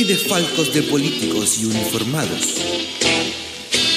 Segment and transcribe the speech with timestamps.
[0.00, 2.56] y desfalcos de políticos y uniformados.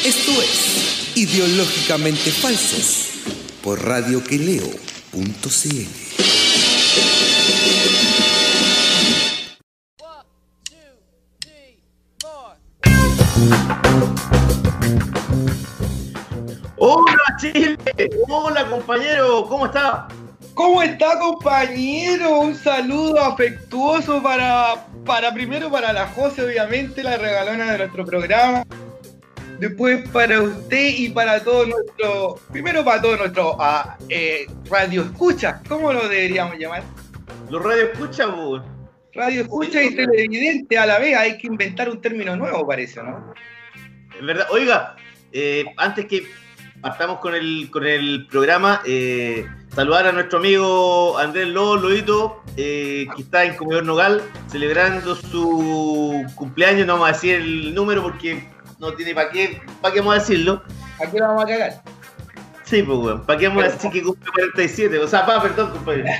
[0.03, 3.07] Esto es Ideológicamente Falsos
[3.63, 5.19] por radioqueleo.cl.
[16.79, 17.77] Hola Chile,
[18.27, 20.09] hola compañero, ¿cómo está?
[20.53, 22.41] ¿Cómo está compañero?
[22.41, 28.63] Un saludo afectuoso para, para primero para la José, obviamente, la regalona de nuestro programa.
[29.59, 35.61] Después para usted y para todo nuestro, primero para todo nuestro ah, eh, radio escucha,
[35.67, 36.83] ¿cómo lo deberíamos llamar?
[37.49, 38.63] Los radio escucha, pues.
[39.13, 43.33] Radio escucha y televidente a la vez, hay que inventar un término nuevo, parece, ¿no?
[44.19, 44.95] Es verdad, oiga,
[45.31, 46.23] eh, antes que
[46.81, 53.07] partamos con el, con el programa, eh, saludar a nuestro amigo Andrés Lobo, Lodito, eh,
[53.15, 58.47] que está en Comedor Nogal, celebrando su cumpleaños, no vamos a decir el número porque
[58.79, 60.63] no tiene para qué, para qué vamos a decirlo.
[61.03, 61.83] ¿A qué lo vamos a cagar?
[62.63, 63.25] Sí, pues, weón.
[63.25, 64.99] ¿Para qué vamos a decir que cumple 47?
[64.99, 66.05] O sea, pa, perdón, compadre.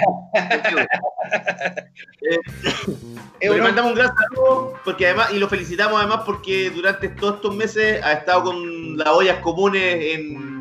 [2.22, 7.36] eh, le mandamos un gran saludo porque además, y lo felicitamos además porque durante todos
[7.36, 10.53] estos meses ha estado con las ollas comunes en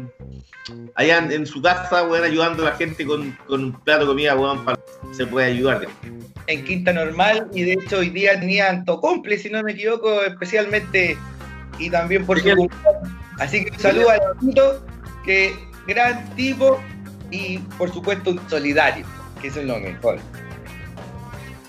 [0.94, 4.06] allá en, en su casa, weón, ayudando a la gente con, con un plato de
[4.06, 4.78] comida, weón, para
[5.12, 5.86] se pueda ayudar.
[6.46, 11.16] En Quinta Normal, y de hecho hoy día tenía Antocomple, si no me equivoco, especialmente,
[11.78, 12.68] y también por su.
[13.38, 14.84] Así que un saludo a Lotito,
[15.24, 15.54] que
[15.86, 16.82] gran tipo
[17.30, 19.06] y por supuesto un solidario,
[19.40, 20.18] que eso es lo mejor.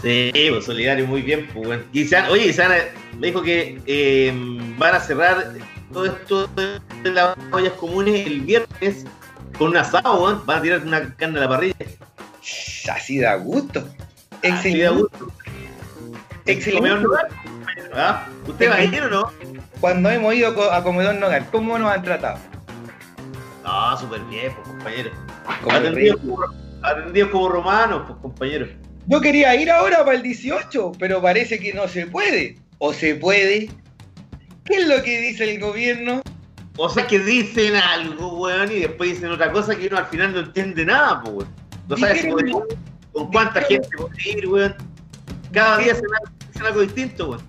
[0.02, 1.84] Sí, pues solidario, muy bien, pues bueno.
[1.94, 2.74] Y se han- oye, se han-
[3.20, 4.34] me dijo que eh,
[4.78, 5.54] van a cerrar
[5.94, 9.06] todo esto de las ollas comunes el viernes
[9.58, 10.46] con un asado, weón.
[10.46, 11.76] Van a tirar una carne a la parrilla.
[12.92, 13.88] Así da gusto.
[14.44, 15.32] Así de gusto.
[16.46, 17.08] Excelente.
[17.94, 18.28] ¿Ah?
[18.48, 19.32] ¿Usted va a ir o no?
[19.80, 22.40] Cuando hemos ido a Comedor Nogal, ¿cómo nos han tratado?
[23.64, 25.12] No, súper bien, pues compañero.
[25.70, 26.40] Atendidos como,
[26.82, 28.68] atendidos como romanos, pues compañero.
[29.06, 32.58] Yo quería ir ahora para el 18, pero parece que no se puede.
[32.80, 33.70] ¿O se puede?
[34.66, 36.22] ¿Qué es lo que dice el gobierno?
[36.78, 40.34] O sea que dicen algo, weón, y después dicen otra cosa que uno al final
[40.34, 41.50] no entiende nada, pues, weón.
[41.88, 42.52] No sabes si puede-
[43.12, 44.76] con cuánta dijeron- gente puede ir, weón.
[45.52, 46.08] Cada día algo,
[46.52, 47.42] dicen algo distinto, weón.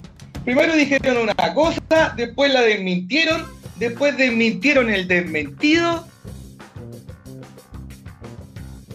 [0.44, 3.46] Primero dijeron una cosa, después la desmintieron,
[3.76, 6.06] después desmintieron el desmentido.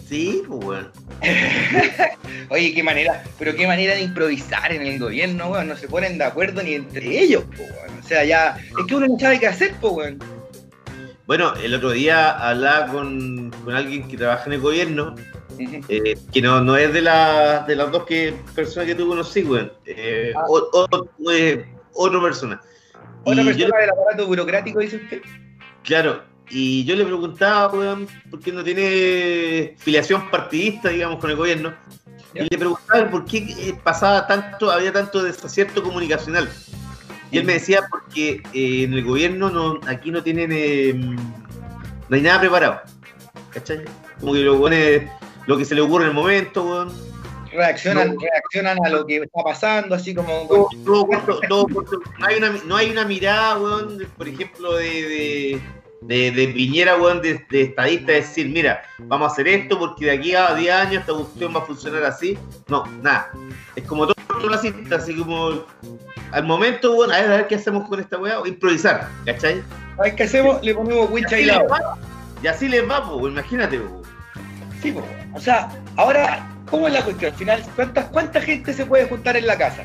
[0.08, 0.92] Sí, pues, weón.
[2.50, 5.68] Oye, qué manera, pero qué manera de improvisar en el gobierno, weón.
[5.68, 8.00] No se ponen de acuerdo ni entre ellos, po, weón.
[8.00, 10.20] O sea, ya, es que uno no sabe qué hacer, po, weón.
[11.28, 15.14] Bueno, el otro día hablaba con, con alguien que trabaja en el gobierno,
[15.60, 19.44] eh, que no, no es de, la, de las dos que, personas que tú conocí,
[19.44, 19.72] weón.
[19.86, 20.44] Eh, Ah.
[20.48, 22.62] o- o- eh, otra persona.
[23.26, 25.22] Otra Y yo persona del aparato burocrático, dice usted.
[25.84, 31.36] Claro, y yo le preguntaba, weón, por qué no tiene filiación partidista, digamos, con el
[31.36, 31.74] gobierno.
[32.34, 36.48] Y le preguntaba por qué eh, pasaba tanto, había tanto desacierto comunicacional.
[37.32, 42.16] Y él me decía porque eh, en el gobierno no, aquí no tienen, eh, no
[42.16, 42.82] hay nada preparado.
[43.52, 43.84] ¿Cachai?
[44.20, 45.10] Como que lo, weones-
[45.48, 47.10] lo que se le ocurre en el momento, weón.
[47.52, 48.22] Reaccionan, No.
[48.22, 50.48] reaccionan a lo que está pasando, así como.
[50.86, 55.62] todo puesto- no, hay una, no hay una mirada, weón, por ejemplo, de, de,
[56.02, 60.06] de, de Piñera, weón, de, de estadista, es decir, mira, vamos a hacer esto porque
[60.06, 62.38] de aquí a 10 años esta cuestión va a funcionar así.
[62.68, 63.32] No, nada.
[63.76, 65.66] Es como todo lo cinta, así como
[66.32, 69.62] al momento, weón, a ver, a ver qué hacemos con esta weá, improvisar, ¿cachai?
[69.98, 70.64] ¿Sabes qué hacemos?
[70.64, 71.68] Le ponemos wincha y lado.
[72.42, 74.02] y así les va, pues, imagínate, weón.
[74.82, 75.06] Sí, po.
[75.34, 77.34] o sea, ahora, ¿cómo es la cuestión?
[77.34, 79.84] Al final, ¿cuántas, ¿cuánta gente se puede juntar en la casa?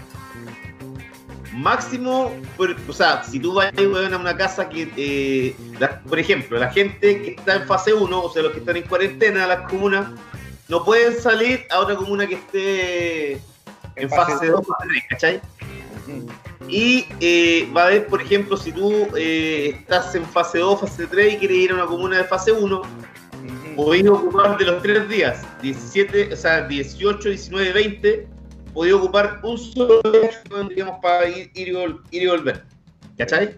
[1.54, 6.58] Máximo, por- o sea, si tú vas a una casa que, eh, la- por ejemplo,
[6.58, 9.68] la gente que está en fase 1, o sea, los que están en cuarentena, las
[9.70, 10.08] comunas,
[10.68, 13.32] no pueden salir a otra comuna que esté
[13.96, 15.40] en fase 2, fase 3, ¿cachai?
[16.68, 21.06] Y eh, va a haber, por ejemplo, si tú eh, estás en fase 2, fase
[21.06, 22.82] 3 y quieres ir a una comuna de fase 1,
[23.76, 28.26] podéis ocupar de los tres días, 17, o sea, 18, 19, 20,
[28.74, 30.00] podéis ocupar un solo
[30.68, 32.64] digamos, para ir, ir y, vol- ir y volver.
[33.16, 33.56] ¿Cachai?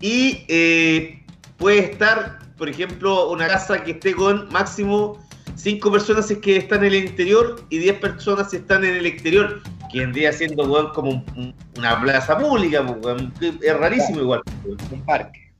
[0.00, 1.24] Y eh,
[1.56, 5.24] puede estar, por ejemplo, una casa que esté con máximo
[5.56, 8.96] 5 personas si es que están en el interior y 10 personas si están en
[8.96, 9.62] el exterior.
[9.92, 14.42] Que vendría siendo weón, como un- una plaza pública, pues, weón, es rarísimo igual.
[14.90, 15.52] Un parque.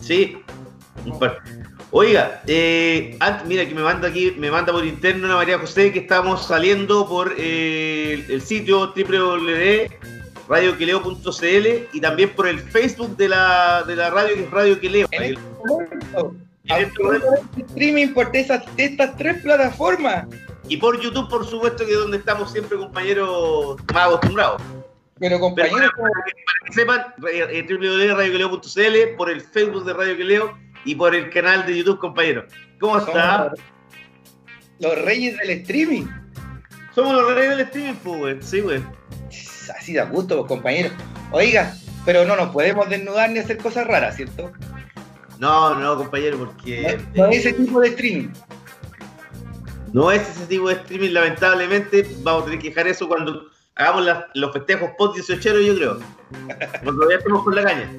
[0.00, 0.38] Sí,
[1.04, 1.42] un par.
[1.92, 6.00] Oiga, eh, mira que me manda aquí, me manda por interno una María José que
[6.00, 13.84] estamos saliendo por eh, el, el sitio www.radioquileo.cl y también por el Facebook de la,
[13.84, 15.06] de la radio que es Radio Quileo.
[15.12, 16.34] En este momento,
[16.64, 17.26] En este momento.
[17.68, 20.26] streaming por esas, estas tres plataformas.
[20.68, 24.60] Y por YouTube, por supuesto, que es donde estamos siempre compañeros más acostumbrados.
[25.20, 30.16] Pero compañeros, para, para que, para que sepan, eh, www.radioquileo.cl, por el Facebook de Radio
[30.16, 32.44] Quileo y por el canal de YouTube, compañeros.
[32.80, 33.52] ¿Cómo está?
[34.78, 36.06] los reyes del streaming.
[36.94, 38.36] Somos los reyes del streaming, pues, güey.
[38.42, 38.82] Sí, güey.
[39.76, 40.92] Así da gusto, pues, compañeros.
[41.32, 41.74] Oiga,
[42.04, 44.52] pero no nos podemos desnudar ni hacer cosas raras, ¿cierto?
[45.38, 48.28] No, no, compañero, porque No, no eh, ese tipo de streaming.
[49.92, 52.06] no es ese tipo de streaming, lamentablemente.
[52.22, 55.98] Vamos a tener que dejar eso cuando hagamos los festejos post 18 yo creo.
[56.84, 57.90] Cuando ya estemos con la caña.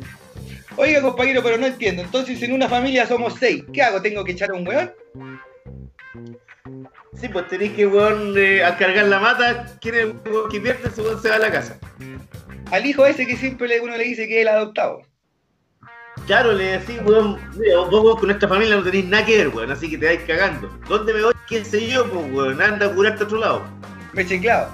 [0.78, 2.04] Oiga, compañero, pero no entiendo.
[2.04, 3.64] Entonces, en una familia somos seis.
[3.74, 4.02] ¿Qué hago?
[4.02, 4.94] ¿Tengo que echar a un weón?
[7.20, 10.62] Sí, pues tenéis que, weón, eh, al cargar la mata, ¿quién es el weón que
[10.62, 10.88] pierde?
[10.88, 11.80] Ese weón se va a la casa.
[12.72, 15.02] Al hijo ese que siempre uno le dice que es el adoptado.
[16.28, 19.48] Claro, le decís, weón, mira, vos weón, con esta familia no tenéis nada que ver,
[19.50, 20.70] weón, así que te vais cagando.
[20.88, 21.34] ¿Dónde me voy?
[21.48, 22.08] ¿Quién sé yo?
[22.08, 23.66] Pues, weón, anda a curarte a otro lado.
[24.14, 24.70] Me he checlado.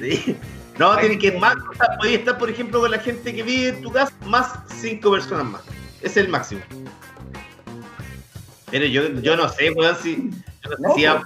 [0.00, 0.36] Sí.
[0.82, 3.68] No, tiene que más, o sea, podéis estar, por ejemplo, con la gente que vive
[3.68, 4.50] en tu casa, más
[4.80, 5.62] cinco personas más.
[6.02, 6.60] Es el máximo.
[8.70, 10.16] Pero yo, yo no sé, weón, si,
[10.62, 11.22] yo no sé No, si va-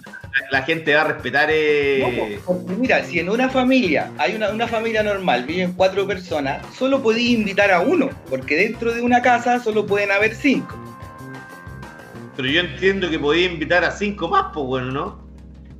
[0.50, 1.48] la gente va a respetar.
[1.50, 2.38] Eh...
[2.46, 6.64] No, porque mira, si en una familia, hay una, una familia normal, viven cuatro personas,
[6.76, 10.76] solo podéis invitar a uno, porque dentro de una casa solo pueden haber cinco.
[12.36, 15.26] Pero yo entiendo que podía invitar a cinco más, pues bueno, ¿no?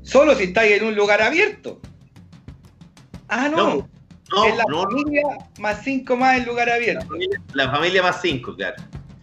[0.03, 1.81] Solo si estáis en un lugar abierto.
[3.29, 3.77] Ah, no.
[3.77, 3.89] No,
[4.33, 5.23] No, es la no, familia
[5.59, 7.07] más cinco más en lugar la abierto.
[7.07, 8.77] familia, la familia más cinco, claro.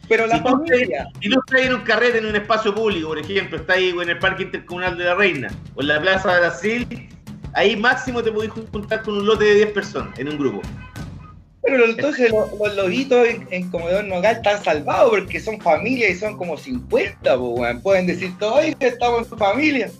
[0.07, 3.09] Pero la Si tú, familia, si tú estás en un carrete en un espacio público,
[3.09, 6.33] por ejemplo, estás ahí en el Parque Intercomunal de la Reina o en la Plaza
[6.33, 7.09] de Brasil,
[7.53, 10.61] ahí máximo te podés juntar con un lote de 10 personas en un grupo.
[11.61, 16.15] pero entonces los, los lobitos en, en Comedor Nogal están salvados porque son familia y
[16.15, 17.81] son como 50, po, weón.
[17.81, 19.91] pueden decir todo, oye, estamos en familia.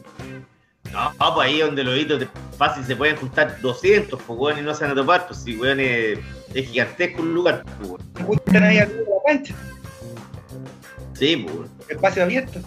[0.94, 2.24] No, pues ahí donde los hitos
[2.58, 5.58] fácil se pueden juntar 200, pues weón, y no se van a topar, pues si
[5.58, 6.20] weón es,
[6.54, 8.02] es gigantesco un lugar, pues weón.
[8.16, 8.88] Se juntan ahí de la
[9.26, 9.56] cancha,
[11.14, 11.72] Sí, pues weón.
[11.90, 12.60] espacio abierto.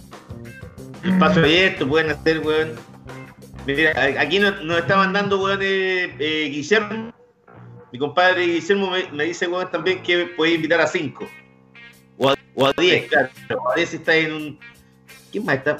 [1.04, 2.72] Espacio abierto, pueden hacer, weón.
[3.64, 7.12] Mira, aquí nos, nos está mandando, weón, eh, eh, Guillermo.
[7.92, 11.28] Mi compadre Guillermo me, me dice, weón, también que puede invitar a 5.
[12.18, 13.28] O a, o a 10, claro.
[13.62, 14.58] O a 10 si está en un.
[15.30, 15.76] ¿Quién más está?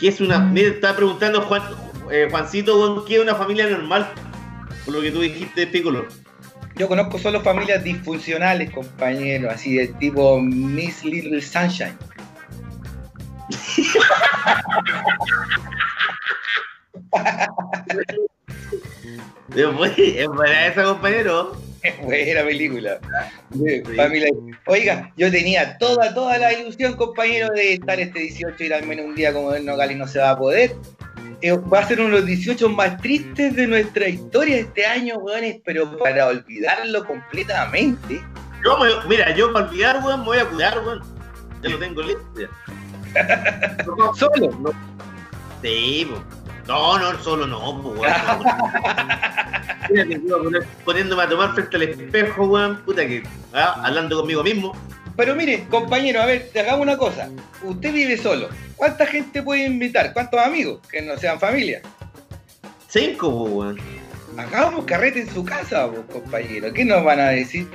[0.00, 0.38] ¿Qué es una.?
[0.38, 1.62] Mira, está preguntando Juan,
[2.10, 4.10] eh, Juancito, ¿qué es una familia normal?
[4.84, 6.06] Por lo que tú dijiste, Piccolo.
[6.76, 11.98] Yo conozco solo familias disfuncionales, compañero, así de tipo Miss Little Sunshine.
[19.54, 21.56] Es buena esa, compañero.
[22.02, 22.98] Buena película.
[23.52, 24.28] Sí, familia.
[24.66, 29.06] Oiga, yo tenía toda, toda la ilusión, compañero, de estar este 18 ir al menos
[29.06, 30.74] un día como el Nogal y no se va a poder.
[31.42, 35.16] Eh, va a ser uno de los 18 más tristes de nuestra historia este año,
[35.18, 38.20] weones, pero para olvidarlo completamente.
[38.62, 41.00] Yo me- mira, yo para olvidar, weón, me voy a cuidar, weón.
[41.62, 42.22] Ya lo tengo listo.
[44.16, 44.50] Solo.
[44.60, 44.70] No.
[45.62, 46.22] Sí, po.
[46.70, 48.14] No, no, solo no, po, weón.
[50.84, 54.72] Poniéndome a tomar frente al espejo, weón, puta que, ah, hablando conmigo mismo.
[55.16, 57.28] Pero mire, compañero, a ver, te hagamos una cosa.
[57.64, 58.50] Usted vive solo.
[58.76, 60.12] ¿Cuánta gente puede invitar?
[60.12, 60.78] ¿Cuántos amigos?
[60.88, 61.82] Que no sean familia.
[62.86, 63.80] Cinco, po, weón.
[64.38, 66.72] Hagamos carrete en su casa, vos, compañero.
[66.72, 67.66] ¿Qué nos van a decir?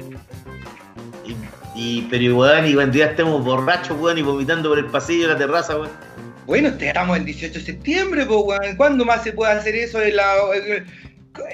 [1.25, 1.35] Y,
[1.75, 5.33] y, pero, weón, y cuando ya estemos borrachos, weón, y vomitando por el pasillo de
[5.33, 6.14] la terraza, weón.
[6.45, 8.75] Bueno, estamos el 18 de septiembre, pues, weón.
[8.77, 10.01] ¿Cuándo más se puede hacer eso?
[10.01, 10.33] En la...
[10.53, 10.85] en-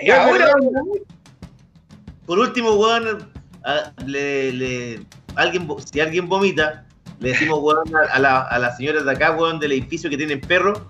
[0.05, 0.81] Ya, Ahora, ¿verdad?
[2.25, 3.31] Por último, weón,
[3.63, 4.99] a- le, le-
[5.35, 6.85] alguien, si alguien vomita,
[7.19, 10.41] le decimos, weón, a, la- a las señoras de acá, weón, del edificio que tienen
[10.41, 10.81] perros,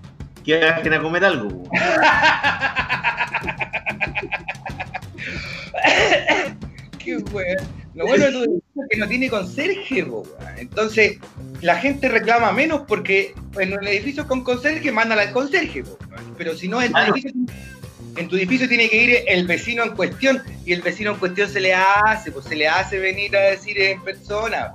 [0.44, 1.70] que bajen a comer algo, weón.
[6.98, 7.81] qué weón.
[7.94, 10.22] Lo bueno de tu edificio es que no tiene conserje, po.
[10.56, 11.18] Entonces,
[11.60, 15.98] la gente reclama menos porque en el edificio con conserje mandan al conserje, po.
[16.38, 17.12] Pero si no, en tu Claro.
[17.14, 17.40] edificio
[18.16, 21.48] en tu edificio tiene que ir el vecino en cuestión y el vecino en cuestión
[21.48, 24.74] se le hace, pues se le hace venir a decir en persona.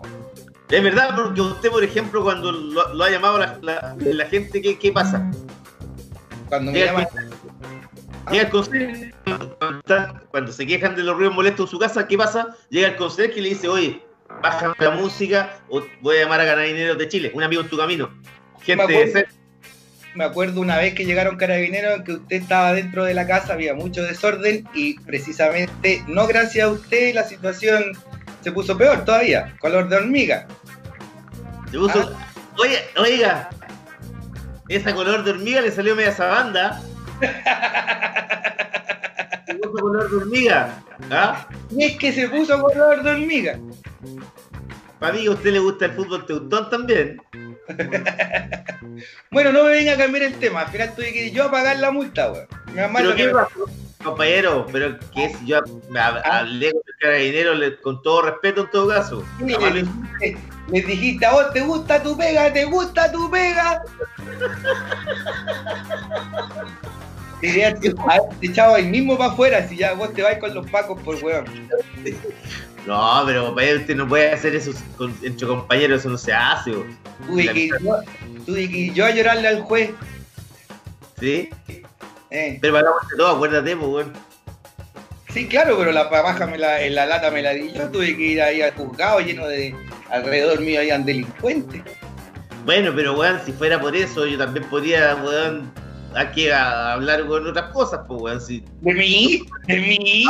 [0.71, 4.59] Es verdad, porque usted, por ejemplo, cuando lo, lo ha llamado la, la- la gente,
[4.59, 5.29] ¿qué, qué pasa?
[6.49, 6.89] Cuando me el-
[8.31, 9.13] Llega el conserje,
[10.31, 12.55] cuando, se quejan de los ruidos molestos en su casa, ¿qué pasa?
[12.69, 14.03] Llega el conserje y le dice, oye,
[14.41, 17.77] baja la música o voy a llamar a Carabineros de Chile, un amigo en tu
[17.77, 18.09] camino.
[18.61, 19.29] Gente Me acuerdo.
[20.15, 23.53] me acuerdo una vez que llegaron carabineros en que usted estaba dentro de la casa,
[23.53, 27.83] había mucho desorden y precisamente, no gracias a usted, la situación
[28.41, 30.47] se puso peor todavía, color de hormiga.
[31.71, 32.27] Se puso, Ah.
[32.57, 33.49] oye, oiga,
[34.67, 36.81] esa color de hormiga le salió media sabanda.
[39.45, 40.83] Se puso color de hormiga.
[41.11, 41.47] ¿Ah?
[41.71, 43.59] Y es que se puso color de hormiga.
[44.99, 47.21] Para mí, a usted le gusta el fútbol teutón también.
[49.29, 51.51] Bueno, no me venga a cambiar el tema, al final tuve que ir yo a
[51.51, 52.47] pagar la multa, weón.
[52.95, 53.69] Pero qué pasó,
[54.03, 55.59] compañero, pero que es, yo
[55.95, 56.39] Ah.
[56.39, 59.23] hablé con el carabinero le- con todo respeto en todo caso.
[59.39, 63.83] Les dijiste, a vos te gusta tu pega, te gusta tu pega.
[67.41, 67.93] Diría, te
[68.41, 71.45] echado ahí mismo para afuera si ya vos te vas con los pacos por weón.
[72.85, 76.71] No, pero compañero, usted no puede hacer eso con- entre compañeros, eso no se hace.
[76.71, 76.85] bo.
[77.27, 77.97] Tuve que, ir yo,
[78.45, 79.89] tuve que ir yo a llorarle al juez.
[81.19, 81.49] ¿Sí?
[82.29, 84.13] Eh, Pero hablamos de todo, acuérdate, pues, weón.
[85.33, 87.89] Sí, claro, pero la paja me la, en la lata me la di yo.
[87.89, 89.75] Tuve que ir ahí al juzgado lleno de.
[90.09, 91.81] Alrededor mío habían delincuentes.
[92.63, 95.69] Bueno, pero weón, si fuera por eso, yo también podría, weón,
[96.17, 98.39] aquí a hablar con otras cosas, pues, weón.
[98.81, 99.43] ¿De mí?
[99.67, 100.25] ¿De mí?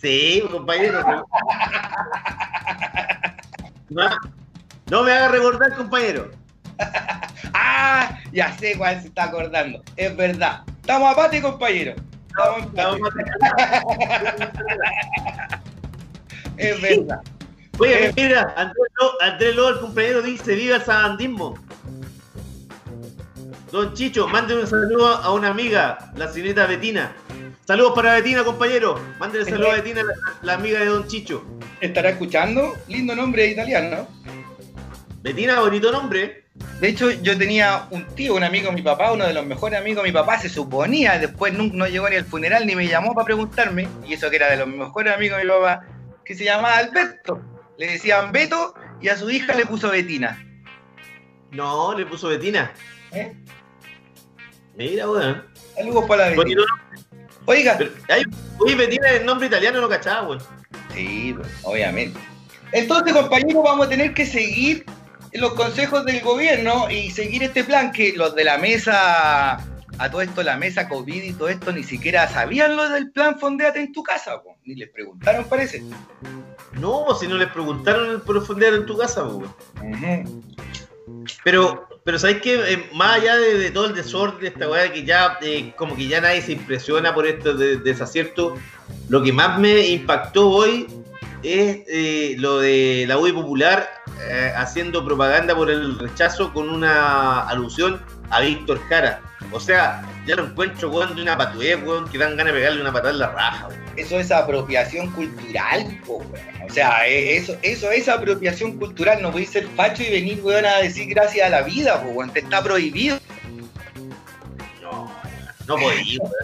[0.00, 1.26] sí compañero.
[3.88, 4.10] No,
[4.90, 6.30] no me haga recordar, compañero.
[7.54, 8.18] ¡Ah!
[8.32, 9.82] Ya sé cuál se está acordando.
[9.96, 10.62] Es verdad.
[10.80, 11.94] Estamos a compañero.
[12.28, 12.72] Estamos.
[12.72, 13.00] Vamos
[16.56, 17.20] Es verdad.
[17.78, 21.54] Oye, mira, Andrés Lobo, Andrés Lobo, el compañero, dice: ¡Viva el sabandismo!
[23.72, 27.12] Don Chicho, mande un saludo a una amiga, la señorita Betina.
[27.66, 29.00] Saludos para Betina, compañero.
[29.18, 31.44] Mándele saludos a Betina, la, la amiga de Don Chicho.
[31.80, 32.74] ¿Estará escuchando?
[32.86, 34.08] Lindo nombre italiano, ¿no?
[35.22, 36.44] Betina, bonito nombre.
[36.80, 39.80] De hecho, yo tenía un tío, un amigo de mi papá, uno de los mejores
[39.80, 42.86] amigos de mi papá, se suponía, después nunca no llegó ni al funeral ni me
[42.86, 45.84] llamó para preguntarme, y eso que era de los mejores amigos de mi papá,
[46.24, 47.42] que se llamaba Alberto.
[47.78, 50.38] Le decían Beto y a su hija le puso Betina.
[51.50, 52.72] No, le puso Betina.
[53.16, 53.36] ¿Eh?
[54.76, 55.44] Mira, weón.
[55.74, 56.62] Saludos para la Betina.
[57.46, 58.24] Oiga, Pero, ay,
[58.58, 60.42] oye, Betina es el nombre italiano, no cachaba, weón.
[60.92, 62.18] Sí, pues, obviamente.
[62.72, 64.84] Entonces, compañeros, vamos a tener que seguir
[65.32, 70.20] los consejos del gobierno y seguir este plan que los de la mesa, a todo
[70.20, 73.92] esto, la mesa COVID y todo esto, ni siquiera sabían lo del plan Fondeate en
[73.92, 74.56] tu casa, po.
[74.64, 75.84] ni les preguntaron, parece.
[76.72, 80.24] No, si no les preguntaron el profundidad en tu casa, pues, weón.
[80.24, 80.42] Ujú.
[81.44, 82.88] Pero, pero ¿sabes qué?
[82.94, 86.20] más allá de, todo el desorden de esta weá, que ya eh, como que ya
[86.20, 88.60] nadie se impresiona por estos de- desaciertos,
[89.08, 90.86] lo que más me impactó hoy
[91.42, 93.90] es eh, lo de la UI Popular
[94.30, 99.20] eh, haciendo propaganda por el rechazo con una alusión a Víctor Jara.
[99.52, 102.80] O sea, ya lo encuentro, weón, de una patuez, weón, que dan ganas de pegarle
[102.80, 103.80] una patada en la raja, weón.
[103.96, 106.44] Eso es apropiación cultural, po, weón.
[106.68, 109.22] O sea, e- eso, eso es apropiación cultural.
[109.22, 112.32] No podéis ser facho y venir, weón, a decir gracias a la vida, po, weón.
[112.32, 113.18] Te está prohibido.
[114.82, 115.12] No,
[115.66, 116.34] no podía, weón.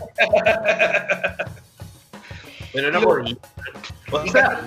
[2.73, 3.37] Pero no podía.
[4.11, 4.61] O sea,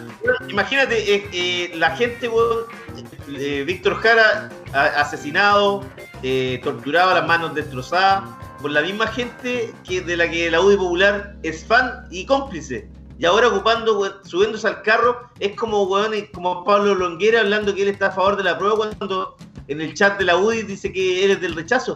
[0.49, 2.65] imagínate, eh, eh, la gente, weón,
[3.29, 5.85] eh, Víctor Jara asesinado,
[6.27, 8.23] eh, las manos destrozadas,
[8.59, 12.89] por la misma gente que de la que la UDI Popular es fan y cómplice.
[13.19, 17.89] Y ahora ocupando, subiéndose al carro, es como, weón, como Pablo Longuera hablando que él
[17.89, 21.23] está a favor de la prueba cuando en el chat de la UDI dice que
[21.23, 21.95] él es del rechazo.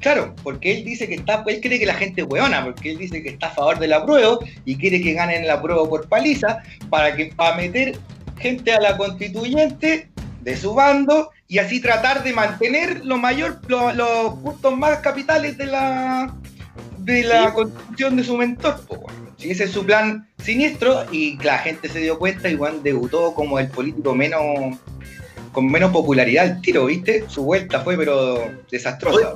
[0.00, 2.98] Claro, porque él dice que está, él cree que la gente es hueona, porque él
[2.98, 6.08] dice que está a favor de la prueba y quiere que ganen la prueba por
[6.08, 7.98] paliza para que para meter
[8.38, 10.08] gente a la constituyente
[10.40, 15.56] de su bando y así tratar de mantener lo mayor, lo- los puntos más capitales
[15.58, 16.34] de la
[16.98, 17.52] de la Sí.
[17.54, 18.80] constitución de su mentor.
[19.36, 23.32] Si ese es su plan siniestro y la gente se dio cuenta y Juan debutó
[23.34, 24.76] como el político menos
[25.52, 27.24] con menos popularidad al tiro, ¿viste?
[27.28, 29.34] Su vuelta fue pero desastrosa.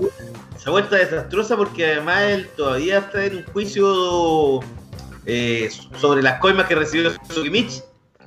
[0.56, 4.60] Esa vuelta desastrosa porque además él todavía está en un juicio
[5.26, 7.82] eh, sobre las coimas que recibió Sokimich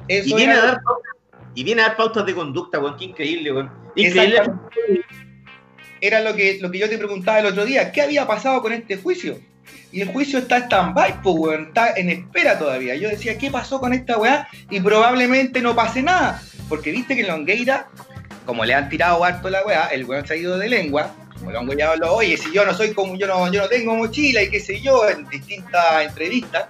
[0.07, 0.81] y Eso viene, a dar
[1.55, 2.97] y viene a dar pautas de conducta, weón.
[2.97, 3.71] Qué increíble, weón.
[3.95, 4.41] Increíble.
[6.01, 7.91] Era lo que, lo que yo te preguntaba el otro día.
[7.91, 9.39] ¿Qué había pasado con este juicio?
[9.93, 12.95] y el juicio está stand-by, pues, weón, está en espera todavía.
[12.95, 14.47] Yo decía, ¿qué pasó con esta weá?
[14.71, 17.87] Y probablemente no pase nada, porque viste que en Longueira,
[18.45, 21.51] como le han tirado harto la weá, el weón se ha ido de lengua, como
[21.51, 24.41] lo han weado, oye, si yo no soy como, yo no, yo no tengo mochila
[24.41, 26.69] y qué sé yo, en distintas entrevistas,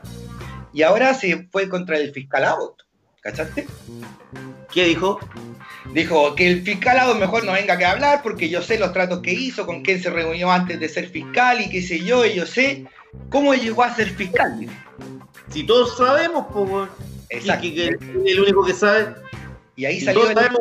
[0.74, 2.83] y ahora se fue contra el fiscal Abbott,
[3.24, 3.68] ¿cachaste?
[4.72, 5.20] ¿Qué dijo?
[5.94, 9.22] Dijo que el fiscal Abbott mejor no venga que hablar porque yo sé los tratos
[9.22, 12.34] que hizo, con quién se reunió antes de ser fiscal y qué sé yo, y
[12.36, 12.86] yo sé
[13.30, 14.68] cómo llegó a ser fiscal.
[15.50, 16.90] Si todos sabemos, pues.
[17.30, 17.62] Exacto.
[17.64, 19.14] Que, que- que el único que sabe.
[19.76, 20.60] Y ahí salió el- sabemos.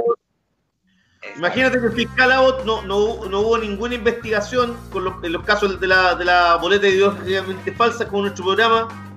[1.37, 5.45] Imagínate que el fiscal Abbott no, no, no hubo ninguna investigación con los, en los
[5.45, 9.12] casos de la, de la boleta ideológicamente falsa con nuestro programa,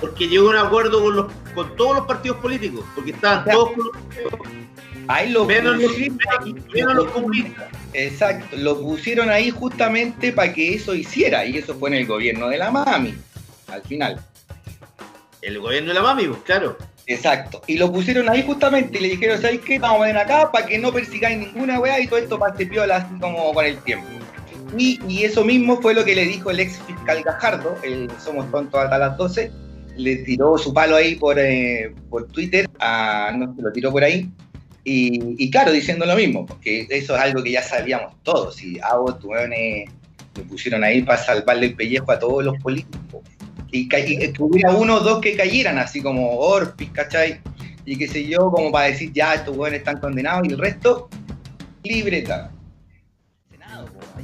[0.00, 3.52] porque llegó a un acuerdo con, los, con todos los partidos políticos, porque estaban Ya.
[3.52, 4.68] todos con
[5.10, 7.68] Ahí lo menos los, pusieron- menos, menos los comunistas.
[7.94, 12.48] Exacto, lo pusieron ahí justamente para que eso hiciera, y eso fue en el gobierno
[12.48, 13.14] de la mami,
[13.72, 14.20] al final.
[15.40, 16.76] El gobierno de la mami, pues, claro.
[17.06, 17.62] Exacto.
[17.66, 19.78] Y lo pusieron ahí justamente y le dijeron, ¿sabes qué?
[19.78, 22.96] Vamos a poner acá para que no persigáis ninguna weá y todo esto pase piola
[22.96, 24.06] así como con el tiempo.
[24.76, 28.50] Y, y eso mismo fue lo que le dijo el ex fiscal Gajardo, el Somos
[28.50, 29.50] Tontos hasta las 12,
[29.98, 34.04] le tiró su palo ahí por, eh, por Twitter, a, no se lo tiró por
[34.04, 34.30] ahí,
[34.90, 39.22] y, claro, diciendo lo mismo, porque eso es algo que ya sabíamos todos, y Abbott,
[39.22, 39.90] weones,
[40.34, 43.22] lo pusieron ahí para salvarle el pellejo a todos los políticos.
[43.70, 47.38] Y, y hubiera uno o dos que cayeran, así como Orpis, ¿cachai?
[47.84, 51.10] Y qué sé yo, como para decir, ya, estos hueones están condenados, y el resto,
[51.82, 52.50] libreta.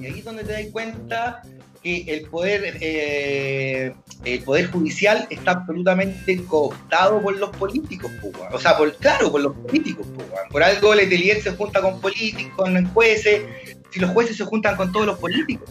[0.00, 1.42] Y ahí es donde te das cuenta
[1.84, 8.10] que el poder, eh, el poder judicial está absolutamente cooptado por los políticos,
[8.50, 10.06] o sea, por, claro, por los políticos.
[10.50, 13.42] Por algo Letelier se junta con políticos, con jueces,
[13.90, 15.68] si los jueces se juntan con todos los políticos.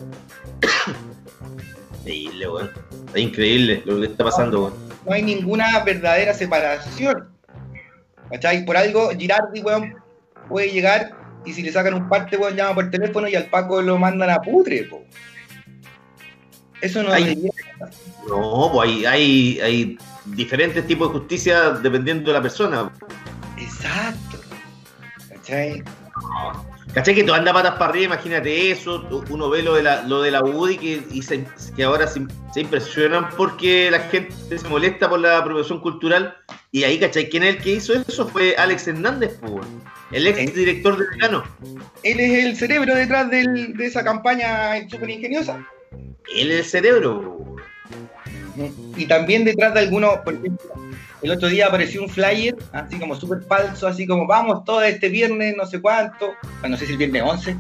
[2.06, 2.72] Increíble, weón.
[3.14, 4.74] Es increíble lo que está pasando, weón.
[5.06, 7.30] no hay ninguna verdadera separación.
[8.30, 8.66] ¿Cachai?
[8.66, 9.96] Por algo, Girardi, weón,
[10.48, 13.82] puede llegar y si le sacan un parte, weón, llama por teléfono y al Paco
[13.82, 15.04] lo mandan a putre, po.
[16.84, 17.24] Eso no Ay.
[17.24, 17.52] debería-
[18.28, 22.92] No, pues hay, hay, hay diferentes tipos de justicia dependiendo de la persona.
[23.58, 24.38] Exacto.
[25.30, 25.84] ¿Cachai?
[26.94, 28.06] ¿Cachai que tú andas patas para arriba?
[28.14, 29.08] Imagínate eso.
[29.30, 32.26] Uno ve lo de la, lo de la UDI que, y se- que ahora se,
[32.54, 36.36] se impresionan porque la gente se molesta por la apropiación cultural.
[36.72, 37.30] Y ahí, ¿cachai?
[37.30, 38.28] ¿Quién es el que hizo eso?
[38.28, 39.66] Fue Alex Hernández, pues,
[40.12, 41.44] el ex director de Decano.
[42.04, 45.66] Él es el cerebro detrás del- de esa campaña súper ingeniosa.
[46.36, 47.56] Él el cerebro.
[48.96, 50.74] Y también detrás de algunos, por ejemplo,
[51.24, 55.10] el otro día apareció un flyer, así como súper falso, así como vamos todo este
[55.10, 57.58] viernes, no sé cuánto, bueno, no sé si el viernes 11,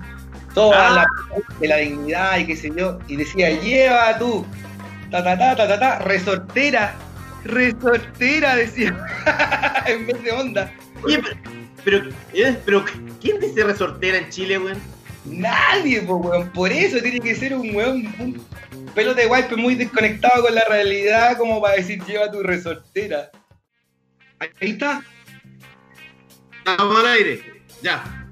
[0.53, 1.05] toda Ah.
[1.31, 4.45] la de la dignidad y qué sé yo, y decía, lleva tú,
[5.09, 6.93] ta ta ta ta ta, ta resortera,
[7.45, 8.95] resortera, decía,
[9.87, 10.71] en vez de onda.
[11.03, 11.39] Oye, pero,
[11.83, 12.85] pero, eh, pero,
[13.19, 14.77] ¿quién dice resortera en Chile, weón?
[15.25, 16.49] Nadie, po, weón.
[16.51, 18.45] Por eso tiene que ser un weón, un
[18.93, 23.31] pelo de wipe muy desconectado con la realidad, como para decir, lleva tu resortera.
[24.39, 25.03] Ahí está.
[26.57, 27.63] Estamos al aire.
[27.81, 28.27] Ya.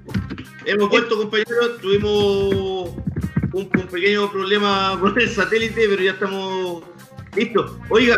[0.66, 1.80] Hemos vuelto, compañeros.
[1.80, 2.94] Tuvimos
[3.52, 6.84] un, un pequeño problema con el satélite, pero ya estamos
[7.36, 7.72] listos.
[7.88, 8.16] Oiga,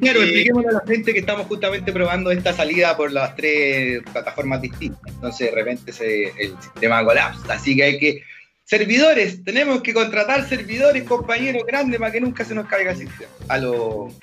[0.00, 4.02] Claro, Eh, expliquémosle a la gente que estamos justamente probando esta salida por las tres
[4.12, 5.00] plataformas distintas.
[5.06, 7.52] Entonces, de repente se, el sistema colapsa.
[7.54, 8.22] Así que hay que.
[8.66, 13.30] Servidores, tenemos que contratar servidores, compañeros grandes, para que nunca se nos caiga el sistema.
[13.48, 14.14] A los.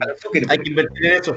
[0.00, 0.18] A los
[0.48, 1.36] hay que invertir en eso.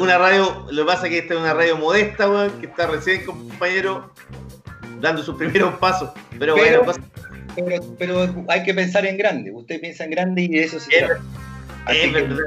[0.00, 2.86] Una radio, lo que pasa es que esta es una radio modesta, weón, que está
[2.88, 4.12] recién, compañero,
[5.00, 6.10] dando sus primeros pasos.
[6.38, 7.00] Pero, Pero- bueno, pasa-
[7.54, 9.50] Pero, pero hay que pensar en grande.
[9.52, 11.22] Usted piensa en grande y de eso se Es trata.
[11.88, 12.38] Es que- verdad.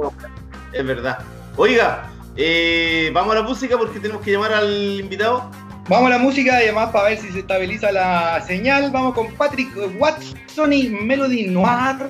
[0.74, 1.20] Es verdad.
[1.58, 5.50] Oiga, eh, vamos a la música porque tenemos que llamar al invitado.
[5.88, 8.90] Vamos a la música y además para ver si se estabiliza la señal.
[8.92, 12.10] Vamos con Patrick Watson y Melody Noir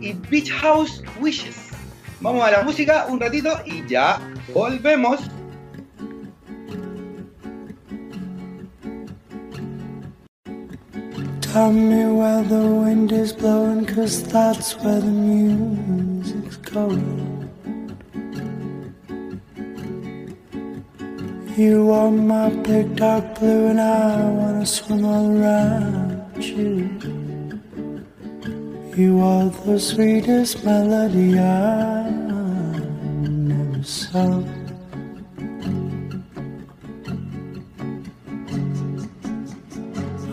[0.00, 1.68] y Beach House Wishes.
[2.20, 4.18] Vamos a la música un ratito y ya
[4.52, 5.20] volvemos.
[11.54, 17.48] Tell me where the wind is blowing, cause that's where the music's going.
[21.56, 26.90] You are my big dark blue, and I wanna swim all around you.
[28.96, 34.63] You are the sweetest melody I never sung.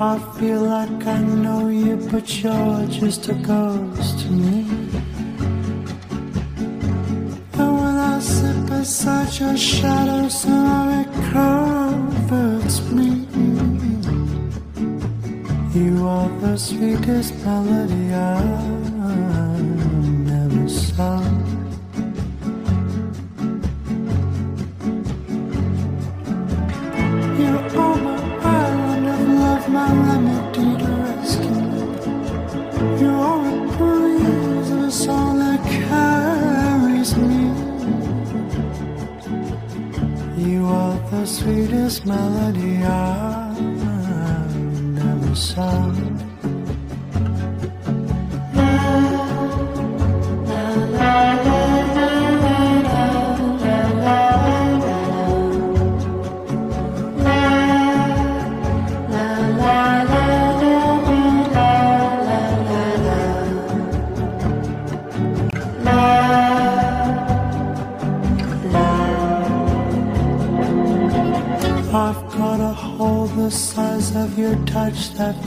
[0.03, 4.65] I feel like I know you, but you're just a ghost to me.
[7.53, 13.27] And when I sit beside your shadow, somehow it comforts me.
[15.79, 18.80] You are the sweetest melody I've
[42.05, 46.00] melody I never sung.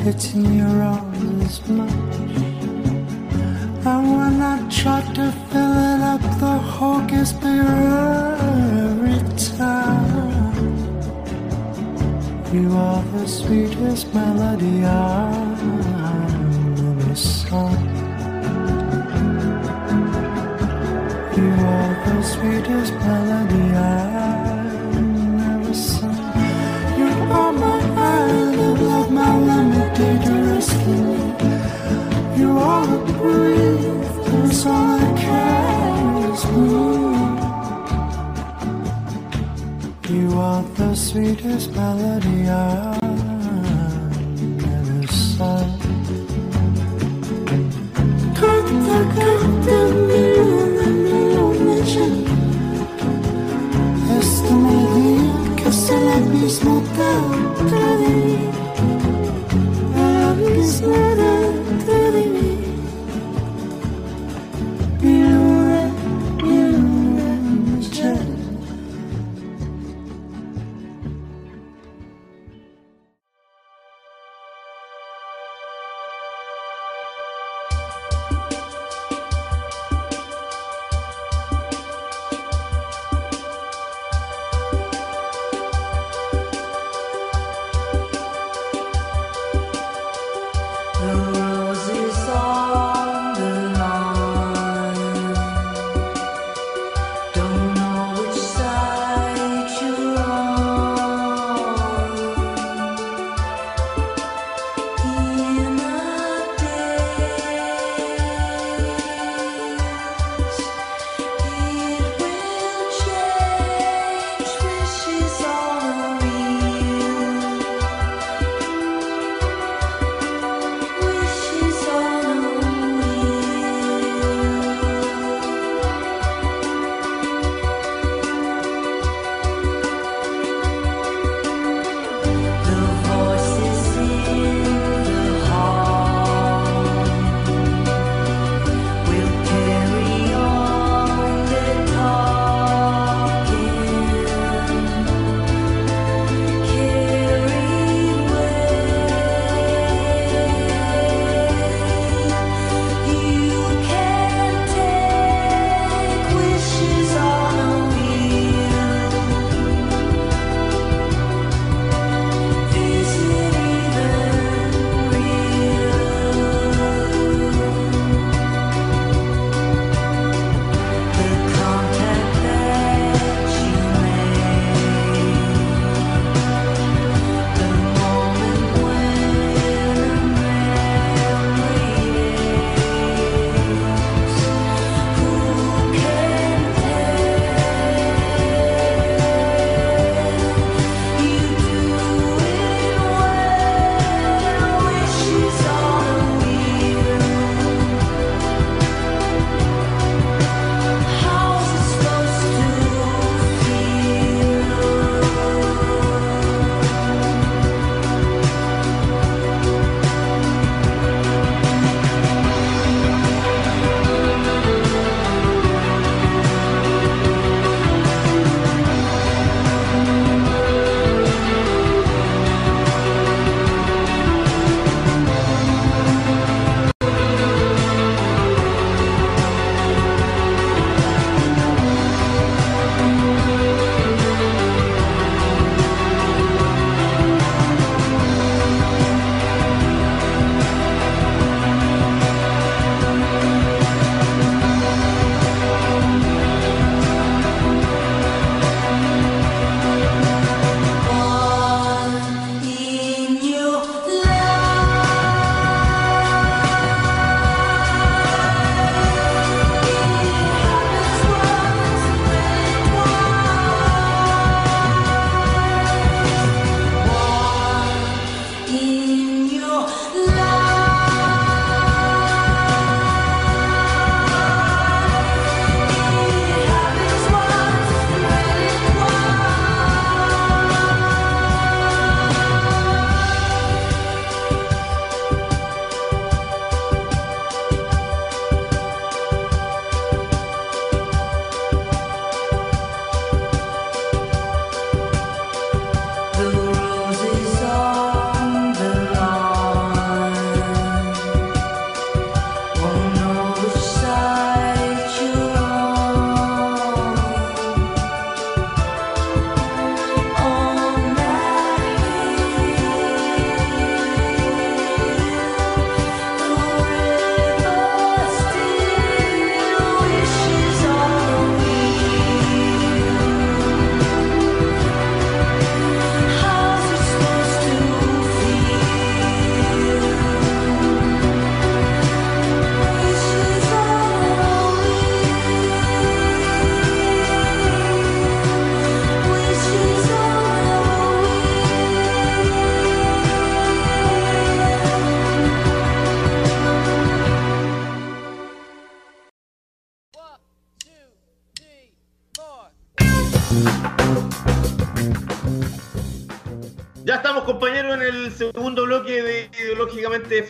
[0.05, 0.64] 的纪念。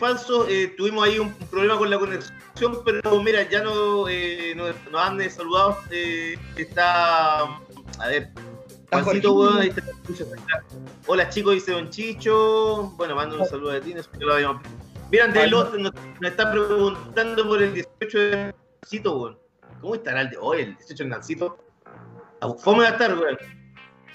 [0.05, 0.47] Falso.
[0.47, 5.01] Eh, tuvimos ahí un problema con la conexión, pero mira, ya no, eh, nos, nos
[5.01, 5.79] han eh, saludado.
[5.89, 8.29] eh, está, a ver,
[8.91, 9.33] Juancito, Jorgito.
[9.33, 10.63] weón, ahí está, está.
[11.07, 12.93] Hola chicos, dice Don Chicho.
[12.97, 14.61] Bueno, mando un saludo a ti, no sé qué lo habíamos.
[15.11, 15.91] Mira, Andrés Lot nos,
[16.21, 19.39] nos está preguntando por el 18 de Nancito, weón.
[19.81, 21.57] ¿Cómo estará el de hoy, el 18 de Nancito?
[22.59, 23.37] Fome va a estar, weón.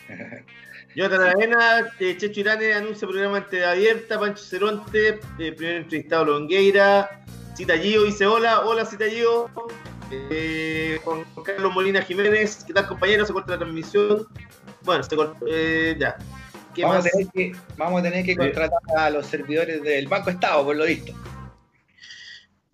[0.95, 6.25] Jonathan Arena, eh, Checho Irane anuncia programa en TV abierta, Pancho Ceronte, eh, primer entrevistado
[6.25, 7.23] Longueira,
[7.55, 9.49] Cita Gio dice hola, hola Cita Gio,
[10.11, 13.29] eh, Juan Carlos Molina Jiménez, ¿qué tal compañeros?
[13.29, 14.27] Se corta la transmisión.
[14.83, 16.17] Bueno, se corta, eh, ya.
[16.75, 17.07] ¿Qué Vamos más?
[17.07, 20.77] a, tener que, vamos a tener que contratar a los servidores del Banco Estado, por
[20.77, 21.13] lo visto.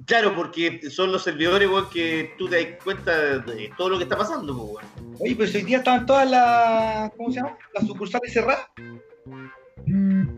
[0.06, 4.04] Claro, porque son los servidores, weón, que tú te das cuenta de todo lo que
[4.04, 5.16] está pasando, pues, weón.
[5.20, 7.10] Oye, pero hoy día estaban todas las.
[7.16, 7.58] ¿Cómo se llama?
[7.74, 8.66] Las sucursales cerradas.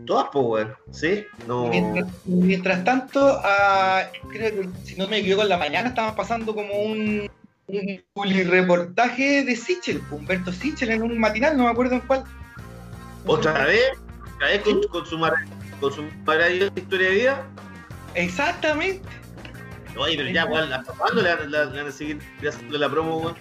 [0.07, 0.75] Todas, pues, weón.
[0.91, 1.23] ¿Sí?
[1.47, 1.67] No.
[1.67, 6.55] Mientras, mientras tanto, ah, creo que si no me equivoco, en la mañana estaban pasando
[6.55, 7.29] como un,
[7.67, 12.23] un reportaje de Sichel, Humberto Sichel, en un matinal, no me acuerdo en cuál.
[13.27, 13.91] ¿Otra vez?
[14.35, 15.33] ¿Otra vez con, con su, mar-
[15.79, 17.47] con su maravillosa historia de vida?
[18.15, 19.07] Exactamente.
[19.99, 23.17] Oye, pero ya, weón, ¿hasta cuándo le, van- le van a seguir haciendo la promo,
[23.17, 23.35] weón?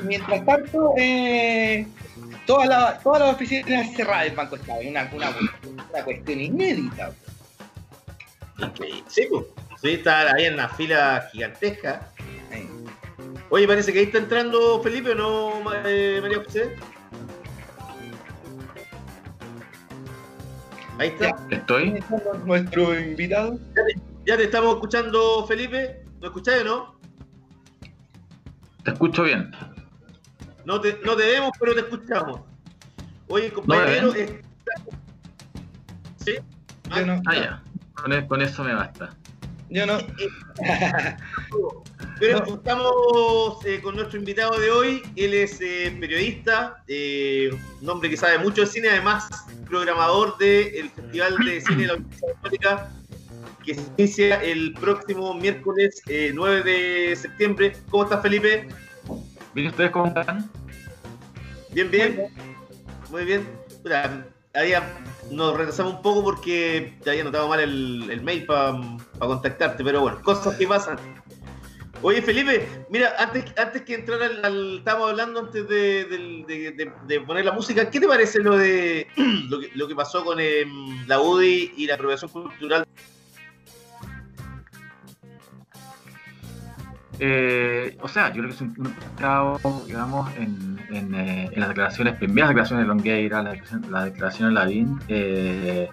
[0.00, 1.86] Y mientras tanto, eh,
[2.46, 4.80] todas las todas las oficinas cerradas del Banco Estado.
[4.88, 5.30] Una, una,
[5.90, 7.12] una cuestión inédita.
[9.08, 9.44] Sí, pues.
[9.82, 12.08] Sí, está ahí en una fila gigantesca.
[13.50, 16.74] Oye, parece que ahí está entrando Felipe, ¿o no, eh, María José?
[20.98, 21.36] Ahí está.
[21.50, 22.02] Estoy.
[22.46, 23.58] Nuestro invitado.
[24.24, 26.04] Ya te estamos escuchando, Felipe.
[26.20, 26.94] ¿Lo escucháis o no?
[28.84, 29.50] Te escucho bien.
[30.64, 32.40] No te, no te vemos, pero te escuchamos.
[33.28, 34.12] Oye, compañero.
[36.24, 36.36] ¿Sí?
[36.94, 37.20] Yo no.
[37.26, 37.62] Ah, ya.
[37.94, 39.16] Con, e- con eso me basta.
[39.70, 39.98] Yo no.
[42.20, 45.02] Pero estamos eh, con nuestro invitado de hoy.
[45.16, 49.28] Él es eh, periodista, eh, un hombre que sabe mucho de cine, además
[49.66, 52.92] programador del Festival de Cine de la Universidad Católica,
[53.62, 57.72] que se inicia el próximo miércoles eh, 9 de septiembre.
[57.90, 58.68] ¿Cómo estás, Felipe?
[59.54, 60.50] ¿Bien ustedes cómo están?
[61.70, 62.26] Bien, bien.
[63.10, 63.48] Muy bien.
[63.82, 64.82] Puta, había,
[65.30, 68.78] nos retrasamos un poco porque te había notado mal el, el mail para
[69.18, 70.96] contactarte, pero bueno, cosas que pasan.
[72.04, 76.70] Oye, Felipe, mira, antes, antes que entrar al, al- Estábamos hablando antes de, del- de-
[76.72, 77.88] de- de poner la música.
[77.88, 79.06] ¿Qué te parece lo de
[79.48, 82.84] lo que, lo que pasó con em, la UDI y la apropiación cultural?
[87.24, 90.76] Eh, o sea, yo creo que es un, un digamos, en,
[91.14, 94.98] eh, en las declaraciones, primeras declaraciones de Longueira, la declaración, la declaración de Lavín.
[95.06, 95.88] eh,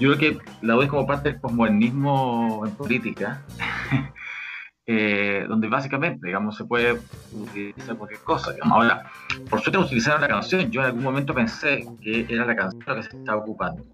[0.00, 3.42] yo creo que la es como parte del posmodernismo en política,
[5.48, 6.98] donde básicamente, digamos, se puede
[7.32, 8.52] utilizar cualquier cosa.
[8.52, 8.76] Digamos.
[8.76, 9.04] Ahora,
[9.48, 10.68] por suerte utilizaron la canción.
[10.72, 13.84] Yo en algún momento pensé que era la canción la que se estaba ocupando.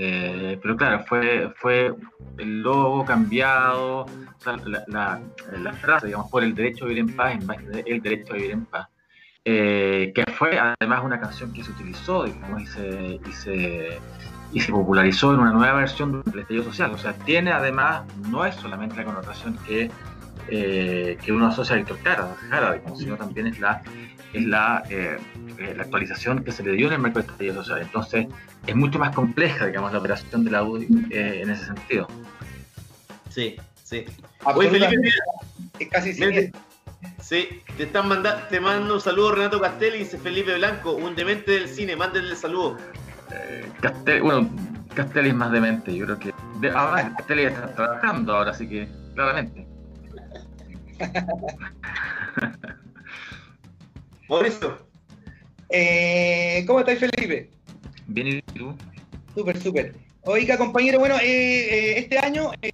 [0.00, 1.92] Eh, pero claro, fue, fue
[2.38, 4.08] el logo cambiado, o
[4.38, 5.20] sea, la, la-
[5.58, 7.36] la frase, digamos, por el derecho a vivir en paz,
[7.84, 8.86] el derecho a vivir en paz,
[9.44, 13.98] eh, que fue además una canción que se utilizó, digamos, y se, y se,
[14.52, 16.92] y se popularizó en una nueva versión del estallido social.
[16.92, 19.90] O sea, tiene además, no es solamente la connotación que,
[20.48, 21.98] eh, que uno asocia a Víctor
[22.74, 23.82] digamos, sino también es la,
[24.32, 25.18] es la, eh,
[25.58, 27.82] eh, la actualización que se le dio en el marco del estallido social.
[27.82, 28.26] Entonces,
[28.66, 32.08] es mucho más compleja, digamos, la operación de la UDI eh, en ese sentido.
[33.30, 34.04] Sí, sí.
[34.44, 35.10] Oye, Felipe,
[35.78, 36.60] Es casi siniestro.
[37.20, 41.52] Sí, te están mandando, te mando un saludo Renato Castelli, dice Felipe Blanco, un demente
[41.52, 42.76] del cine, mándenle el saludo.
[43.80, 44.50] Castel, bueno,
[44.94, 46.34] Castelli es más demente, yo creo que.
[46.60, 49.66] De, ahora Castelli está trabajando ahora, así que claramente.
[54.28, 54.86] Mauricio,
[55.70, 57.50] Eh, ¿Cómo estáis, Felipe?
[58.06, 58.74] Bien, ¿y tú?
[59.34, 59.94] Súper, súper.
[60.22, 62.70] Oiga, compañero, bueno, eh, eh, este año eh,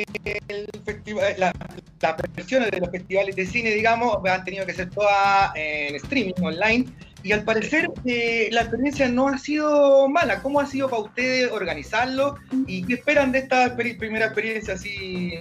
[0.49, 1.53] el festival, la-
[2.01, 5.95] las versiones de los festivales de cine, digamos, han tenido que ser todas eh, en
[5.97, 6.87] streaming, online,
[7.23, 10.41] y al parecer la experiencia no ha sido mala.
[10.43, 12.37] ¿Cómo ha sido para ustedes organizarlo
[12.67, 15.33] y qué esperan de esta primera experiencia así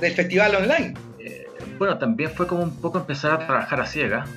[0.00, 0.94] del festival online?
[1.78, 4.28] Bueno, también fue como un poco empezar a trabajar a ciegas.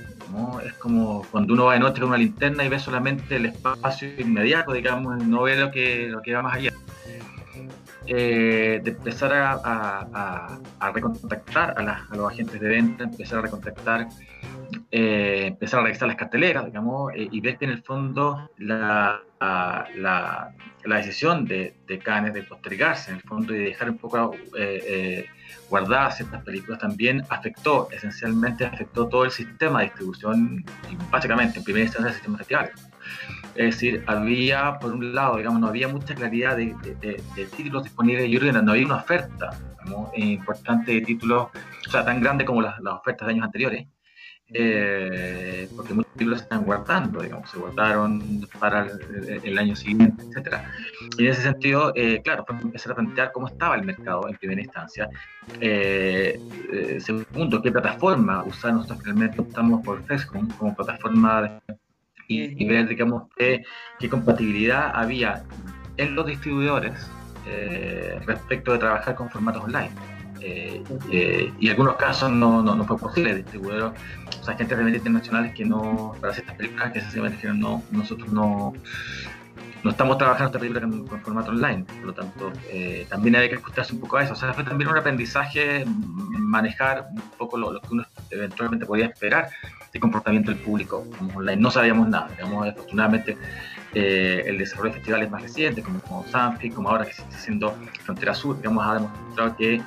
[0.62, 4.10] Es como cuando uno va de noche con una linterna y ve solamente el espacio
[4.20, 6.70] inmediato, digamos, no ve lo que, lo que va más allá.
[8.10, 14.08] eh, de empezar a, a- a- recontactar a, los agentes de venta, empezar a recontactar,
[14.92, 19.20] eh, empezar a revisar las carteleras, digamos, eh, y ver que en el fondo la,
[19.40, 20.54] la,
[20.86, 24.32] la decisión de, de Cannes de postergarse en el fondo y de dejar un poco
[25.70, 31.64] guardadas ciertas películas también afectó, esencialmente afectó todo el sistema de distribución, y básicamente en
[31.64, 32.72] primera instancia el sistema de festivales.
[33.56, 37.46] Es decir, había, por un lado, digamos, no había mucha claridad de, de- de- de
[37.48, 38.30] títulos disponibles.
[38.30, 39.50] Que no había una oferta
[39.84, 41.48] digamos, importante de títulos,
[41.88, 43.88] o sea, tan grande como las, las ofertas de años anteriores,
[44.54, 50.72] eh, porque muchos títulos están guardando, digamos, se guardaron para el, el año siguiente, etcétera.
[51.18, 54.36] Y en ese sentido, eh, claro, fue empezar a plantear cómo estaba el mercado en
[54.38, 55.10] primera instancia.
[55.60, 56.40] Eh,
[56.72, 58.74] eh, segundo, qué plataforma usar.
[58.74, 61.78] Nosotros finalmente optamos por Fescom como plataforma de
[62.28, 63.64] y, y ver, digamos, qué,
[64.00, 65.44] qué compatibilidad había
[65.98, 67.10] en los distribuidores
[67.48, 69.92] eh, respecto de trabajar con formatos online.
[70.42, 73.36] Eh, eh, y en algunos casos no, no, no fue posible.
[73.36, 74.00] Distribuidores,
[74.40, 77.60] o sea, agentes de venta internacionales que no, para hacer estas películas, que sencillamente dijeron,
[77.60, 78.74] no, nosotros no,
[79.84, 81.84] no estamos trabajando esta película con, formato online.
[81.84, 84.34] Por lo tanto, eh, también hay que ajustarse un poco a eso.
[84.34, 89.50] O sea, fue también un aprendizaje manejar un poco lo, que uno eventualmente podía esperar
[89.92, 91.62] de comportamiento del público online.
[91.62, 93.38] No sabíamos nada, digamos, afortunadamente
[93.94, 97.76] el desarrollo de festivales más recientes, como, como Sanfi, como ahora que se está haciendo
[98.04, 99.82] Frontera Sur, digamos, ha demostrado que,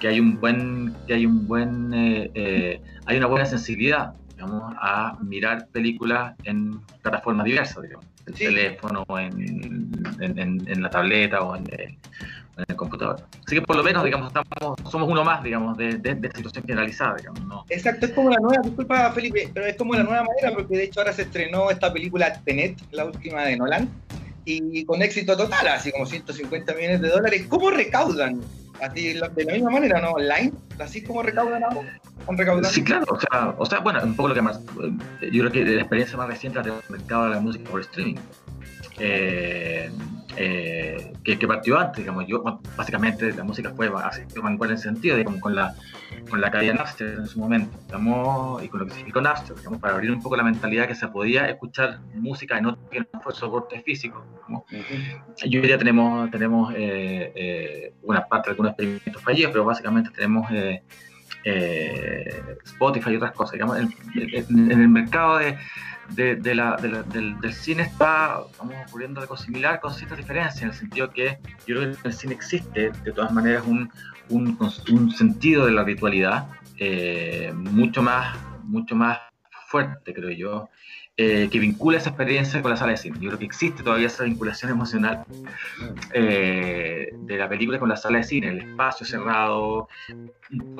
[0.00, 4.74] que hay un buen, que hay un buen, eh, eh, hay una buena sensibilidad, digamos,
[4.80, 8.44] a mirar películas en plataformas diversas, digamos, en el Sí.
[8.46, 11.80] teléfono, en, en, en- en la tableta o en el,
[12.56, 13.24] en el computador.
[13.46, 16.64] Así que por lo menos, digamos, estamos, somos uno más, digamos, de, de, de situación
[16.64, 17.64] generalizada, digamos, ¿no?
[17.68, 20.84] Exacto, es como la nueva, disculpa Felipe, pero es como la nueva manera, porque de
[20.84, 23.88] hecho ahora se estrenó esta película Tenet, la última de Nolan,
[24.44, 27.46] y con éxito total, así como 150 millones de dólares.
[27.48, 28.40] ¿Cómo recaudan?
[28.80, 30.12] Así, de la misma manera, ¿no?
[30.12, 32.00] Online, así como recaudan ahora.
[32.70, 33.06] Sí, claro,
[33.58, 34.58] o sea, bueno, un poco lo que más,
[35.20, 38.16] eh, yo creo que la experiencia más reciente del mercado de la música por streaming,
[38.98, 39.90] eh,
[40.36, 42.42] eh, que, que partió antes, digamos, yo,
[42.76, 45.74] básicamente la música fue vanguardia en ese sentido, digamos, con la,
[46.28, 49.56] con la caída de Napster en su momento, digamos, y con lo que significó Napster,
[49.56, 53.00] digamos, para abrir un poco la mentalidad que se podía escuchar música en otro que
[53.00, 54.64] no fue soporte físico, digamos.
[55.44, 60.10] Y hoy día tenemos, tenemos eh, eh, una parte de algunos experimentos fallidos, pero básicamente
[60.10, 60.82] tenemos eh,
[61.44, 63.52] eh, Spotify y otras cosas.
[63.52, 65.56] Digamos, en, en- en el mercado de,
[66.10, 70.18] de- de la- de la- del, del cine está vamos, ocurriendo algo similar con ciertas
[70.18, 73.64] diferencias, en el sentido que yo creo que en el cine existe de todas maneras
[73.66, 73.90] un,
[74.28, 74.58] un,
[74.92, 76.46] un sentido de la ritualidad
[76.78, 79.18] eh, mucho, más, mucho más
[79.68, 80.68] fuerte, creo yo,
[81.16, 83.16] eh, que vincula esa experiencia con la sala de cine.
[83.20, 85.24] Yo creo que existe todavía esa vinculación emocional
[86.12, 89.88] eh, de la película con la sala de cine, el espacio cerrado,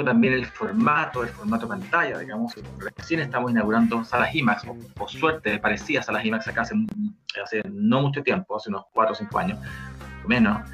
[0.04, 2.52] también el formato, el formato pantalla, digamos.
[2.78, 6.74] Recién estamos inaugurando salas IMAX, o, o suerte, parecía salas IMAX acá hace,
[7.40, 9.58] hace no mucho tiempo, hace unos 4 o 5 años,
[10.26, 10.68] menos.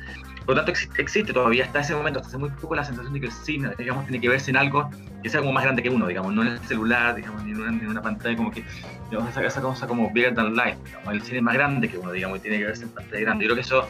[0.50, 3.12] Por lo tanto, existe, existe todavía hasta ese momento, hasta hace muy poco, la sensación
[3.12, 4.90] de que el cine, digamos, tiene que verse en algo
[5.22, 7.60] que sea como más grande que uno, digamos, no en el celular, digamos, ni en
[7.60, 8.64] una, en una pantalla como que,
[9.10, 11.98] digamos, esa, esa cosa como bigger than life, digamos, el cine es más grande que
[11.98, 13.44] uno, digamos, y tiene que verse en pantalla grande.
[13.44, 13.88] Yo creo que eso,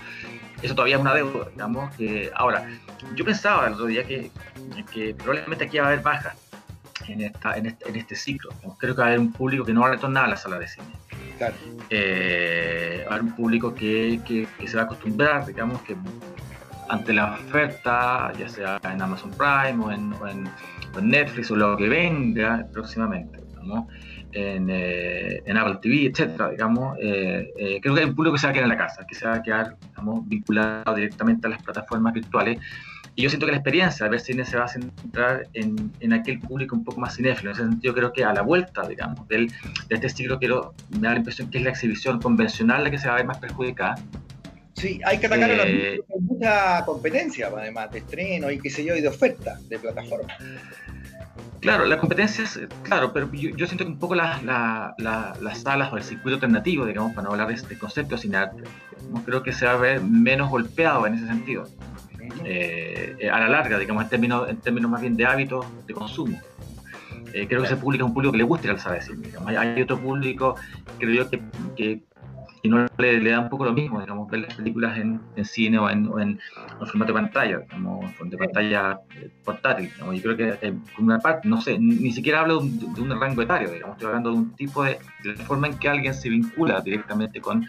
[0.60, 2.68] eso todavía es una deuda, digamos, que ahora,
[3.14, 4.30] yo pensaba el otro día que,
[4.92, 6.36] que probablemente aquí va a haber bajas
[7.08, 8.50] en, esta, en, este, en este ciclo.
[8.56, 10.36] Digamos, Creo que va a haber un público que no va a retornar a la
[10.36, 10.86] sala de cine.
[11.38, 11.54] Claro.
[11.88, 15.96] Eh, va a haber un público que, que, que se va a acostumbrar, digamos, que
[16.90, 20.48] ante la oferta, ya sea en Amazon Prime o en, o en,
[20.94, 23.86] o en Netflix o lo que venga próximamente, digamos,
[24.32, 28.40] en, eh, en Apple TV, etcétera, digamos, eh, eh, creo que hay un público que
[28.40, 31.46] se va a quedar en la casa, que se va a quedar, digamos, vinculado directamente
[31.46, 32.58] a las plataformas virtuales.
[33.16, 36.12] Y yo siento que la experiencia de ver cine se va a centrar en, en
[36.12, 37.50] aquel público un poco más cinéfilo.
[37.50, 39.48] En ese sentido, creo que a la vuelta, digamos, del,
[39.88, 42.98] de este ciclo, quiero, me da la impresión que es la exhibición convencional la que
[42.98, 43.96] se va a ver más perjudicada.
[44.80, 48.84] Sí, hay que atacar a los Eh, mucha competencia, además, de estreno y qué sé
[48.84, 50.32] yo, y de oferta de plataforma.
[51.60, 55.34] Claro, la competencia es, claro, pero yo, yo siento que un poco las la, la-
[55.42, 58.62] las salas o el circuito alternativo, digamos, para no hablar de este concepto sin arte,
[59.26, 61.68] creo que se va a ver menos golpeado en ese sentido.
[62.44, 65.92] Eh, eh, a la larga, digamos, en términos, en términos más bien de hábitos de
[65.92, 66.40] consumo.
[67.34, 69.02] Eh, creo que ese público es un público que le gusta ir al sala de
[69.02, 69.26] cine.
[69.26, 69.48] digamos.
[69.48, 70.56] Hay, hay otro público,
[70.98, 71.40] creo yo, que,
[71.76, 72.00] que,
[72.62, 75.78] y no le, da un poco lo mismo, digamos, ver las películas en, en cine
[75.78, 76.38] o en,
[76.78, 79.90] formato de pantalla, como formato de pantalla eh, portátil.
[79.90, 80.16] digamos.
[80.16, 83.20] Yo creo que eh, una parte, no sé, ni, siquiera hablo de un, de un
[83.20, 86.12] rango etario, digamos, estoy hablando de un tipo de, de la forma en que alguien
[86.12, 87.66] se vincula directamente con,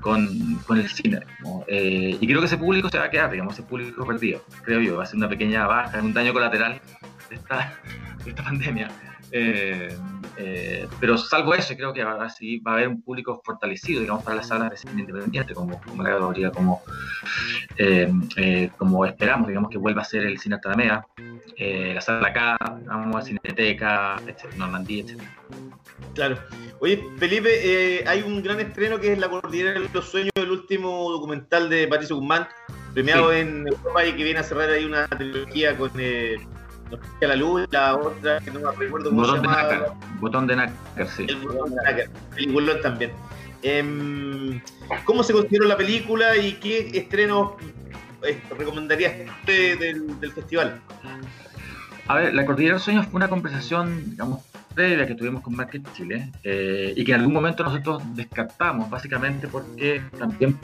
[0.00, 1.20] con, el cine.
[1.68, 4.80] Eh, y creo que ese público se va a quedar, digamos, ese público perdido, creo
[4.80, 6.80] yo, va a ser una pequeña baja, un daño colateral
[7.30, 7.74] de esta,
[8.24, 8.88] de esta pandemia.
[9.32, 9.96] Eh,
[10.40, 14.22] eh, pero salvo eso, creo que va, sí, va a haber un público fortalecido, digamos,
[14.22, 16.82] para las salas de cine independiente, como, como la categoría, como,
[17.76, 21.06] eh, eh, como esperamos, digamos, que vuelva a ser el Cine Alameda,
[21.56, 22.56] eh, la sala acá,
[22.86, 24.20] vamos a Cineteca,
[24.56, 25.20] Normandía, etc.
[26.14, 26.38] Claro.
[26.80, 31.10] Oye, Felipe, hay un gran estreno que es La Cordillera de los Sueños, el último
[31.10, 32.46] documental de Patricio Guzmán,
[32.94, 33.38] premiado Sí.
[33.38, 35.90] en Europa y que viene a cerrar ahí una trilogía con
[36.96, 40.46] pica la luz, la otra que no me recuerdo cómo se Botón de nácar, botón
[40.46, 41.26] de nácar, sí.
[41.28, 43.10] El botón de nácar, peliculón también.
[43.62, 44.60] Em,
[45.04, 47.52] ¿Cómo se consideró la película y qué estrenos
[48.22, 49.12] eh, recomendarías
[49.46, 50.80] de- del, del festival?
[52.06, 54.42] A ver, la Cordillera de los Sueños fue una conversación, digamos,
[54.74, 59.46] previa que tuvimos con Market Chile eh, y que en algún momento nosotros descartamos, básicamente
[59.48, 60.56] porque también.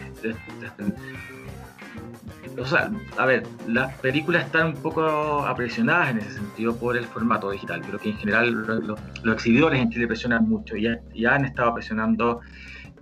[2.59, 7.05] O sea, a ver, las películas están un poco apresionadas en ese sentido por el
[7.05, 7.81] formato digital.
[7.83, 11.25] Creo que en general lo- lo- los exhibidores en Chile presionan mucho y, ha- y
[11.25, 12.41] han estado presionando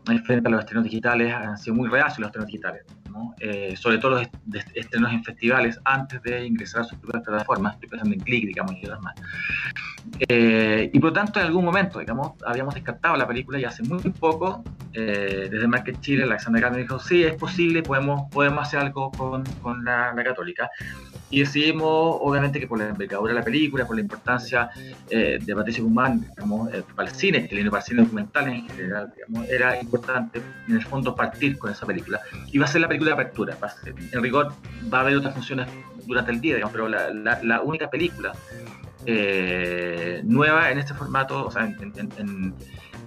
[0.09, 2.82] en frente a los estrenos digitales, han sido muy reacios los estrenos digitales.
[3.39, 4.29] Eh, sobre todo los
[4.75, 8.75] estrenos en festivales antes de ingresar a sus propias plataformas, estoy pensando en Click, digamos,
[8.81, 9.15] y otras más.
[10.29, 13.83] Eh, y por lo tanto, en algún momento, digamos, habíamos descartado la película y hace
[13.83, 18.81] muy poco, eh, desde Market Chile, Alexander Gardner dijo, sí, es posible, podemos, podemos hacer
[18.81, 20.71] algo con, con la, la católica.
[21.31, 24.69] Y decidimos, obviamente, que por la envergadura de la película, por la importancia
[25.09, 28.69] eh, de Patricio Guzmán, digamos, eh, para el cine chileno, para el cine documental en
[28.69, 32.21] general, digamos, era importante, en el fondo, partir con esa película.
[32.61, 33.57] Va a ser la película de apertura.
[34.12, 34.53] en rigor,
[34.92, 35.68] va a haber otras funciones
[36.07, 38.32] durante el día, digamos, pero la, la- la única película
[39.07, 42.55] eh, nueva en este formato, o sea, en, en- en,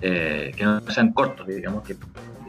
[0.02, 1.96] eh, que no sean cortos, digamos que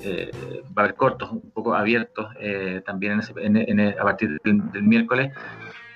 [0.03, 0.31] eh,
[0.77, 3.33] va a haber cortos un poco abiertos eh, también ese-
[3.99, 5.33] a partir del, del miércoles.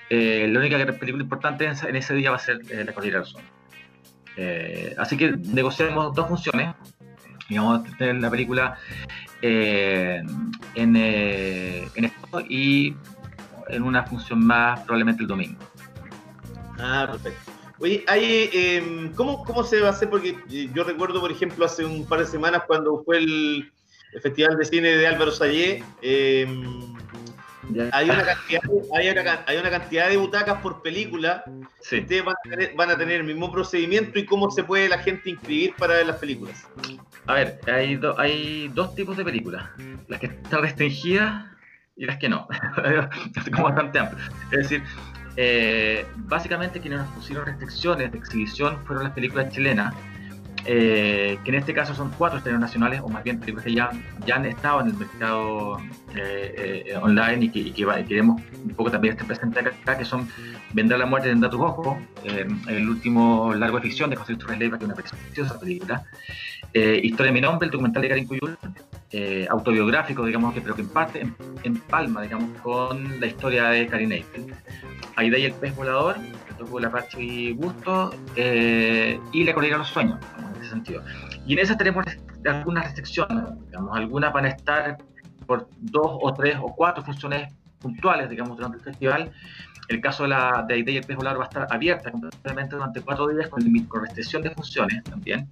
[0.09, 3.27] Eh, la única película importante en, ese- día va a ser eh, La Cordillera del
[3.27, 3.41] Sol.
[4.97, 6.73] Así que negociamos dos funciones.
[7.51, 8.77] Digamos, la película
[9.41, 10.23] eh,
[10.75, 12.95] en, eh, en esto y
[13.67, 15.59] en una función más probablemente el domingo.
[16.79, 17.51] Ah, perfecto.
[17.79, 20.09] Oye, hay, em, ¿cómo, ¿cómo se va a hacer?
[20.09, 23.69] Porque eh, yo recuerdo, por ejemplo, hace un par de semanas cuando fue el,
[24.21, 28.61] Festival de Cine de Álvaro Sayé, Ya- hay, una cantidad,
[28.93, 31.43] hay, una, can- hay una cantidad de butacas por película.
[31.81, 31.99] Sí.
[31.99, 34.99] Ustedes van a, tener, van a tener el mismo procedimiento y cómo se puede la
[34.99, 36.65] gente inscribir para ver las películas.
[37.27, 39.65] A ver, hay, do- hay dos tipos de películas.
[40.07, 41.45] Las que están restringidas
[41.95, 42.47] y las que no.
[43.53, 44.23] Como bastante amplio.
[44.51, 44.83] Es decir,
[45.37, 49.93] eh, básicamente quienes nos pusieron restricciones de exhibición fueron las películas chilenas,
[50.65, 53.91] eh, que en este caso son cuatro estrenos nacionales, o más bien películas que ya,
[54.33, 55.79] han estado en el mercado
[56.15, 57.73] eh, online y que,
[58.05, 60.27] queremos un poco también estar presentes acá, que son
[60.73, 64.59] Vendrá la muerte de tus ojos, el último largo de ficción de José Luis Torres
[64.59, 66.03] Leiva, que es una preciosa película,
[66.73, 68.57] eh, Historia de mi nombre, el documental de Karin Cuyul,
[69.11, 73.69] eh, autobiográfico, digamos, que, pero que en parte en, en palma, digamos, con la historia
[73.69, 74.53] de Karin Eiffel.
[75.15, 76.15] Aida y el pez volador,
[76.47, 80.61] que tocó la Pachi y Gusto, eh, y La Cordillera de los Sueños, digamos, en
[80.61, 81.03] ese sentido.
[81.45, 82.05] Y en esas tenemos
[82.45, 84.97] algunas restricciones, digamos, algunas van a estar
[85.45, 89.31] por dos o tres o cuatro funciones puntuales, digamos, durante el festival.
[89.89, 93.01] El caso de la de y el pez volador va a estar abierta completamente durante
[93.01, 95.49] cuatro días con, con restricción de funciones también.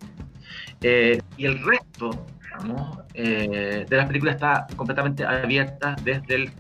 [0.82, 6.52] Eh, y el resto, digamos, eh, de las películas está completamente abierta desde el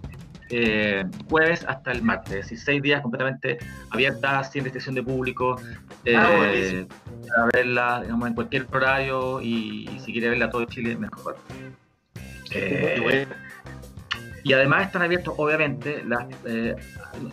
[0.52, 3.60] eh, jueves hasta el martes, es decir, seis días completamente
[3.92, 5.62] abiertas, sin restricción de público,
[6.06, 6.88] eh, Ah, buenísimo.
[7.28, 11.38] para verla digamos, en cualquier horario y, si quiere verla todo Chile, mejor.
[12.52, 13.28] Eh.
[14.44, 16.76] Y además están abiertos, obviamente, las, eh,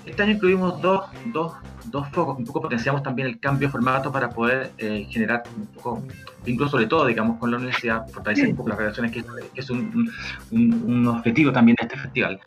[0.04, 1.54] este año incluimos dos, dos,
[1.86, 5.66] dos focos, un poco potenciamos también el cambio de formato para poder eh, generar un
[5.66, 6.02] poco,
[6.44, 10.10] vínculos sobre todo, digamos, con la universidad, fortalecer un poco las relaciones, que, es un,
[10.50, 12.40] un, objetivo también de este festival.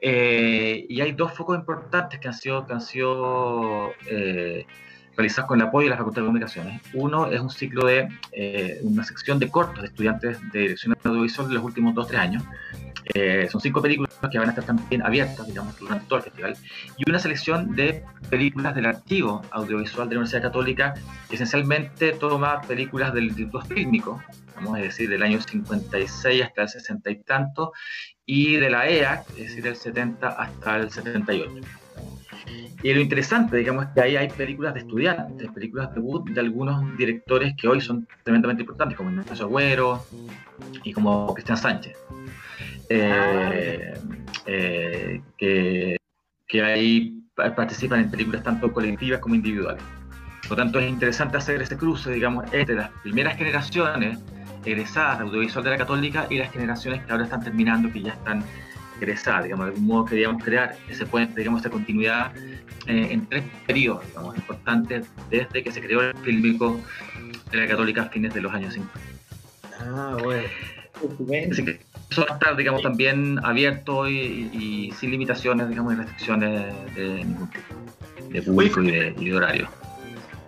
[0.00, 3.92] Eh, y hay dos focos importantes que han sido, que han sido
[5.20, 6.82] realizados con el apoyo de la Facultad de Comunicaciones.
[6.94, 11.48] Uno es un ciclo de eh, una sección de cortos de estudiantes de dirección audiovisual
[11.48, 12.42] de los últimos dos, tres años.
[13.14, 16.56] Eh, son cinco películas que van a estar también abiertas, digamos, durante todo el festival.
[16.96, 20.94] Y una selección de películas del archivo audiovisual de la Universidad Católica,
[21.28, 26.68] que esencialmente toma películas del Instituto Fílmico, digamos, es decir, del año 56 hasta el
[26.68, 27.72] 60 y tanto,
[28.24, 31.50] y de la EAC, es decir, del 70 hasta el 78.
[32.82, 36.40] Y lo interesante, digamos, es que ahí hay películas de estudiantes, películas de debut de
[36.40, 40.04] algunos directores que hoy son tremendamente importantes, como Ignacio Agüero
[40.82, 41.96] y como Cristian Sánchez.
[42.88, 43.94] Eh,
[44.46, 45.96] eh, que,
[46.48, 49.82] que ahí participan en películas tanto colectivas como individuales.
[50.48, 54.18] Por lo tanto, es interesante hacer ese cruce, digamos, entre las primeras generaciones
[54.64, 58.12] egresadas de audiovisual de la católica y las generaciones que ahora están terminando, que ya
[58.12, 58.42] están
[59.00, 62.32] egresadas, digamos, de algún modo queríamos crear ese puente, digamos, esa continuidad
[62.86, 66.80] eh, en tres periodos, digamos, importantes desde que se creó el fílmico
[67.50, 69.00] de la católica a fines de los años 50.
[69.80, 70.44] Ah, bueno.
[71.50, 71.80] Así que
[72.10, 77.24] eso va a estar, digamos, también abierto y, y sin limitaciones, digamos, y restricciones de
[77.24, 79.68] ningún tipo, de público y de, y de horario.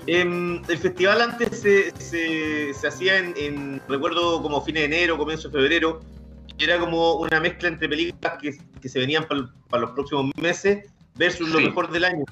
[0.06, 5.16] Em, el festival antes se, se, se hacía en, en, recuerdo, como fines de enero,
[5.16, 6.00] comienzo de febrero.
[6.58, 11.48] Era como una mezcla entre películas que, que se venían para, los próximos meses versus
[11.48, 11.52] Sí.
[11.54, 12.24] lo mejor del año.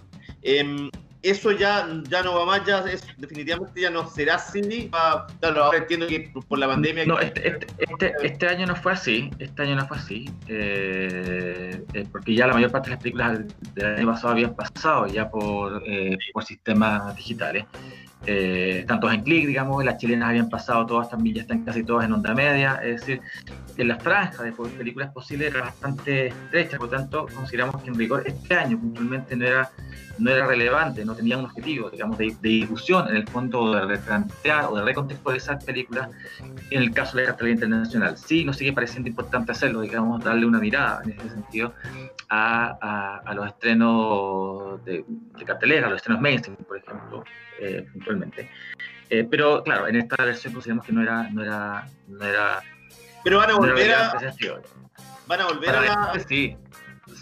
[0.43, 0.91] Em,
[1.23, 4.89] eso ya, ya no va más, ya es, definitivamente ya no será así.
[4.89, 7.05] Va- claro, ahora entiendo que por la pandemia.
[7.05, 11.83] No, este, este, este, este año no fue así, este año no fue así, eh,
[11.93, 15.07] eh, porque ya la mayor parte de las películas del, del año pasado habían pasado
[15.09, 17.65] ya por, eh, por sistemas digitales.
[18.27, 21.83] Eh, están todas en clic, digamos, las chilenas habían pasado todas también, ya están casi
[21.83, 23.21] todas en onda media, es decir,
[23.75, 27.95] que la franja de películas posibles era bastante estrecha, por lo tanto, consideramos que en
[27.95, 29.71] rigor este año puntualmente no era,
[30.21, 33.87] no era relevante, no tenía un objetivo, digamos, de, de difusión, en el fondo de
[33.87, 36.11] replantear o de recontextualizar películas
[36.71, 38.17] en el caso de la cartelera internacional.
[38.19, 41.73] Sí, nos sigue pareciendo importante hacerlo, digamos, darle una mirada en ese sentido
[42.29, 47.25] a, a, a los estrenos de, de, cartelera, a los estrenos mainstream, por ejemplo,
[47.61, 48.51] eh, puntualmente.
[49.09, 52.63] Eh, pero claro, en esta versión consideramos que no era, no era, no era,
[53.25, 54.21] Pero van a no volver era a.
[55.27, 56.13] Van a volver a la.
[56.29, 56.57] sí.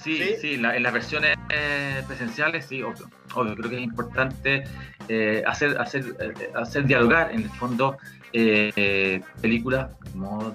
[0.03, 0.35] Sí, ¿Sí?
[0.41, 3.11] sí, la- en las versiones eh, presenciales, sí, obvio.
[3.35, 3.55] obvio.
[3.57, 4.65] Creo que es importante
[5.09, 7.97] eh, hacer, hacer, eh, hacer dialogar, en el fondo,
[8.33, 9.91] eh, eh, películas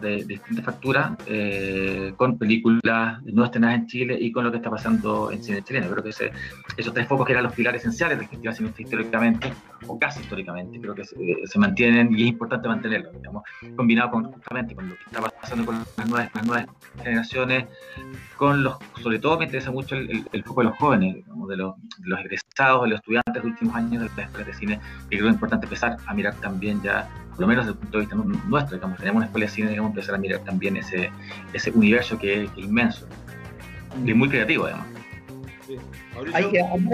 [0.02, 4.70] de, distintas facturas eh, con películas no estrenadas en Chile y con lo que está
[4.70, 5.90] pasando en cine chileno.
[5.90, 9.54] Creo que esos tres focos que eran los pilares esenciales del Festival Cine históricamente,
[9.88, 11.16] o casi históricamente, creo que se,
[11.46, 13.44] se mantienen y es importante mantenerlos, digamos,
[13.76, 16.66] combinado con, justamente con lo que está pasando con las nuevas, las
[17.04, 17.66] generaciones,
[18.38, 21.16] con los, sobre todo me interesa mucho el, foco de los jóvenes,
[21.48, 24.80] de, los, los egresados, de los estudiantes de últimos años de las escuelas de cine,
[25.10, 27.80] que creo que es importante empezar a mirar también ya, por lo menos desde el
[27.80, 30.40] punto de vista nu- nuestro, digamos, tenemos una escuela de cine, digamos, empezar a mirar
[30.42, 31.10] también ese,
[31.54, 33.08] ese universo que es inmenso,
[34.06, 34.88] y es muy creativo además.
[36.34, 36.46] Hay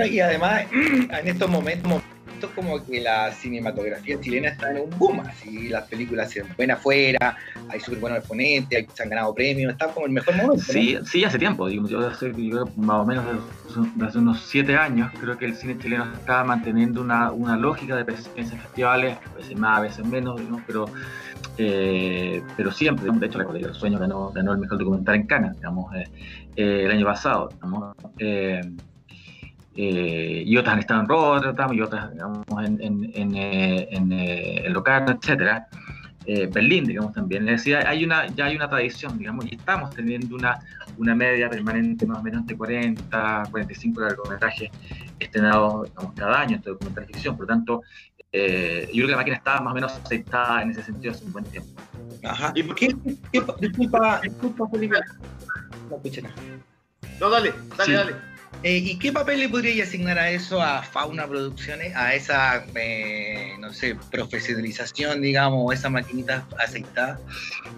[0.10, 2.02] y además, en estos momentos,
[2.40, 6.72] momentos como que la cinematografía chilena está en un boom, así las películas se ven
[6.72, 7.38] afuera,
[7.70, 10.64] hay súper buenos exponentes, se han ganado premios, está como el mejor momento.
[10.64, 12.32] Sí, sí, hace tiempo, digo, yo hace
[12.76, 13.26] más o menos
[13.68, 17.96] desde hace unos siete años, creo que el cine chileno está manteniendo una, una lógica
[17.96, 20.86] de presencia en festivales, a veces más, a veces menos, digamos, pero,
[21.58, 25.28] eh, pero siempre, de hecho la Colega del Sueño ganó, ganó el mejor documental en
[25.28, 26.08] Cannes, digamos, eh,
[26.56, 27.50] eh, el año pasado,
[29.82, 34.12] eh, y otras han estado en Rotterdam y otras digamos, en, en, en, eh, en,
[34.12, 35.68] eh, Locarno, etcétera.
[36.26, 37.48] Eh, Berlín, digamos, también.
[37.48, 40.60] Es decir, hay una, ya hay una tradición, digamos, y estamos teniendo una,
[40.98, 44.70] una media permanente más o menos de 40, 45 largometrajes
[45.18, 47.38] estrenados digamos, cada año, este documental ficción.
[47.38, 47.82] Por lo tanto,
[48.34, 51.24] eh, yo creo que la máquina está más o menos aceitada en ese sentido hace
[51.24, 51.82] un buen tiempo.
[52.26, 52.52] Ajá.
[52.54, 52.88] ¿Y por ¿Qué,
[53.32, 54.98] qué, disculpa, disculpa, Felipe.
[57.20, 57.94] No, dale, dale, Sí.
[57.94, 58.29] dale.
[58.62, 63.56] Eh, ¿Y qué papel le podría asignar a eso a Fauna Producciones, a esa, eh,
[63.60, 67.22] no sé, profesionalización, digamos, o esa maquinita aceitada?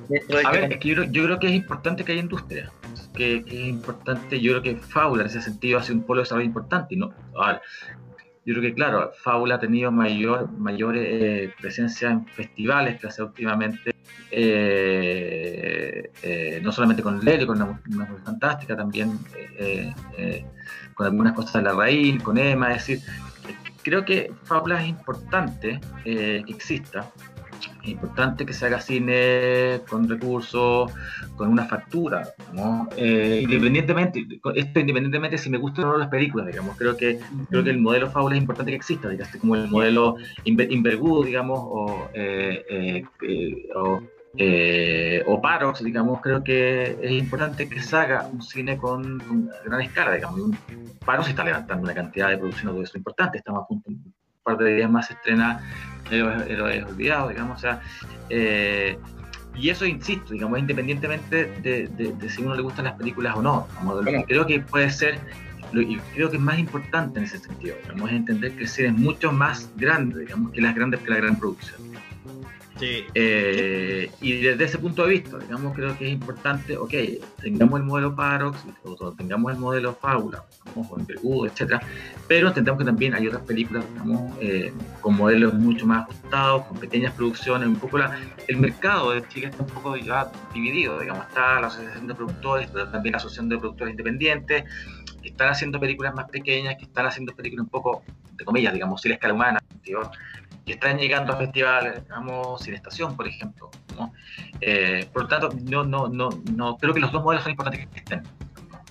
[0.10, 2.14] Dentro de A este ver, es que yo, creo- yo creo que es importante que
[2.14, 2.72] haya industria.
[3.14, 6.24] Que, que es importante, yo creo que Faula en ese sentido hace un polo de
[6.24, 6.96] desarrollo importante.
[6.96, 7.14] No,
[8.44, 13.22] yo creo que, claro, Faula ha tenido mayor, mayor eh, presencia en festivales que hace
[13.22, 13.94] últimamente,
[14.32, 19.94] eh, eh, no solamente con Lele, con una, una mujer fantástica, también eh,
[20.96, 23.00] con algunas cosas de la raíz, con Emma, es decir,
[23.84, 27.12] creo que Faula es importante que exista,
[27.84, 30.92] es importante que se haga cine con recursos,
[31.36, 32.30] con una factura.
[32.98, 34.26] Eh, independientemente,
[34.56, 37.20] esto independientemente si me gustan o no las películas, digamos, creo que,
[37.50, 40.16] creo que el modelo fábula es importante que exista, digamos, como el modelo
[40.46, 43.06] Inver- Invergud, digamos, o, eh, eh,
[44.38, 49.50] eh, o, o Parox, digamos, creo que es importante que se haga un cine con,
[49.66, 50.40] gran escala, digamos.
[50.40, 50.58] Un,
[51.06, 54.14] Parox está levantando una cantidad de producción de eso importante, estamos a punto, un
[54.44, 55.60] par de días más se estrena
[56.10, 57.82] Héroes, Héroes Olvidados, digamos, o sea,
[58.30, 58.98] eh,
[59.56, 63.36] y eso, insisto, digamos, independientemente de, de- de si a uno le gustan las películas
[63.36, 63.68] o no.
[63.84, 64.24] Bueno.
[64.28, 65.20] creo que puede ser,
[65.74, 68.68] lo- y creo que es más importante en ese sentido, digamos, es entender que el
[68.70, 71.80] cine es mucho más grande, digamos, que las grandes que la gran producción.
[72.82, 76.94] Eh, y desde ese punto de vista, digamos, creo que es importante, ok,
[77.42, 78.66] tengamos el modelo Parox,
[79.18, 80.44] tengamos el modelo Fábula,
[80.76, 81.82] o Envergudo, etcétera,
[82.28, 86.78] pero entendemos que también hay otras películas, digamos, eh, con modelos mucho más ajustados, con
[86.80, 88.18] pequeñas producciones, un poco la,
[88.48, 92.70] el mercado de Chile está un poco ya dividido, digamos, está la Asociación de Productores,
[92.72, 94.64] pero también la Asociación de Productores Independientes,
[95.22, 98.04] que están haciendo películas más pequeñas, que están haciendo películas un poco,
[98.34, 99.60] de comillas, digamos, sin escala humana.
[100.72, 103.70] Que están llegando a festivales, digamos, sin estación, por ejemplo.
[103.98, 104.14] ¿no?
[104.62, 107.88] Eh, por lo tanto, no, no, no, no, creo que los dos modelos son importantes
[107.88, 108.24] que estén.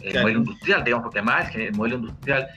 [0.03, 0.23] El Claro.
[0.27, 2.49] modelo industrial, digamos, porque además el modelo industrial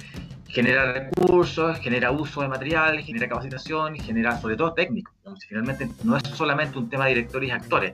[0.53, 5.11] genera recursos, genera uso de material, genera capacitación y genera sobre todo técnico.
[5.49, 7.93] finalmente no es solamente un tema de directores y actores.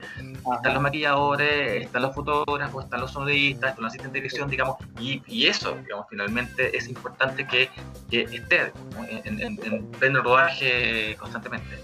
[0.56, 4.76] Están los maquilladores, están los fotógrafos, están los sonidistas, están los asistentes de dirección, digamos,
[5.00, 7.70] y, y eso, digamos, finalmente es importante que,
[8.10, 9.04] que esté ¿no?
[9.06, 11.78] en, en, en pleno rodaje constantemente.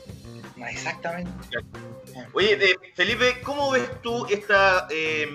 [0.68, 1.30] Exactamente.
[2.34, 4.86] Oye, eh, Felipe, ¿cómo ves tú esta...
[4.90, 5.26] eh,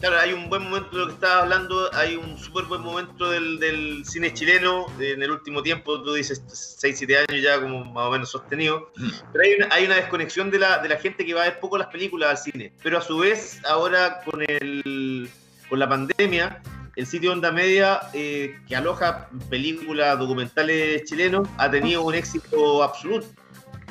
[0.00, 3.30] claro, hay un buen momento de lo que estabas hablando, hay un súper buen momento
[3.30, 7.84] del, del cine chileno en el último tiempo, tú dices 6, 7 años ya como
[7.84, 9.08] más o menos sostenido, Mm.
[9.32, 11.60] pero hay una, hay una desconexión de la, de la gente que va a ver
[11.60, 15.28] poco las películas al cine, pero a su vez ahora con, el,
[15.68, 16.62] con la pandemia...
[16.96, 23.26] El sitio Onda Media, eh, que aloja películas, documentales chilenos, ha tenido un éxito absoluto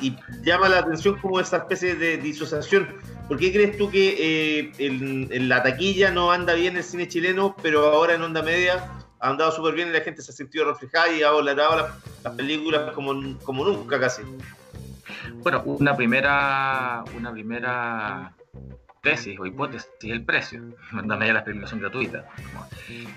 [0.00, 2.96] y llama la atención como esa especie de disociación.
[3.28, 7.08] ¿Por qué crees tú que eh, en, en la taquilla no anda bien el cine
[7.08, 10.34] chileno, pero ahora en onda media ha andado súper bien y la gente se ha
[10.34, 14.22] sentido reflejada y ha valorado las, las películas como, como nunca casi?
[15.42, 18.32] Bueno, una primera, una primera
[19.06, 20.62] tesis o hipótesis es el precio.
[20.92, 22.24] Donde media las películas son gratuitas.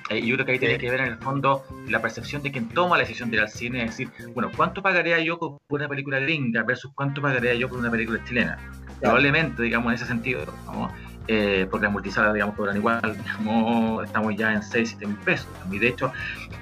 [0.10, 2.70] Eh, yo creo que ahí tiene que ver en el fondo la percepción de quien
[2.70, 5.88] toma la decisión de ir al cine, es decir, bueno, ¿cuánto pagaría yo por una
[5.88, 8.58] película gringa versus cuánto pagaría yo por una película chilena?
[9.00, 10.92] Probablemente, digamos, en ese sentido, ¿no?
[11.28, 15.48] Eh, porque las multisalas, digamos, cobran igual, digamos, estamos ya en 6, 7 mil pesos.
[15.72, 16.12] Y de hecho,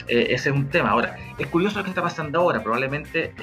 [0.08, 0.90] eh, ese es un tema.
[0.90, 2.62] Ahora, es curioso lo que está pasando ahora.
[2.62, 3.34] Probablemente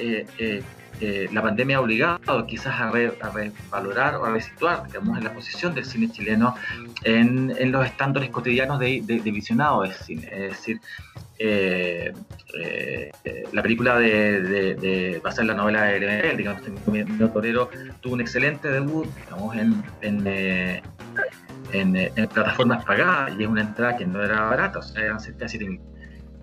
[1.00, 5.24] eh, la pandemia ha obligado quizás a, re- a revalorar o a resituar, digamos, en
[5.24, 6.54] la posición del cine chileno
[7.02, 10.28] en, en los estándares cotidianos de, de, de visionado del cine.
[10.32, 10.80] Es decir,
[11.38, 12.12] eh,
[12.56, 13.10] eh,
[13.52, 17.70] la película de, de, de basada en la novela de Lemebel, digamos, Miguel Torero
[18.00, 19.56] tuvo un excelente debut, digamos,
[20.22, 20.82] eh,
[21.72, 25.40] en plataformas pagadas y es una entrada que no era barata, o sea, eran cerca
[25.40, 25.80] de 7 mil.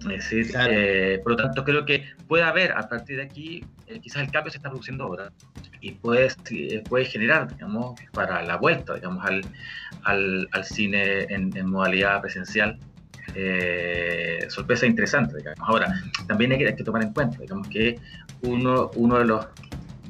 [0.01, 0.73] Es decir, Claro.
[0.75, 4.31] eh, por lo tanto, creo que puede haber a partir de aquí, eh, quizás el
[4.31, 5.31] cambio se está produciendo ahora
[5.79, 9.41] y puede, eh, puede generar, digamos, para la vuelta, digamos, al,
[10.03, 12.79] al, al cine en, en modalidad presencial,
[13.35, 15.59] eh, sorpresa interesante, digamos.
[15.67, 15.93] Ahora,
[16.27, 17.97] también hay que, hay que tomar en cuenta, digamos, que
[18.41, 19.45] uno, uno de los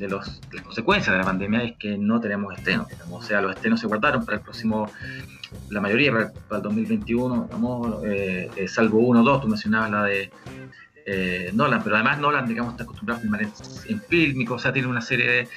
[0.01, 3.55] de, los, las consecuencias de la pandemia es que no tenemos estrenos, o sea, los
[3.55, 4.89] estrenos se guardaron para el próximo,
[5.69, 10.03] la mayoría para, el 2021, digamos, eh, eh, salvo uno o dos, tú mencionabas la
[10.05, 10.31] de
[11.05, 13.51] eh, Nolan, pero además Nolan, digamos, está acostumbrado a filmar en,
[13.89, 15.47] en fílmico, o sea, tiene una serie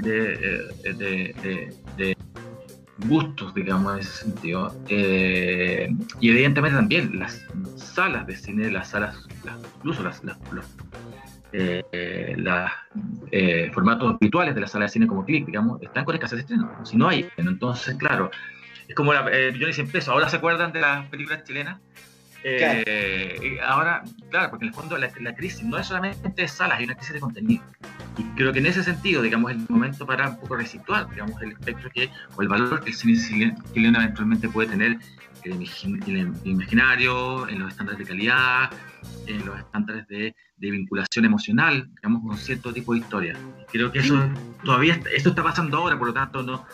[0.00, 2.16] de, de,
[3.08, 4.74] gustos, digamos, en ese sentido.
[4.88, 7.44] Y evidentemente también las
[7.76, 10.22] salas de cine, las salas, las, incluso las,
[11.56, 12.70] eh, los
[13.30, 16.40] eh, formatos virtuales de la sala de cine como click, digamos, están con escasez de
[16.40, 16.84] estreno.
[16.84, 18.30] Si no hay, entonces, claro,
[18.88, 20.08] es como la, eh, yo hice pesos.
[20.08, 21.80] ¿Ahora se acuerdan de las películas chilenas?
[22.42, 26.78] Eh, ahora, claro, porque en el fondo la, la, crisis no es solamente de salas,
[26.78, 27.62] hay una crisis de contenido.
[28.18, 31.40] Y creo que en ese sentido, digamos, es el momento para un poco resituar, digamos,
[31.40, 34.98] el espectro que, o el valor que el cine chileno eventualmente puede tener
[35.44, 38.70] en el imaginario, en los estándares de calidad,
[39.26, 43.36] en los estándares de, de, vinculación emocional, digamos, con cierto tipo de historia.
[43.70, 44.18] Creo que eso
[44.64, 46.64] todavía, esto está pasando ahora, por lo tanto, no,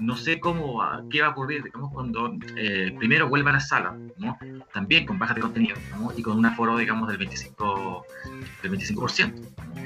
[0.00, 3.96] no sé cómo, qué va a ocurrir, digamos, cuando eh, primero vuelva a la sala,
[4.16, 4.38] ¿no?
[4.72, 6.12] También con bajas de contenido, ¿no?
[6.16, 8.02] Y con un aforo, digamos, del 25%.
[8.62, 9.34] Del 25%.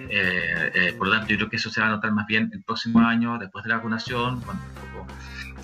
[0.09, 2.51] Eh, eh, por lo tanto, yo creo que eso se va a notar más bien
[2.53, 4.62] el próximo año, después de la vacunación, cuando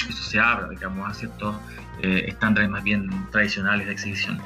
[0.08, 1.54] eso se abra, digamos, a ciertos
[2.02, 4.40] eh, estándares más bien tradicionales de exhibición.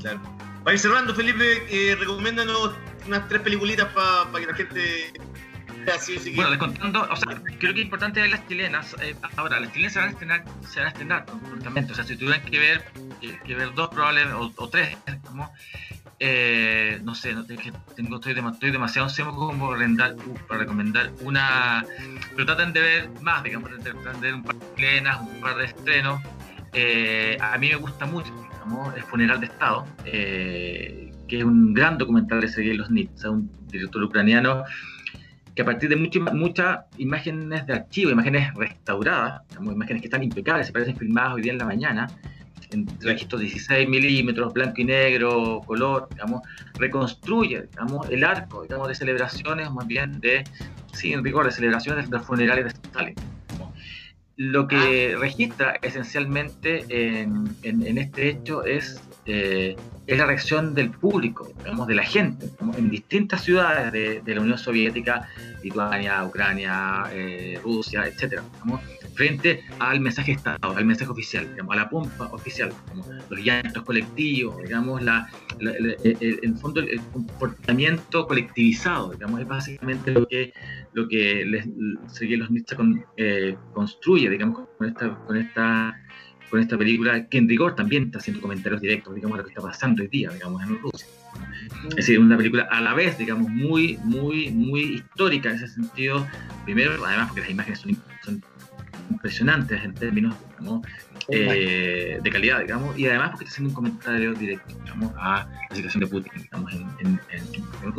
[0.00, 0.20] Claro.
[0.64, 2.72] Para ir cerrando, Felipe, recomiéndanos
[3.06, 5.12] unas tres peliculitas para pa que la gente
[5.94, 8.96] Así, bueno, les contando, o sea, creo que es importante ver las chilenas.
[9.02, 11.92] Eh, ahora, las chilenas se van a estrenar, se van a estrenar prontamente.
[11.92, 12.84] O sea, si tuvieran que ver,
[13.20, 14.96] que, que ver dos probablemente, o, o tres,
[15.34, 15.50] ¿no?
[16.20, 20.16] eh, no sé, no, tengo, estoy, estoy demasiado enfermo como para recomendar,
[20.48, 21.84] para recomendar una.
[22.34, 25.64] Pero traten de ver más, digamos, de ver un par de plenas, un par de
[25.66, 26.22] estrenos.
[26.72, 31.74] Eh, a mí me gusta mucho, digamos, El Funeral de Estado, eh, que es un
[31.74, 34.64] gran documental de Sergei Losnitsa, un director ucraniano
[35.54, 40.66] que a partir de muchas muchas imágenes de archivo, imágenes restauradas, imágenes que están impecables,
[40.66, 42.06] se parecen filmadas hoy día en la mañana,
[42.70, 46.42] en registros 16 milímetros, blanco y negro, color, digamos,
[46.78, 50.42] reconstruye, digamos, el arco, digamos, de celebraciones, más bien de,
[50.92, 53.14] sí, en rigor, de celebraciones de los funerales de Stalin.
[54.36, 59.76] Lo que registra esencialmente en, en- en este hecho es, eh,
[60.06, 64.58] es la reacción del público, digamos, de la gente, en distintas ciudades de, la Unión
[64.58, 65.28] Soviética,
[65.62, 68.80] Lituania, Ucrania, eh, Rusia, etcétera, digamos,
[69.14, 72.72] frente al mensaje Estado, al mensaje oficial, digamos, a la pompa oficial,
[73.30, 75.28] los llantos colectivos, digamos, la,
[75.60, 75.72] la-
[76.60, 80.52] fondo el, comportamiento colectivizado, digamos, es básicamente lo que
[80.92, 81.66] lo que les,
[82.08, 86.00] Sergei Losnitsa con- eh, construye, digamos, con esta, con esta
[86.50, 89.50] con esta película que en rigor también está haciendo comentarios directos, digamos, a lo que
[89.50, 91.06] está pasando hoy día, digamos, en Rusia.
[91.90, 96.26] Es decir, una película a la vez, digamos, muy, muy, muy histórica en ese sentido.
[96.64, 98.42] Primero, además, porque las imágenes son, son
[99.10, 100.86] impresionantes en términos digamos,
[101.28, 105.76] eh, de calidad, digamos, y además porque está haciendo un comentario directo, digamos, a la
[105.76, 107.92] situación de Putin, digamos, en, en, en- en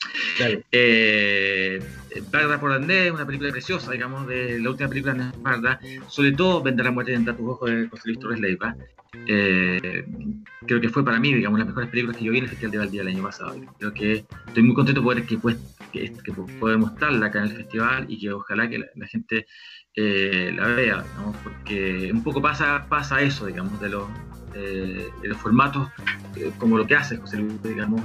[0.00, 0.60] Rusia.
[0.72, 1.82] Eh,
[2.30, 6.62] Bagdad por Andrés, una película preciosa, digamos, de la última película de Barda, sobre todo
[6.62, 8.76] Vendrá la muerte de tus ojos de José Luis Torres Leiva.
[9.26, 10.04] Eh,
[10.66, 12.72] creo que fue para mí, digamos, las mejores películas que yo vi en el Festival
[12.72, 13.56] de Valdía el año pasado.
[13.78, 15.56] Creo que estoy muy contento por que, pues,
[15.92, 19.46] que, que poder mostrarla acá en el festival y que ojalá que la, la gente
[20.00, 21.34] eh, la vea, ¿no?
[21.42, 24.08] porque un poco pasa, pasa eso, digamos, de los,
[24.54, 25.88] eh, de los formatos,
[26.36, 28.00] eh, como lo que hace José Luis, digamos,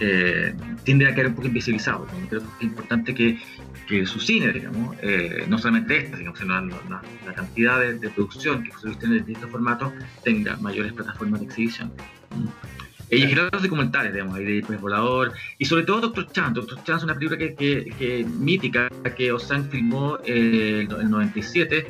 [0.00, 2.06] eh, tiende a quedar un poco invisibilizado.
[2.20, 2.28] ¿no?
[2.28, 3.38] Creo que es importante que,
[3.88, 7.98] que su cine, digamos, eh, no solamente este, digamos, sino la, la- la cantidad de,
[7.98, 9.92] de producción que tiene en distintos formatos,
[10.24, 11.92] tenga mayores plataformas de exhibición.
[12.36, 12.52] ¿no?
[13.12, 16.54] Y generar los documentales, digamos, ahí de Pues Volador, y sobre todo Doctor Chan.
[16.54, 21.10] Doctor Chan es una película que, que, que mítica que Osan filmó eh, en el
[21.10, 21.86] 97,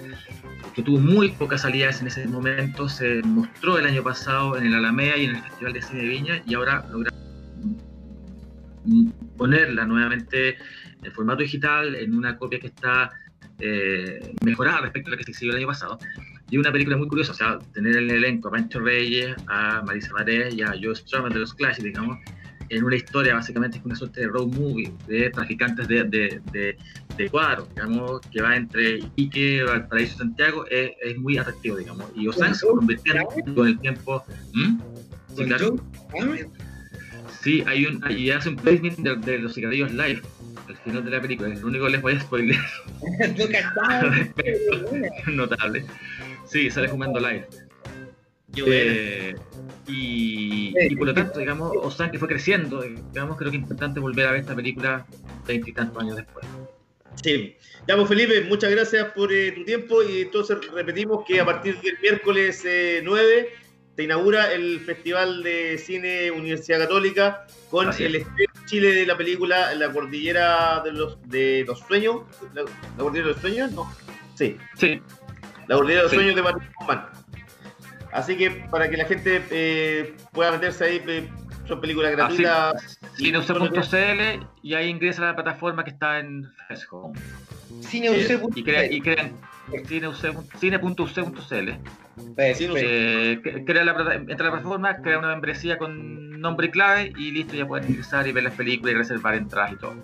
[0.74, 4.74] que tuvo muy pocas salidas en ese momento, se mostró el año pasado en el
[4.74, 7.74] Alameda y en el Festival de Cine de Viña, y ahora logra mm,
[9.36, 10.56] ponerla nuevamente
[11.02, 13.10] en formato digital, en una copia que está
[13.58, 15.98] eh, mejorada respecto a la que se exhibió el año pasado.
[16.50, 19.82] Y una película muy curiosa, o sea, tener en el elenco a Pancho Reyes, a
[19.86, 22.18] Marisa Marés y a Joe Strummer de los Clash, digamos,
[22.70, 26.76] en una historia básicamente es una suerte de road movie de traficantes de, de, de,
[27.16, 32.06] de cuadros, digamos, que va entre Iquique, Valparaíso Santiago, es, es muy atractivo, digamos.
[32.14, 34.24] Y Osan se convirtiendo con el tiempo.
[34.54, 34.78] ¿Mm?
[35.36, 35.76] Sí, claro.
[37.42, 40.22] Sí, hay un, y hace un placement de, de los cigarrillos live
[40.68, 41.52] al final de la película.
[41.52, 42.56] Es lo único que les voy a spoiler
[45.26, 45.84] notable.
[46.46, 47.46] Sí, sale fumando live.
[48.56, 49.34] Eh,
[49.86, 54.00] y, y por lo tanto, digamos, Osan que fue creciendo, digamos, creo que es importante
[54.00, 55.06] volver a ver esta película
[55.46, 56.44] veintitantos años después.
[57.22, 57.56] Sí.
[57.86, 61.80] Ya, pues Felipe, muchas gracias por eh, tu tiempo y entonces repetimos que a partir
[61.80, 63.48] del miércoles eh, 9
[64.00, 68.22] se inaugura el Festival de Cine Universidad Católica con Así el es.
[68.26, 72.22] estreno en Chile de la película La Cordillera de los, de los Sueños.
[72.54, 73.72] ¿La, la Cordillera de los Sueños?
[73.72, 73.94] No.
[74.34, 75.02] Sí, Sí,
[75.68, 76.16] La Cordillera de los Sí.
[76.16, 77.06] Sueños de Martín Guzmán.
[78.12, 81.28] Así que para que la gente eh, pueda meterse ahí, eh,
[81.68, 82.98] son películas gratuitas.
[83.16, 87.18] cineuc.cl y ahí ingresa a la plataforma que está en Facebook.
[87.82, 88.58] Cineuc.cl.
[88.58, 89.32] Y, crea, y crean
[89.84, 91.68] cineuc- cine.uc.cl.
[92.38, 97.30] Eh, crea la, entra a la plataforma, crea una membresía con nombre y clave y
[97.32, 99.94] listo, ya pueden ingresar y ver las películas y reservar entradas y todo.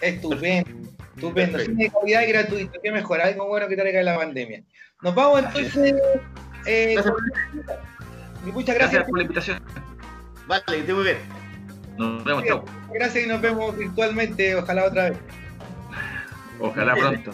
[0.00, 0.70] Estupendo.
[1.16, 1.58] Estupendo.
[1.58, 2.80] Cine de calidad y gratuito.
[2.82, 3.20] Qué mejor.
[3.20, 4.62] Algo bueno que traiga la pandemia.
[5.02, 5.94] Nos vamos entonces.
[6.66, 7.14] Eh, Gracias.
[7.14, 9.04] con- Muchas Gracias gracias.
[9.08, 9.62] por la invitación.
[10.46, 11.16] Vale, que esté muy bien.
[11.96, 12.64] Nos vemos, chao.
[12.92, 14.54] Gracias y nos vemos virtualmente.
[14.56, 15.18] Ojalá otra vez.
[16.60, 17.32] Ojalá pronto.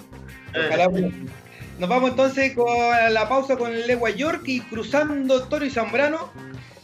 [0.50, 1.32] Ojalá pronto.
[1.78, 2.68] Nos vamos entonces con
[3.12, 6.30] la pausa con Legua York y cruzando Toro y Zambrano.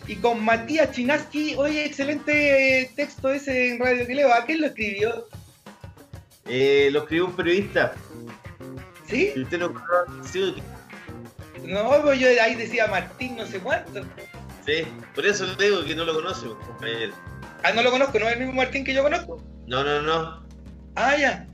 [0.09, 1.55] Y con Matías Chinaski.
[1.57, 4.45] Oye, excelente texto ese en Radio Queleva.
[4.47, 5.27] ¿Quién lo escribió?
[6.47, 7.93] Eh, lo escribió un periodista.
[9.09, 9.33] ¿Sí?
[9.35, 10.55] Si usted no conoce, sí,
[11.65, 14.03] No, pues yo ahí decía Martín no sé cuánto.
[14.65, 14.85] sí,
[15.15, 17.15] por eso le digo que no lo conoce, compañero.
[17.63, 19.43] Ah, no lo conozco, no es el mismo Martín que yo conozco.
[19.67, 20.47] No, no, no.
[20.95, 21.47] Ah, ya.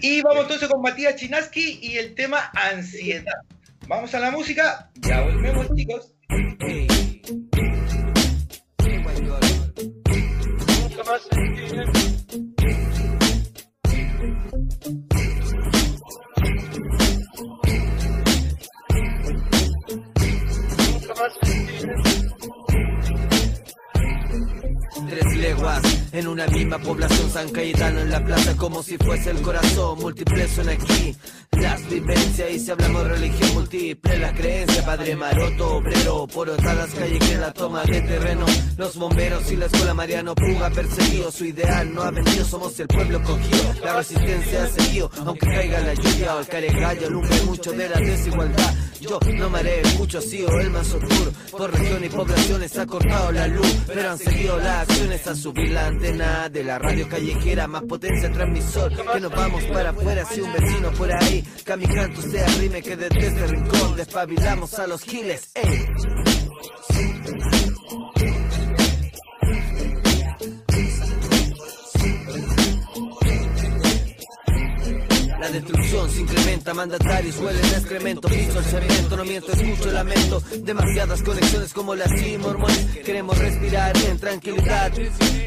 [0.00, 3.40] Y vamos entonces con Matías Chinaski y el tema ansiedad.
[3.88, 4.90] Vamos a la música.
[4.96, 6.12] Ya volvemos, chicos.
[25.08, 29.40] Tres leguas en una misma población San Cayetano en la plaza como si fuese el
[29.42, 31.16] corazón múltiples son aquí
[31.52, 36.94] las vivencias y si hablamos de religión múltiple la creencia padre maroto obrero por las
[36.94, 38.44] calles que la toma de terreno
[38.76, 42.88] los bomberos y la escuela Mariano Puga perseguido su ideal no ha venido somos el
[42.88, 47.72] pueblo cogido la resistencia ha seguido aunque caiga la lluvia o el caregallo alumbre mucho
[47.72, 52.04] de la desigualdad yo no me haré mucho ha sido el más oscuro por región
[52.04, 56.62] y poblaciones ha cortado la luz pero han seguido las acciones a subir la de
[56.62, 61.10] la radio callejera más potencia transmisor que nos vamos para afuera si un vecino por
[61.12, 65.52] ahí que mi canto sea rime que desde este rincón despabilamos a los giles.
[75.46, 80.42] La destrucción se incrementa, mandatarios huelen a excremento, piso el cemento, no miento, escucho lamento,
[80.58, 84.90] demasiadas conexiones como las y mormones, queremos respirar en tranquilidad,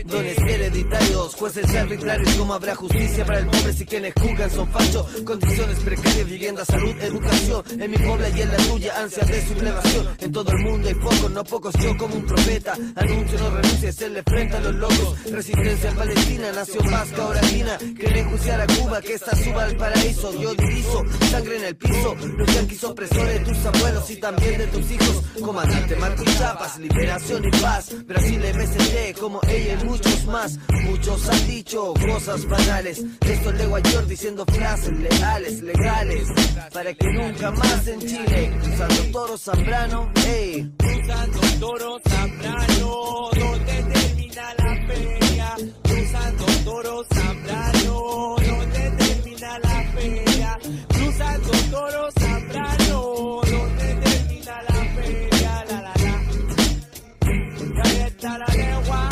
[0.06, 5.06] dones hereditarios, jueces arbitrarios, como habrá justicia para el pobre si quienes juzgan son fachos,
[5.26, 10.08] condiciones precarias, vivienda, salud, educación, en mi pueblo y en la tuya, ansia de sublevación,
[10.22, 13.89] en todo el mundo hay pocos, no pocos, yo como un profeta, anuncio no renuncie,
[13.89, 18.68] hacerle frente a los locos, resistencia en Palestina, nación vasca, ahora china, quieren enjuiciar a
[18.68, 23.44] Cuba, que esta suba al paraíso, yo diviso, sangre en el piso, los yanquis opresores,
[23.44, 29.20] tus abuelos y también de tus hijos, comandante Marco Chapas, liberación y paz, Brasil MST,
[29.20, 33.60] como ella y muchos más, muchos han dicho cosas banales, esto es
[33.94, 36.28] York diciendo frases leales, legales,
[36.74, 40.72] para que nunca más en Chile, cruzando toro Zambrano, ey.
[40.78, 45.56] Cruzando toro Zambrano, donde termina la feria.
[45.84, 48.39] Cruzando toro Zambrano,
[51.80, 55.66] Cruzando toro Zambrano, donde termina la feria.
[55.70, 56.16] La la la.
[57.26, 59.10] Y ahí está la legua,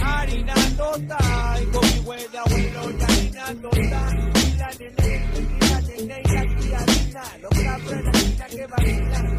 [0.00, 1.70] harina total.
[1.72, 4.30] Con mi buen abuelo y harina total.
[4.34, 7.22] Y la nene, y la nene y la criadina.
[7.42, 9.38] Los cabros de la que vacilan.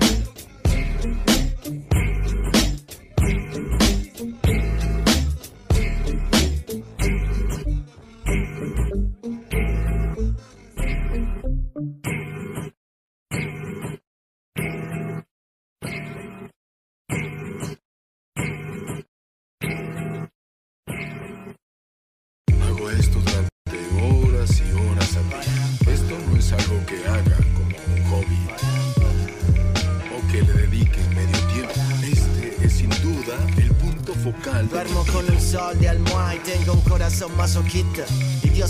[37.49, 38.05] Masoquista.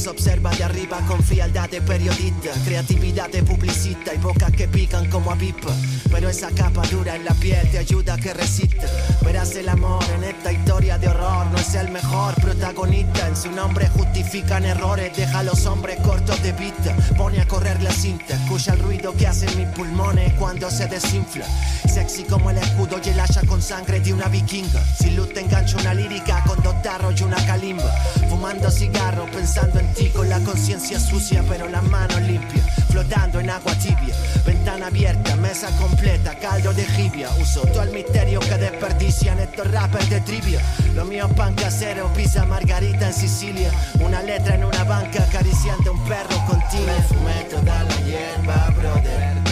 [0.08, 5.32] Observa de arriba con frialdad de periodista, creatividad de publicista y bocas que pican como
[5.32, 5.72] a pipa.
[6.10, 8.88] Pero esa capa dura en la piel te ayuda a que resista.
[9.24, 13.28] Verás el amor en esta historia de horror, no es el mejor protagonista.
[13.28, 16.96] En su nombre justifican errores, deja a los hombres cortos de vista.
[17.18, 21.46] Pone a correr la cinta, escucha el ruido que hacen mis pulmones cuando se desinfla.
[21.88, 24.84] Sexy como el escudo y el hacha con sangre de una vikinga.
[24.98, 27.92] Sin luz te engancho una lírica con dos tarros y una calimba.
[28.30, 32.64] Fumando cigarro, pensando en con la conciencia sucia, pero la mano limpia.
[32.90, 34.16] Flotando en agua tibia,
[34.46, 37.30] ventana abierta, mesa completa, caldo de jibia.
[37.42, 40.62] Uso todo el misterio que desperdician estos rappers de trivia.
[40.96, 43.72] Lo mío es pan casero, pizza margarita en Sicilia.
[44.00, 46.86] Una letra en una banca acariciando un perro continuo.
[46.86, 49.49] Me fumé toda la hierba, brother.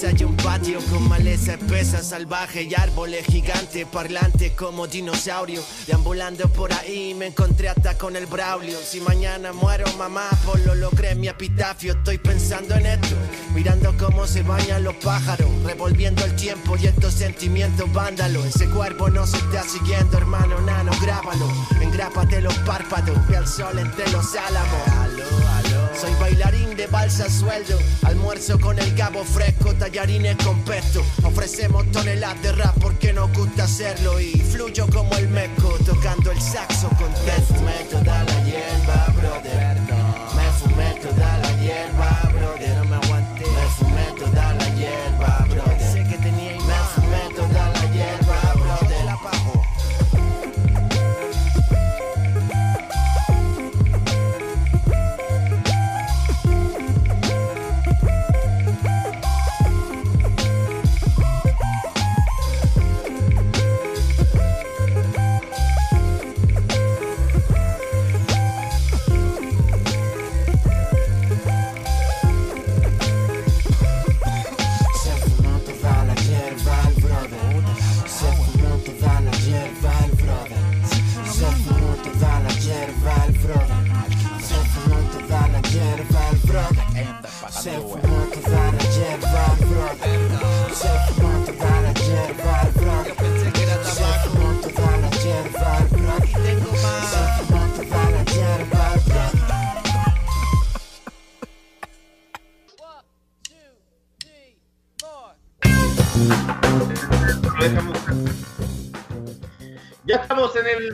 [0.00, 5.62] Mi cabeza hay un patio con maleza espesa, salvaje y árboles gigantes, parlantes como dinosaurio.
[5.86, 8.78] Deambulando por ahí me encontré hasta con el Braulio.
[8.78, 11.92] Si mañana muero, mamá, por lo logré mi epitafio.
[11.92, 13.16] Estoy pensando en esto,
[13.54, 18.46] mirando cómo se bañan los pájaros, revolviendo el tiempo y estos sentimientos vándalos.
[18.46, 21.48] Ese cuerpo no se está siguiendo, hermano, nano, grábalo.
[21.80, 24.80] Engrápate los párpados, ve al sol entre los álamos.
[26.00, 31.02] Soy bailarín de balsa sueldo, almuerzo con el cabo fresco, tallarín línea con pesto.
[31.22, 34.20] Ofrecemos toneladas de rap porque nos gusta hacerlo.
[34.20, 39.80] Y fluyo como el meco, tocando el saxo con Me fumé toda la hierba, brother.
[40.36, 43.09] Me fumé toda la hierba, brother.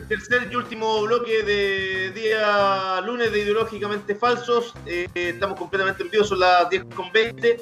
[0.09, 4.75] Tercer y último bloque de día lunes de Ideológicamente Falsos.
[4.87, 7.61] Eh, estamos completamente en vivo, son las 10 con 20.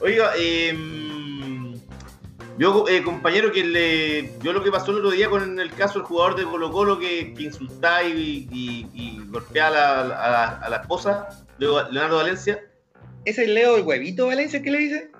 [0.00, 0.76] Oiga, eh,
[2.58, 5.98] yo, eh, compañero, que le, yo lo que pasó el otro día con el caso
[5.98, 10.30] del jugador de Colo Colo que, que insultaba y, y, y golpeaba a la, a,
[10.30, 11.28] la, a la esposa,
[11.58, 12.64] Leonardo Valencia.
[13.24, 15.10] ¿Es el Leo el huevito Valencia que le dice?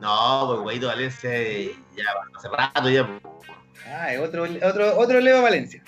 [0.00, 2.04] No, pues Guaito Valencia eh, ya
[2.36, 3.08] hace rato ya.
[3.88, 5.82] Ah, otro, otro, otro Leo Valencia.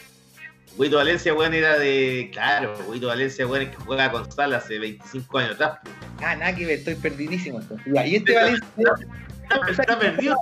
[0.79, 2.31] Guito Valencia, weón, era de.
[2.33, 5.79] Claro, Guito Valencia, weón, es que juega con Sal hace 25 años atrás.
[6.23, 7.61] Ah, nada que ver, estoy perdidísimo.
[7.61, 7.87] entonces.
[7.87, 8.67] Y este Valencia,
[9.43, 10.37] Está, está perdido.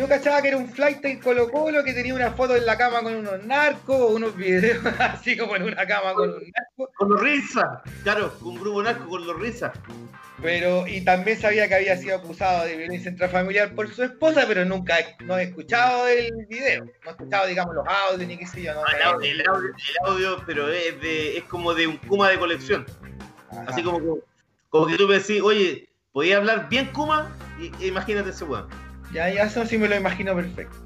[0.00, 2.78] Yo cachaba que era un flight en Colo Colo que tenía una foto en la
[2.78, 6.90] cama con unos narcos, unos videos así como en una cama con un narco.
[6.96, 7.66] Con los risas.
[8.02, 9.72] Claro, con un grupo narco con los risas.
[10.42, 14.64] Pero, y también sabía que había sido acusado de violencia intrafamiliar por su esposa, pero
[14.64, 16.86] nunca no he escuchado el video.
[16.86, 18.72] No he escuchado, digamos, los audios ni qué sé yo.
[18.72, 21.98] No, Ah, el, audio, el audio- el audio, pero es, de, es como de un
[21.98, 22.86] Kuma de colección.
[23.50, 23.64] Ajá.
[23.68, 24.18] Así como,
[24.70, 27.36] como que tú me decís, oye, ¿podía hablar bien Kuma?
[27.60, 28.66] Y, imagínate ese weón.
[29.12, 30.76] Ya, ya, eso sí me lo imagino perfecto.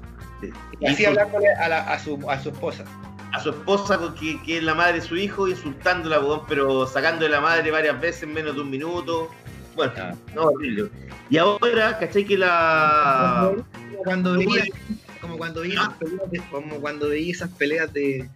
[0.41, 0.49] Sí.
[0.79, 2.83] Y así hablándole a, la- a su, a su esposa.
[3.31, 7.25] a su esposa, que, que es la madre de su hijo, insultándola, weón, pero sacando
[7.25, 9.29] de la madre varias veces en menos de un minuto.
[9.75, 10.13] Bueno, Ah.
[10.33, 10.89] no, horrible.
[11.29, 12.23] Y ahora, ¿cachai?
[12.25, 13.51] Que la.
[14.03, 14.63] Cuando ¿Cómo veía,
[15.21, 18.29] como cuando veía esas peleas de, como cuando veía esas peleas de,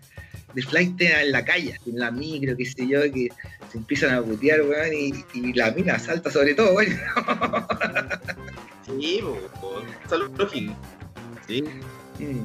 [0.53, 3.29] de flight en la calle, en la micro, qué sé yo, que
[3.71, 6.97] se empiezan a putear, weón, y, y la mina salta sobre todo, weón.
[8.99, 9.19] Sí,
[9.61, 10.77] po, salud lógica.
[11.47, 11.63] Sí.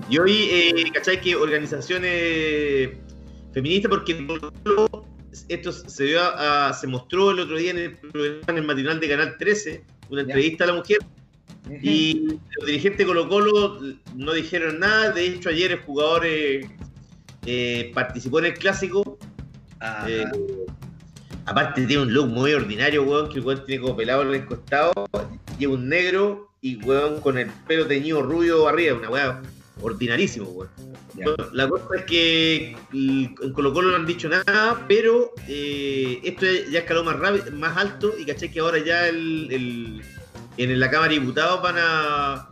[0.09, 1.21] Y hoy, eh, ¿cachai?
[1.21, 2.91] Que organizaciones
[3.53, 4.27] feministas, porque
[5.49, 7.99] esto se dio a- a- se mostró el otro día en el
[8.47, 10.99] en el matinal de Canal 13, una entrevista a la mujer,
[11.83, 13.81] y los dirigentes de Colo Colo
[14.15, 16.69] no dijeron nada, de hecho ayer el jugador eh,
[17.47, 19.19] eh, participó en el clásico,
[20.07, 20.25] eh,
[21.47, 24.47] aparte tiene un look muy ordinario, weón, que el weón tiene como pelado en el
[24.47, 24.93] costado,
[25.59, 29.43] lleva un negro y weón con el pelo teñido rubio arriba, una weá
[29.81, 30.71] ordinarísimo, weón.
[31.15, 36.45] Bueno, la cosa es que en Colo Colo no han dicho nada, pero eh, esto
[36.71, 40.03] ya escaló más rápido, más alto y caché que ahora ya el, el-
[40.57, 42.49] en la Cámara de Diputados van a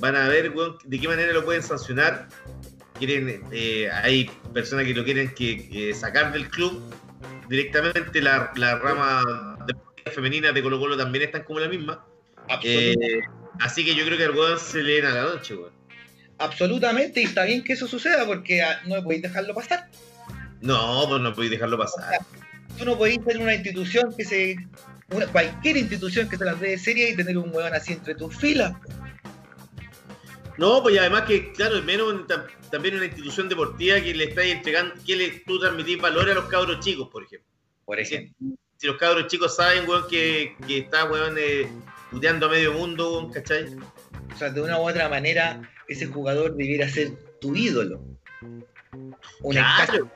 [0.00, 2.28] van a ver weón, de qué manera lo pueden sancionar.
[2.98, 6.80] Quieren, eh, hay personas que lo quieren que, que sacar del club
[7.50, 9.22] directamente la, la rama
[9.66, 12.04] de femenina de Colo Colo también están como la misma.
[12.62, 12.94] Eh,
[13.60, 15.72] así que yo creo que al weón se le a la noche, weón.
[16.38, 19.88] Absolutamente, y está bien que eso suceda porque ah, no podéis dejarlo pasar.
[20.62, 22.18] No, pues no podéis dejarlo pasar.
[22.78, 24.56] Tú no podéis tener una institución que se.
[25.10, 28.34] una- cualquier institución que se las dé seria y tener un weón así entre tus
[28.36, 28.72] filas.
[30.60, 34.24] No, pues y además que, claro, menos en tam- también una institución deportiva que le
[34.24, 37.48] estáis entregando, que le, tú transmitís valores a los cabros chicos, por ejemplo.
[37.86, 38.34] Por ejemplo.
[38.76, 41.66] Si los cabros chicos saben, weón, que, que está, weón, eh,
[42.10, 43.74] puteando a medio mundo, weón, ¿cachai?
[44.34, 48.04] O sea, de una u otra manera, ese jugador debiera ser tu ídolo.
[49.42, 50.10] Un Claro.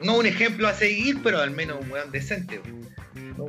[0.00, 2.60] no un ejemplo a seguir, pero al menos un weón decente.
[3.38, 3.46] No,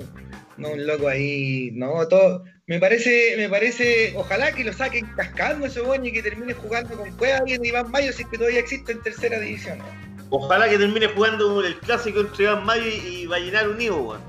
[0.59, 2.43] no un loco ahí, no, todo.
[2.67, 6.95] Me parece, me parece, ojalá que lo saquen cascando ese weón y que termine jugando
[6.95, 9.79] con Cueva y Iván Mayo si es que todavía existe en tercera división.
[9.79, 9.85] ¿no?
[10.29, 14.21] Ojalá que termine jugando el clásico entre Iván Mayo y, y Vallenar Unido, weón.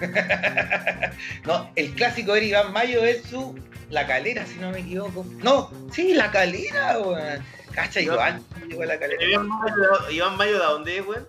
[1.44, 3.54] no, el clásico era Iván Mayo versus
[3.90, 5.26] La Calera, si no me equivoco.
[5.42, 7.44] No, sí, La Calera, weón.
[7.72, 8.00] Cacha.
[8.00, 9.22] Iván llegó a La Calera.
[9.22, 11.28] Iván Mayo, Iván Mayo, ¿de dónde es, weón?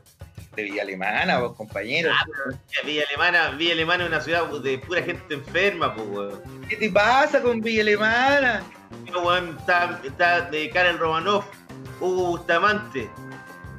[0.59, 2.13] De Villa Alemana, vos, compañeros.
[2.85, 6.41] Villa Alemana, Villa Alemana es una ciudad de pura gente enferma, pues, weón.
[6.67, 8.61] ¿Qué te pasa con Villa Alemana?
[9.05, 11.45] Pero, weón, está, está de Karen Romanov,
[12.01, 13.09] Hugo Bustamante.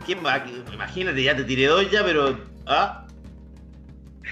[0.06, 0.40] ¿Quién más?
[0.72, 2.38] Imagínate, ya te tiré dos ya, pero.
[2.66, 3.06] ¿Ah?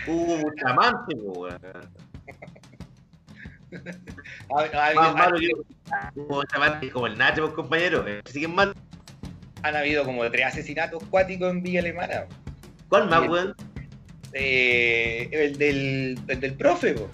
[0.06, 1.60] Hugo Bustamante, pues, weón.
[4.50, 5.50] Ah, no, Más malo que
[6.14, 8.06] Hugo Bustamante como el Nacho, pues, compañero.
[8.24, 8.72] Así que es malo.
[9.62, 12.26] Han habido como tres asesinatos cuáticos en Villa Alemana.
[12.88, 13.54] ¿Cuál más, weón?
[14.32, 17.08] Eh, el, del, el del profe, po.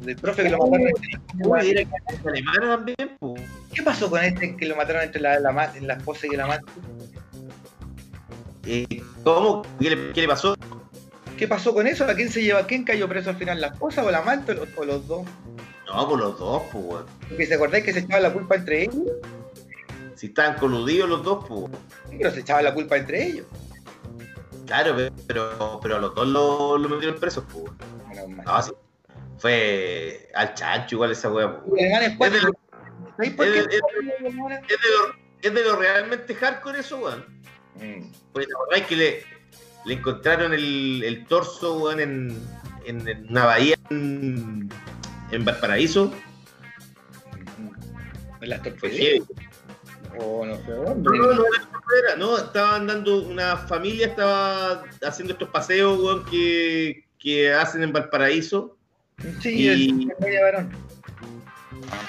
[0.00, 3.42] El del profe que lo mataron entre que alemana también, pues.
[3.72, 6.40] ¿Qué pasó con este que lo mataron entre la, la, ma- la esposa y el
[6.40, 6.70] amante?
[8.66, 9.62] Eh, ¿Cómo?
[9.80, 10.56] ¿Qué le, qué le pasó?
[11.36, 12.04] ¿Qué pasó con eso?
[12.04, 12.66] ¿A quién se lleva?
[12.66, 13.60] ¿Quién cayó preso al final?
[13.60, 15.26] ¿La esposa o el amante o los, o los dos?
[15.86, 17.06] No, por los dos, pues, weón.
[17.48, 19.04] Se acordáis que se echaba la culpa entre ellos,
[20.22, 21.64] Si estaban coludidos los dos, pues.
[22.16, 23.44] pero se echaba la culpa entre ellos.
[24.66, 27.64] Claro, pe- pero, pero a los dos lo, lo metieron presos, pues.
[28.28, 28.44] mal.
[28.46, 28.70] No, sí.
[29.38, 31.82] Fue al chancho igual esa weá, pues.
[31.82, 32.00] Es
[35.42, 37.24] Es de, lo, realmente hardcore eso, weón.
[37.74, 38.12] Mm.
[38.32, 39.24] Pues la verdad es que le,
[39.86, 42.38] le encontraron el, el torso, weón, en,
[42.86, 44.68] en, en una bahía en,
[45.32, 46.12] en Valparaíso.
[48.40, 49.26] En las torpederas.
[50.18, 51.18] O no sé No, dónde.
[51.18, 51.44] no, no,
[52.04, 57.92] era no, estaban dando, una familia estaba haciendo estos paseos, weón, que, que hacen en
[57.92, 58.76] Valparaíso.
[59.40, 60.70] Sí, Y- el, el medio varón.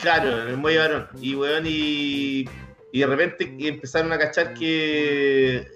[0.02, 1.08] Claro, en el muelle varón.
[1.22, 2.46] Y weón, y,
[2.92, 5.68] y de repente empezaron a cachar que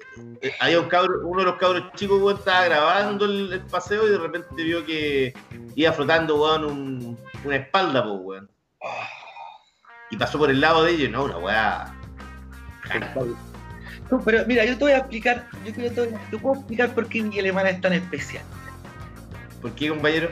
[0.41, 4.06] eh, había un cabro, uno de los cabros chicos, weón, estaba grabando el, el paseo
[4.08, 5.34] y de repente vio que
[5.76, 8.49] iba flotando, weón, un- una espalda, pues, weón.
[10.10, 11.94] Y pasó por el lado de ellos, no, una weá.
[14.10, 16.94] No, pero mira, yo te voy a explicar, yo creo que te, te puedo explicar
[16.94, 18.44] por qué Villa Alemana es tan especial.
[19.62, 20.30] ¿Por qué, compañero?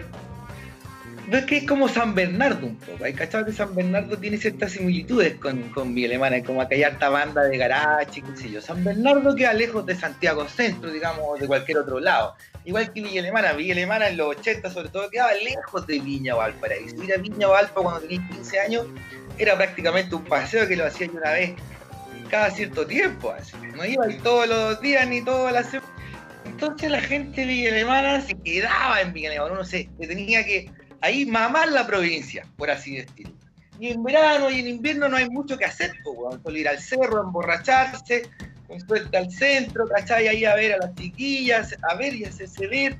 [1.27, 3.03] No es que es como San Bernardo un poco.
[3.03, 6.83] Hay cachado que San Bernardo tiene ciertas similitudes con, con Villa Alemana, como acá hay
[6.83, 8.61] harta banda de garaje, qué sé yo.
[8.61, 12.35] San Bernardo queda lejos de Santiago Centro, digamos, o de cualquier otro lado.
[12.63, 16.35] Igual que Villa Alemana, Villa Alemana en los 80 sobre todo quedaba lejos de Viña
[16.35, 17.03] Valparaíso.
[17.03, 18.85] Ir a Viña Valpa cuando tenías 15 años
[19.39, 21.55] era prácticamente un paseo que lo hacía yo una vez
[22.35, 23.33] cada cierto tiempo.
[23.77, 25.81] No iba todos los días ni todas las.
[26.43, 29.53] Entonces la gente de se quedaba en Villa Alemana.
[29.53, 33.33] Uno se tenía que ahí mamar la provincia, por así decirlo.
[33.79, 36.41] Y en verano y en invierno no hay mucho que hacer, pues.
[36.43, 38.23] Solo ir al cerro, emborracharse,
[38.67, 40.27] con suerte al centro, ¿cachai?
[40.27, 42.99] Ahí a ver a las chiquillas, a ver y hacerse ver.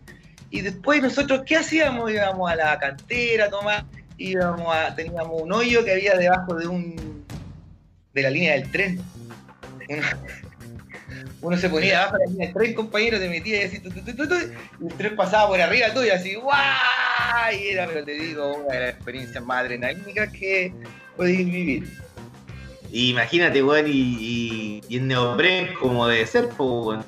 [0.50, 2.10] Y después nosotros, ¿qué hacíamos?
[2.10, 3.86] Íbamos a la cantera a tomar,
[4.18, 7.15] íbamos a, teníamos un hoyo que había debajo de un
[8.16, 9.00] de la línea del tren.
[9.90, 10.02] Uno,
[11.42, 13.92] uno se ponía abajo de la línea del tren, compañero, te metía y así, tu,
[13.92, 16.56] tu, tu, tu, tu, y el tren pasaba por arriba tuyo, así, ¡guau!
[17.54, 20.74] Y era, pero te digo, una de las experiencias más adrenalínicas que
[21.16, 21.88] podéis vivir.
[22.92, 27.02] Imagínate, weón, y, y, y en neopren como debe ser, pues.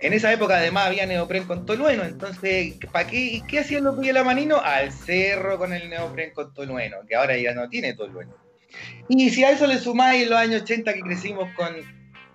[0.00, 4.62] En esa época además había neopren con tolueno, entonces, ¿para qué, qué hacían los villamaninos?
[4.64, 8.39] Al cerro con el neopren con tolueno, que ahora ya no tiene tolueno.
[9.08, 11.74] Y si a eso le sumáis los años 80 que crecimos con,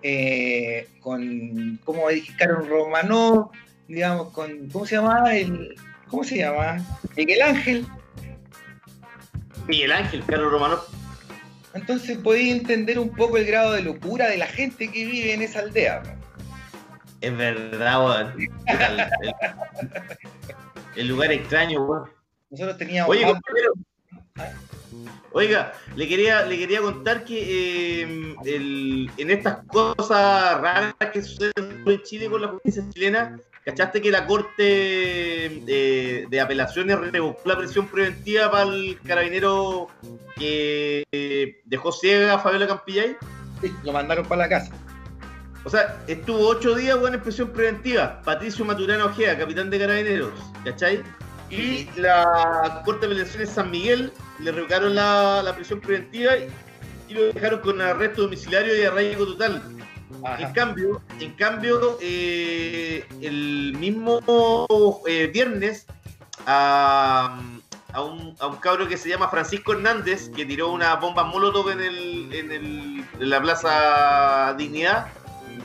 [0.02, 3.50] eh, con como dije, Carol Romanov,
[3.88, 5.34] digamos, con, ¿cómo se llamaba?
[5.34, 5.74] El,
[6.08, 6.76] ¿Cómo se llama?
[7.16, 7.86] Miguel Ángel.
[9.66, 10.78] Miguel Ángel, Carlos Romano.
[11.74, 15.42] Entonces podéis entender un poco el grado de locura de la gente que vive en
[15.42, 16.02] esa aldea.
[16.04, 16.16] ¿no?
[17.20, 18.34] Es verdad, weón.
[18.66, 19.06] El, el-
[20.96, 22.08] el lugar extraño, weón.
[22.50, 23.10] Nosotros teníamos...
[23.10, 23.72] Oye, compañero.
[25.32, 31.82] Oiga, le quería, le quería contar que eh, el- en estas cosas raras que suceden
[31.86, 37.58] en Chile con la justicia chilena, ¿cachaste que la Corte eh, de Apelaciones revocó la
[37.58, 39.88] prisión preventiva para el carabinero
[40.36, 43.16] que eh, dejó ciega a Fabiola Campillay?
[43.60, 44.72] Sí, lo mandaron para la casa.
[45.64, 48.22] O sea, estuvo ocho días en prisión preventiva.
[48.24, 50.32] Patricio Maturana Ojea, capitán de carabineros,
[50.64, 51.02] ¿cachai?
[51.50, 56.48] Y la Corte de Apelaciones San Miguel le revocaron la, la prisión preventiva y,
[57.08, 59.62] y lo dejaron con arresto domiciliario y arraigo total.
[60.38, 64.20] En cambio, en cambio eh, el mismo
[65.06, 65.86] eh, viernes
[66.46, 67.40] a,
[67.92, 71.70] a un, a un cabro que se llama Francisco Hernández, que tiró una bomba molotov
[71.70, 75.08] en, el, en, el, en la Plaza Dignidad,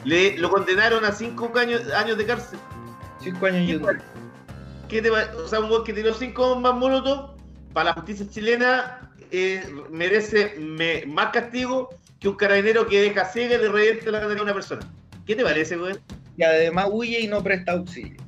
[0.06, 2.60] le, lo condenaron a cinco años, años de cárcel.
[3.20, 3.82] Cinco años y.
[4.92, 7.32] ¿qué te o sea, un weón que tiró cinco bombas molotov
[7.74, 11.90] para la justicia chilena eh, merece me- más castigo
[12.20, 14.82] que un carabinero que deja ciega y le revienta la nariz a una persona.
[15.26, 16.00] ¿Qué te parece, weón?
[16.38, 18.22] Y además huye y no presta auxilio.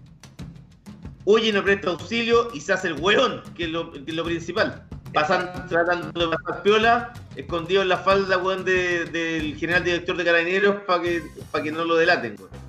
[1.26, 4.14] Huye y no presta auxilio y se hace el weón, que es lo, que es
[4.15, 4.85] lo principal.
[5.14, 10.23] Pasan, tratando de pasar piola, escondido en la falda, weón, de- del general director de
[10.26, 11.22] carabineros para que,
[11.52, 12.62] pa' que no lo delaten, weón.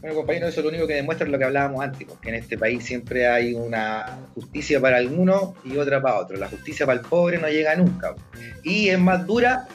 [0.00, 2.56] Bueno, compañero, eso lo único que demuestra es lo que hablábamos antes, porque en este
[2.56, 6.38] país siempre hay una justicia para algunos y otra para otros.
[6.38, 8.14] La justicia para el pobre no llega nunca.
[8.62, 9.66] Y es más dura,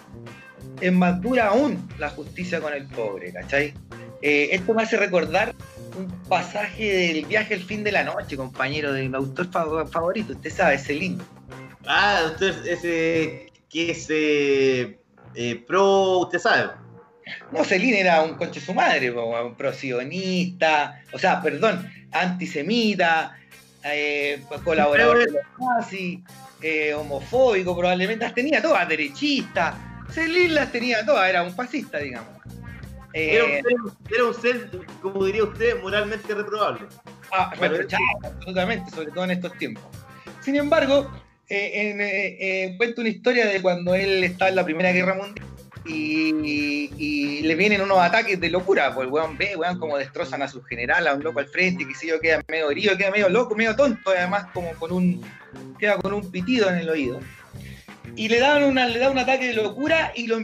[0.79, 3.73] es más dura aún la justicia con el pobre, ¿cachai?
[4.21, 5.53] Eh, esto me hace recordar
[5.97, 10.31] un pasaje del viaje El fin de la noche, compañero, de mi autor fa- favorito,
[10.33, 11.17] usted sabe, Celine.
[11.85, 14.97] Ah, entonces ese que es eh,
[15.35, 16.71] eh, pro, usted sabe.
[17.51, 23.37] No, Celine era un conche su madre, un prosionista, o sea, perdón, antisemita,
[23.83, 26.19] eh, colaborador de los nazis,
[26.61, 29.77] eh, homofóbico, probablemente las tenía todas, derechista.
[30.11, 32.31] Celine las tenía todas, era un fascista, digamos.
[33.13, 34.69] Eh, Era un, ser, era un ser,
[34.99, 36.87] como diría usted, moralmente reprobable.
[37.31, 39.83] Ah, reprochable, absolutamente, sobre todo en estos tiempos.
[40.41, 41.11] Sin embargo,
[41.47, 45.52] en, cuenta una historia de cuando él estaba en la Primera Guerra Mundial
[45.85, 50.41] y, y le vienen unos ataques de locura, pues el weón ve, weón, como destrozan
[50.41, 53.11] a su general, a un loco al frente, que si yo, queda medio herido, queda
[53.11, 55.21] medio loco, medio tonto, además como con un,
[55.77, 57.19] queda con un pitido en el oído.
[58.15, 60.37] Y le dan un ataque de locura y lo,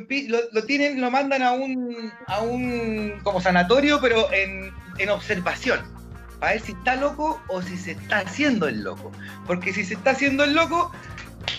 [0.66, 5.80] tienen, lo mandan a un, como sanatorio, pero en observación
[6.40, 9.12] para ver si está loco o si se está haciendo el loco.
[9.46, 10.92] Porque si se está haciendo el loco,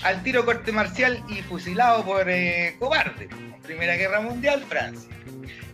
[0.03, 3.29] al tiro corte marcial y fusilado por eh, cobarde.
[3.63, 5.09] Primera Guerra Mundial, Francia.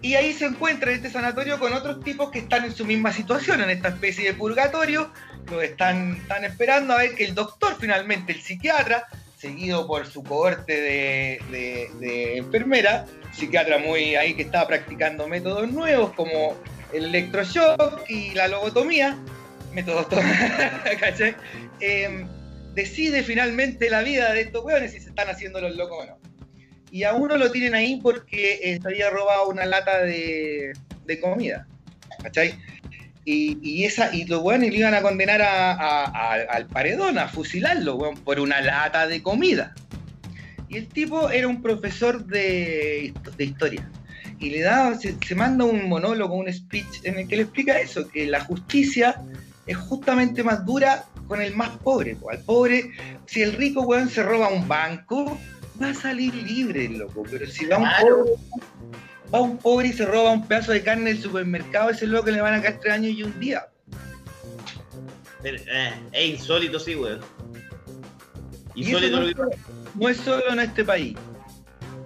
[0.03, 3.13] Y ahí se encuentra en este sanatorio con otros tipos que están en su misma
[3.13, 5.11] situación, en esta especie de purgatorio,
[5.51, 9.07] lo están, esperando a ver que el doctor finalmente, el psiquiatra,
[9.39, 16.57] seguido por su cohorte de, enfermera, psiquiatra muy ahí que estaba practicando métodos nuevos como
[16.93, 19.17] el electroshock y la lobotomía,
[19.73, 20.21] métodos to-
[21.01, 21.35] ¿cachai?
[21.81, 22.27] Em,
[22.77, 26.19] decide finalmente la vida de estos hueones si se están haciendo los locos o no.
[26.93, 30.73] Y a uno lo tienen ahí porque eh, se había robado una lata de,
[31.07, 31.67] de comida,
[32.23, 32.55] ¿cachai?
[33.25, 37.97] Y, y esa, y los hueones le iban a condenar a- al paredón, a fusilarlo,
[37.97, 39.75] hueón, por una lata de comida.
[40.69, 43.91] Y el tipo era un profesor de, de historia.
[44.39, 47.81] Y le da, se, se manda un monólogo, un speech en el que le explica
[47.81, 49.23] eso, que la justicia
[49.67, 52.17] es justamente más dura con el más pobre.
[52.17, 52.31] po.
[52.31, 52.91] Al pobre,
[53.27, 55.39] si el rico weón se roba un banco,
[55.83, 57.25] va a salir libre, loco.
[57.31, 58.33] Pero si va un pobre,
[59.35, 62.41] va un pobre y se roba un pedazo de carne del supermercado, ese loco le
[62.41, 63.67] van a caer tres años y un día.
[65.43, 67.21] Pero, eh, es insólito, sí, weón.
[68.75, 69.57] Y eso Insólito no, lo que
[69.95, 71.17] no es solo en este país.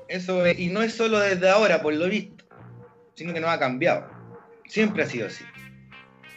[0.08, 2.44] Eso es- y no es solo desde ahora, por lo visto,
[3.14, 4.08] sino que no ha cambiado.
[4.66, 5.44] Siempre ha sido así.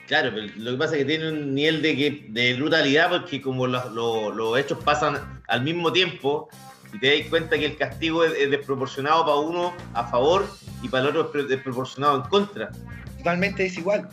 [0.07, 3.41] Claro, pero lo que pasa es que tiene un nivel de, que, de brutalidad porque
[3.41, 6.49] como los, los- los hechos pasan al mismo tiempo
[6.93, 10.45] y te das cuenta que el castigo es, es desproporcionado para uno a favor
[10.81, 12.69] y para el otro es desproporcionado en contra.
[13.17, 14.09] Totalmente desigual.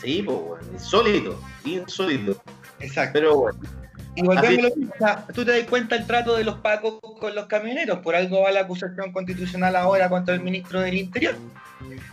[0.00, 2.42] Sí, pues, bueno, insólito, insólito.
[2.80, 3.12] Exacto.
[3.12, 3.58] Pero bueno,
[4.16, 4.72] Y volvemos
[5.02, 8.40] a tú te das cuenta el trato de los pacos con los camioneros, por algo
[8.42, 11.34] va la acusación constitucional ahora contra el ministro del Interior.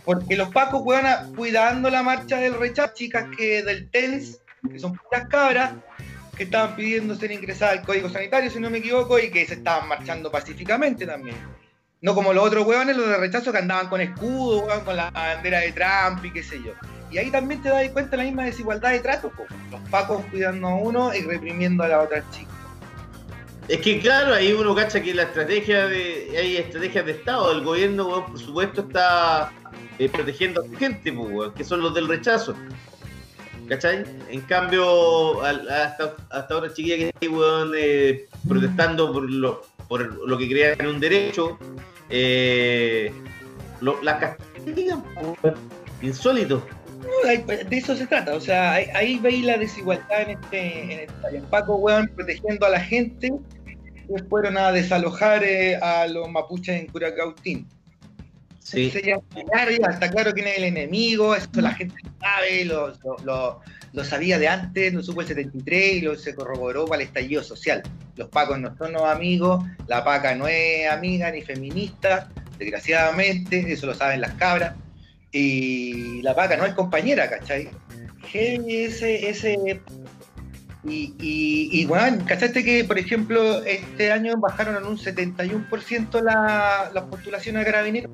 [0.04, 4.40] Porque los pacos, weón, cuidando la marcha del rechazo, chicas que del TENS,
[4.70, 5.72] que son puras cabras,
[6.36, 9.54] que estaban pidiendo ser ingresadas al código sanitario, si no me equivoco, y que se
[9.54, 11.36] estaban marchando pacíficamente también.
[12.00, 15.60] No como los otros hueones, los de rechazo que andaban con escudo, con la bandera
[15.60, 16.72] de Trump y qué sé yo.
[17.10, 19.46] Y ahí también te das cuenta la misma desigualdad de trato, po.
[19.70, 22.50] los pacos cuidando a uno y reprimiendo a la otra chica.
[23.66, 27.64] es que claro, ahí uno cacha que la estrategia de, hay estrategias de Estado, el
[27.64, 29.50] gobierno, por supuesto, está
[29.98, 32.54] eh, protegiendo a su gente, pues, que son los del rechazo.
[33.68, 34.04] ¿Cachai?
[34.30, 40.38] En cambio, hasta, hasta ahora chiquilla que hay, weón, eh, protestando por lo, por lo
[40.38, 41.58] que crean un derecho,
[42.08, 43.12] eh,
[44.02, 45.04] las castigan,
[46.00, 46.66] insólito.
[47.26, 51.00] Hay- de eso se trata, o sea, ahí, ahí veis la desigualdad en este, en
[51.00, 53.30] este en Paco, weón, protegiendo a la gente
[53.66, 57.68] que fueron a desalojar eh, a los mapuches en Curacautín.
[58.70, 58.92] Sí.
[59.90, 62.88] Está claro quién es el enemigo, eso la gente lo sabe, lo,
[63.24, 63.60] lo-
[63.94, 67.42] lo- sabía de antes, lo supo el 73 y lo se corroboró para el estallido
[67.42, 67.82] social.
[68.16, 72.28] Los pacos no son los amigos, la paca no es amiga ni feminista,
[72.58, 74.74] desgraciadamente, eso lo saben las cabras,
[75.32, 77.68] y la paca no es compañera, ¿cachai?
[78.26, 79.80] Heavy ese, ese,
[80.88, 86.90] Y, y, y bueno, ¿cachaste que, por ejemplo, este año bajaron en un 71% la,
[86.94, 88.10] las postulaciones a carabineros?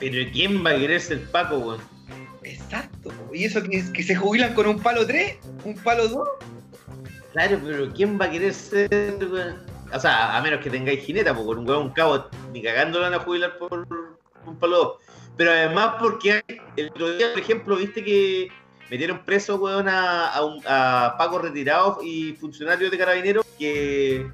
[0.00, 1.80] Pero ¿quién va a querer ser Paco, weón?
[2.42, 3.12] Exacto.
[3.32, 6.28] Y eso que, que se jubilan con un palo 3, un palo 2.
[7.32, 9.56] Claro, pero ¿quién va a querer ser, weón?
[9.92, 12.98] O sea, a menos que tengáis jineta, porque con un weón, un cabo, ni cagando
[12.98, 13.86] lo van a jubilar por
[14.46, 14.92] un palo dos.
[15.36, 16.42] Pero además porque
[16.76, 18.48] el otro día, por ejemplo, viste que
[18.90, 24.26] metieron preso, weón, a, a, un- a pacos retirados y funcionarios de carabineros que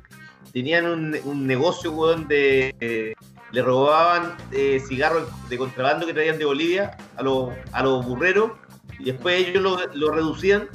[0.52, 2.74] tenían un, un negocio, weón, de...
[2.80, 3.14] eh,
[3.52, 8.50] le robaban eh, cigarros de contrabando que traían de Bolivia a los, a los burreros
[8.98, 10.68] y después ellos lo, lo reducían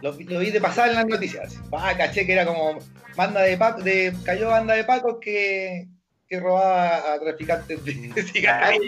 [0.00, 1.60] Lo, lo vi de pasar en las noticias.
[1.72, 2.78] Ah, caché que era como
[3.14, 5.86] banda de Paco, de, cayó banda de Pacos que,
[6.26, 8.78] que robaba a traficantes de cigarros.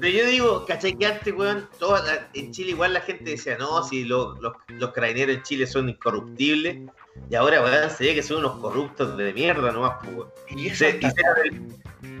[0.00, 0.94] Pero yo digo, ¿cachai?
[0.96, 4.52] Que antes, weón, toda la- en Chile igual la gente decía, no, si lo- los,
[4.68, 6.78] los carabineros en Chile son incorruptibles.
[7.30, 10.28] Y ahora, weón, se ve que son unos corruptos de mierda nomás, pues, weón.
[10.56, 11.62] Y Se- el-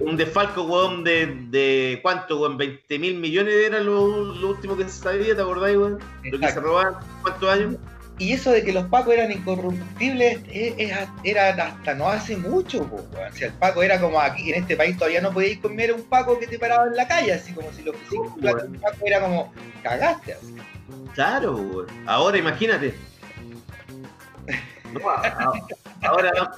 [0.00, 2.56] un desfalco, weón, de, de ¿cuánto, weón?
[2.56, 5.98] 20 mil millones era lo, lo último que se sabía, ¿te acordás, weón?
[6.24, 7.76] Lo que se robaban, ¿cuántos años?
[8.18, 12.84] Y eso de que los Pacos eran incorruptibles es- es- era hasta no hace mucho,
[12.84, 13.32] po, weón.
[13.32, 16.38] Si el Paco era como aquí, en este país todavía no podías comer un Paco
[16.38, 20.32] que te paraba en la calle, así como si de un Paco era como cagaste.
[20.34, 20.56] así.
[21.14, 21.86] Claro, weón.
[22.06, 22.94] Ahora imagínate.
[24.92, 25.52] No, a- a-
[26.08, 26.50] ahora no,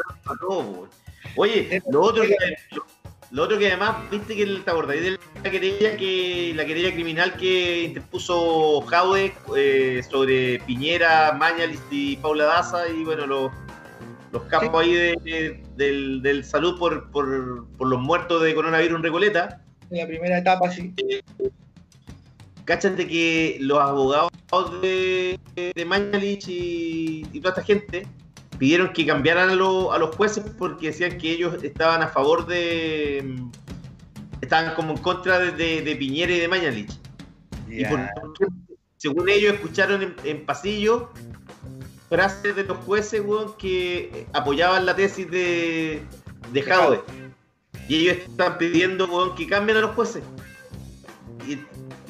[0.49, 0.89] no.
[1.37, 2.37] Oye, lo otro que
[2.71, 2.85] lo,
[3.31, 6.93] lo otro que además, viste que el- te acordáis de la querella que la querella
[6.93, 13.53] criminal que interpuso Jaude eh, sobre Piñera, Mañalis y Paula Daza y bueno los
[14.33, 18.97] los capos ahí de- de- del, del salud por, por, por los muertos de coronavirus
[18.99, 19.61] en Recoleta.
[19.91, 20.95] En la primera etapa, sí.
[22.65, 24.31] Cáchate que los abogados
[24.83, 25.37] de,
[25.75, 28.07] de Mañalich y, y toda esta gente
[28.61, 32.47] pidieron que cambiaran a, lo- a los jueces porque decían que ellos estaban a favor
[32.47, 33.35] de.
[34.43, 36.93] estaban como en contra de, de- de Piñera y de Mañalich.
[37.69, 38.01] Y por-
[38.99, 41.09] según ellos, escucharon en, en pasillo
[42.11, 46.03] frases de los jueces weón, que apoyaban la tesis de,
[46.53, 46.63] de.
[47.89, 50.23] Y ellos están pidiendo weón, que cambien a los jueces.
[51.49, 51.59] Y,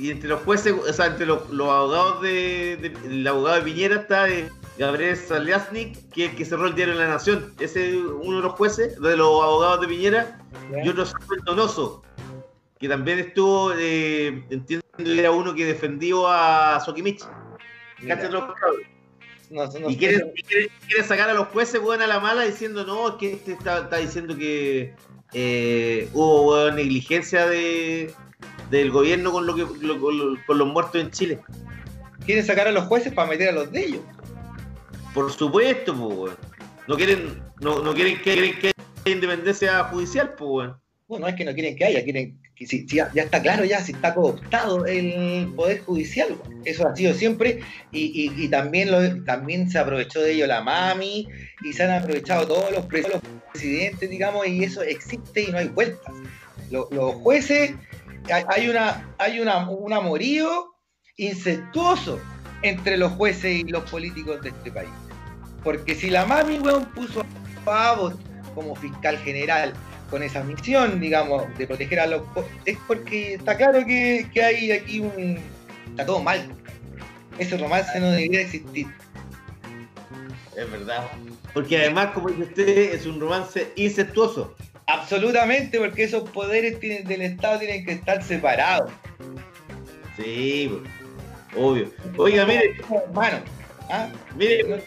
[0.02, 3.62] y entre los jueces, o sea, entre los, los abogados de, de- El abogado de
[3.62, 4.48] Piñera está eh,
[4.80, 7.52] Gabriel Saliasnik, que es el que cerró el diario La Nación.
[7.60, 10.40] Ese es uno de los jueces, de los abogados de Piñera.
[10.82, 11.12] Y otro es
[11.44, 12.02] Donoso,
[12.78, 17.22] que también estuvo, eh, entiendo que era uno que defendió a Sokimich.
[19.50, 19.98] No, no y sé.
[19.98, 23.14] quiere, y quiere- quiere sacar a los jueces weón, a la mala diciendo no, es
[23.16, 24.94] que este está, está diciendo que
[25.34, 28.14] eh, hubo negligencia de,
[28.70, 31.40] del gobierno con lo que lo- con los muertos en Chile.
[32.24, 34.00] Quieren sacar a los jueces para meter a los de ellos.
[35.14, 36.36] Por supuesto, pues, weón.
[36.88, 40.70] No quieren, no, quieren que, quieren que haya independencia judicial, pues,
[41.08, 41.20] weón.
[41.20, 43.92] No es que no quieren que haya, quieren si, si ya, está claro ya, si
[43.92, 46.36] está cooptado el poder judicial.
[46.64, 47.60] Eso ha sido siempre
[47.90, 51.26] y, también, se aprovechó de ello la mami
[51.64, 53.20] y se han aprovechado todos los, pres- los
[53.52, 56.14] presidentes, digamos, y eso existe y no hay vueltas.
[56.70, 57.72] Lo- los jueces,
[58.32, 60.66] hay, hay una, hay una, un amorío
[61.16, 62.20] incestuoso
[62.62, 64.90] entre los jueces y los políticos de este país.
[65.64, 67.24] Porque si la mami, weón, puso
[67.66, 68.18] a Abbott
[68.54, 69.72] como fiscal general
[70.10, 72.22] con esa misión, digamos, de proteger a los...
[72.64, 75.38] Es porque está claro que, que hay aquí un...
[75.90, 76.48] Está todo mal.
[77.38, 78.86] Ese romance no debería existir.
[80.56, 81.06] Es verdad.
[81.54, 84.56] Porque además, como dice usted, es un romance incestuoso.
[84.86, 88.90] Absolutamente, porque esos poderes tienen- del Estado tienen que estar separados.
[90.16, 90.92] Sí, pues,
[91.56, 91.90] obvio.
[92.16, 93.38] Oiga, mire, Hermano,
[93.90, 94.08] ¿ah?
[94.36, 94.82] Mire,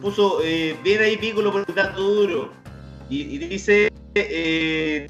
[0.00, 2.52] puso eh, bien ahí Piccolo por el dato duro.
[3.08, 5.06] Y, y dice, eh,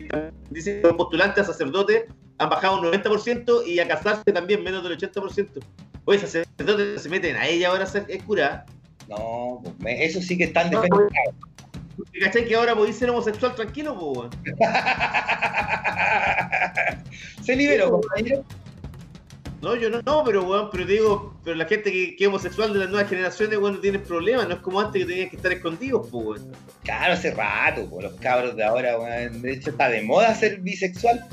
[0.51, 2.05] dice que los postulantes a sacerdotes
[2.39, 5.49] han bajado un 90% y a casarse también menos del 80%.
[6.05, 8.65] Oye, sacerdotes se meten a ella ahora a ser es cura.
[9.09, 11.49] No, pues, eso sí que están No, defendiendo.
[12.21, 14.31] ¿Cachai que ahora podéis ser homosexual tranquilo, weón?
[17.43, 18.45] Se liberó, compañero.
[19.61, 22.29] No, yo no, no, pero weón, pero te digo, pero la gente que, que es
[22.29, 25.31] homosexual de las nuevas generaciones, weón, no tiene problemas, no es como antes que tenían
[25.31, 26.53] que estar escondidos, po, weón.
[26.85, 29.43] Claro, hace rato, pues, los cabros de ahora, weón.
[29.43, 31.27] de hecho está de moda ser bisexual.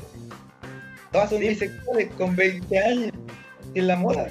[1.11, 3.11] Todas son bisexuales con 20 años.
[3.75, 4.27] Es la moda.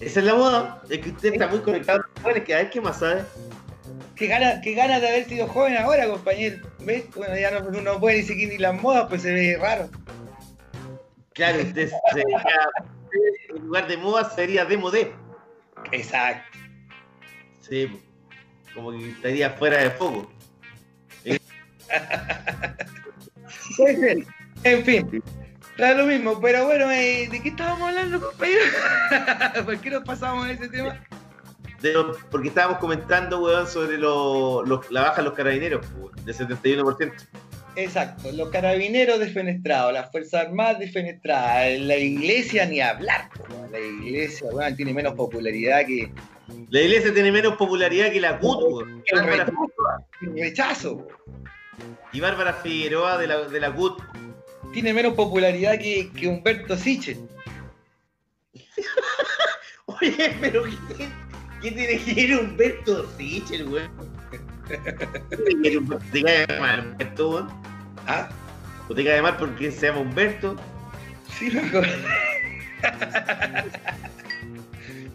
[0.00, 2.58] Esa es la moda, es que usted está muy conectado a los jóvenes, que a
[2.58, 3.22] ver qué más sabe.
[4.16, 6.58] Qué ganas qué ganas de haber sido joven ahora, compañero.
[6.80, 7.04] ¿Ves?
[7.14, 9.88] Bueno, ya no, no puede ni seguir ni las modas, pues se ve raro.
[11.34, 12.44] Claro, usted sería,
[13.54, 15.12] en lugar de moda sería de modé.
[15.92, 16.58] Exacto.
[17.60, 18.00] Sí,
[18.74, 20.30] como que estaría fuera de foco.
[23.76, 24.26] Puede ser.
[24.64, 25.22] En fin.
[25.78, 28.60] Da lo mismo, pero bueno, eh, ¿de qué estábamos hablando, compañero?
[29.64, 31.00] ¿Por qué nos pasamos a ese tema?
[31.80, 36.12] De lo- porque estábamos comentando, weón, sobre lo- lo- la baja de los carabineros, weón,
[36.24, 37.12] del 71%.
[37.74, 43.30] Exacto, los carabineros defenestrados, las Fuerzas Armadas defenestradas, la iglesia ni hablar,
[43.70, 46.12] la iglesia weón, tiene menos popularidad que
[46.68, 49.70] La iglesia tiene menos popularidad que la CUT, el Bárbara- rechazo.
[50.20, 51.08] el rechazo.
[52.12, 54.02] Y Bárbara Figueroa de la, de la CUT.
[54.74, 57.26] tiene menos popularidad que, que Humberto Sichel.
[59.86, 61.08] Oye, pero ¿qué,
[61.62, 64.21] qué tiene que ir Humberto Sichel, weón?
[66.12, 67.48] ¿Te cae mal Humberto, weón?
[68.06, 68.28] ¿Ah?
[68.88, 70.56] ¿O te cae mal porque se llama Humberto?
[71.38, 71.80] Sí, loco.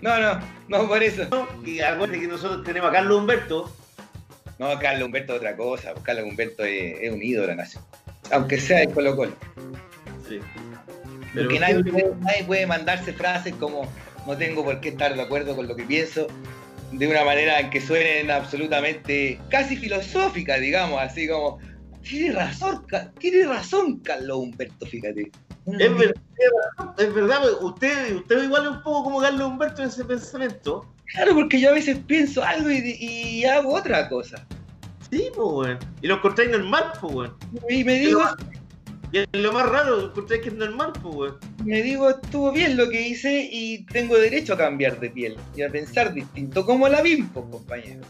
[0.01, 1.27] No, no, no por eso.
[1.65, 3.75] Y acuérdate que nosotros tenemos a Carlos Humberto.
[4.59, 5.93] No, Carlos Humberto es otra cosa.
[6.03, 7.83] Carlos Humberto es, es un ídolo de la nación.
[8.31, 9.35] Aunque sea de Colo Colo.
[10.27, 10.39] Sí.
[11.33, 13.91] Porque nadie, puede- nadie puede mandarse frases como
[14.25, 16.27] no tengo por qué estar de acuerdo con lo que pienso
[16.91, 21.59] de una manera que suenen absolutamente casi filosóficas, digamos, así como
[22.01, 22.85] tiene razón,
[23.19, 25.31] tiene razón Carlos Humberto, fíjate.
[25.79, 26.15] Es verdad,
[26.97, 30.85] es verdad, usted, usted igual es un poco como Carlos Humberto en ese pensamiento.
[31.13, 34.45] Claro, porque yo a veces pienso algo y, y hago otra cosa.
[35.09, 35.79] Sí, pues, weón.
[36.01, 37.37] Y lo encontráis normal, pues, weón.
[37.69, 38.21] Y me digo,
[39.11, 41.37] Y es lo más raro, encontráis que es normal, pues, weón.
[41.63, 45.61] me digo, estuvo bien lo que hice y tengo derecho a cambiar de piel y
[45.61, 48.01] a pensar distinto, como la Bimpo, compañero.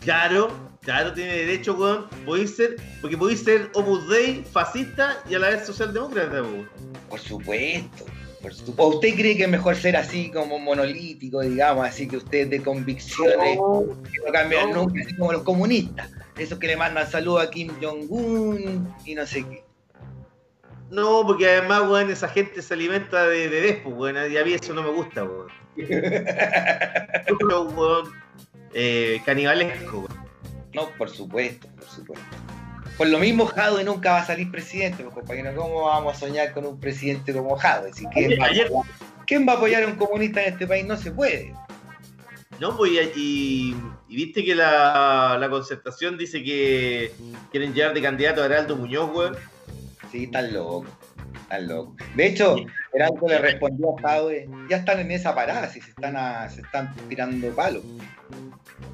[0.00, 0.50] Claro,
[0.82, 2.06] claro, tiene derecho, weón.
[2.26, 6.68] Podéis ser, porque podéis ser Opus Dei, fascista y a la vez socialdemócrata, weón.
[7.08, 8.04] Por supuesto.
[8.42, 8.82] Por supuesto.
[8.82, 12.62] ¿O usted cree que es mejor ser así como monolítico, digamos, así que usted de
[12.62, 14.82] convicciones que no cambian No.
[14.84, 16.10] nunca, así como los comunistas?
[16.40, 19.62] Esos que le mandan saludos a Kim Jong-un y no sé qué.
[20.90, 24.32] No, porque además, weón, esa gente se alimenta de bebés, pues, weón.
[24.32, 25.48] Y a mí eso no me gusta, weón.
[27.76, 28.10] Weón,
[28.74, 30.20] eh, canibalesco, weón.
[30.72, 32.26] No, por supuesto, por supuesto.
[32.96, 35.54] Por lo mismo, Jadwe nunca va a salir presidente, pues, compañero.
[35.54, 37.92] ¿Cómo vamos a soñar con un presidente como Jadwe?
[37.92, 38.94] Si ¿quién, va a Ayer- apoyar,
[39.26, 40.86] quién va a apoyar a un comunista en este país?
[40.86, 41.54] No se puede.
[42.60, 43.74] No, pues, y,
[44.08, 47.10] viste que la, la concertación dice que
[47.50, 49.36] quieren llevar de candidato a Heraldo Muñoz, weón.
[50.12, 50.84] Sí, tan loco.
[51.48, 51.96] Tan loco.
[52.14, 52.56] De hecho,
[52.92, 56.60] Heraldo le respondió a Jadwe, ya están en esa parada, si se están, a- se
[56.60, 57.82] están tirando palos.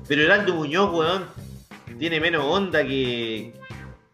[0.06, 1.26] Pero Heraldo Muñoz, weón,
[1.98, 3.52] tiene menos onda que,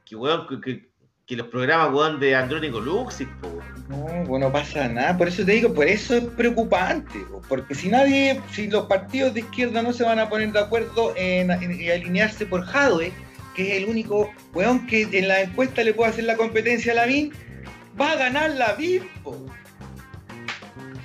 [0.07, 0.92] que weón, que, que-
[1.27, 3.61] que los programas, weón, de Andrónico Luxis, po.
[3.89, 3.97] No,
[4.27, 5.17] bueno, pasa nada.
[5.17, 7.19] Por eso te digo, por eso es preocupante.
[7.31, 10.59] po, Porque si nadie, si los partidos de izquierda no se van a poner de
[10.61, 13.13] acuerdo en, en- en alinearse por Jadwe,
[13.55, 16.97] que es el único weón que en la encuesta le puede hacer la competencia a
[16.97, 17.33] la BIN,
[18.01, 19.37] va a ganar la BIN, po.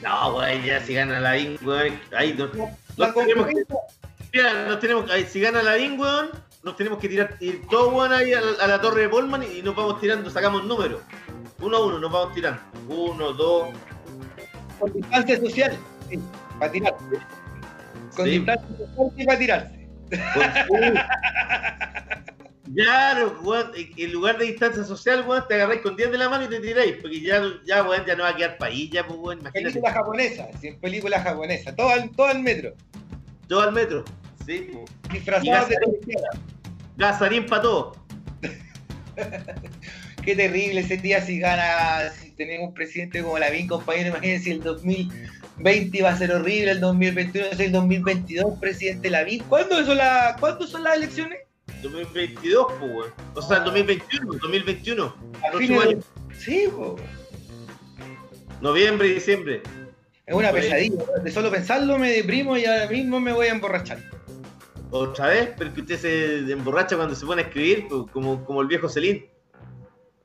[0.02, 2.49] No, weón, ya si gana la IN, weón, ahí no,
[2.95, 3.56] La nos tenemos que,
[4.34, 6.30] mira, nos tenemos, ahí, si gana la IN, weón,
[6.68, 9.41] nos tenemos que tirar ir todos, weón, ahí a la, a la torre de Polman
[9.41, 10.99] y, nos vamos tirando, sacamos números.
[11.61, 12.60] Uno a uno, nos vamos tirando.
[12.89, 13.69] Uno, dos.
[14.77, 15.77] con distancia social,
[16.10, 16.19] sí,
[16.60, 16.95] para tirar.
[18.15, 18.31] Con Sí.
[18.31, 19.88] distancia social y para tirarse.
[22.76, 26.44] Claro, weón, en lugar de distancia social, weón, te agarráis con 10 de la mano
[26.44, 29.18] y te tiráis, porque ya, ya, weón, ya no va a quedar país, ya, pues,
[29.18, 29.69] weón, imagínate.
[29.69, 32.73] Película japonesa, sí, película japonesa, todo al, todo al metro.
[33.48, 34.03] Todo al metro.
[34.45, 35.14] Sí, pues.
[35.14, 36.18] Disfrazados de policía.
[36.98, 37.95] Gazarín para todo.
[40.24, 44.10] Qué terrible ese día si gana, si tenemos un presidente como la BIN, compañero.
[44.10, 49.44] Imagínense el 2020 va a ser horrible, el 2021 es el 2022, presidente Lavín.
[49.48, 51.40] ¿Cuándo son, la, ¿Cuándo son las elecciones?
[51.82, 53.11] 2022, pues.
[53.36, 55.15] O sea, 2021, 2021.
[55.53, 55.98] A fines año.
[55.98, 56.03] de-
[56.38, 56.98] Sí, po.
[58.61, 59.61] Noviembre y diciembre.
[60.26, 61.03] es una Pues- pesadilla.
[61.24, 63.99] De solo pensarlo me deprimo y ahora mismo me voy a emborrachar.
[64.91, 68.61] Otra vez, pero que usted se emborracha cuando se pone a escribir, pues, como, como
[68.61, 69.26] el viejo Celín.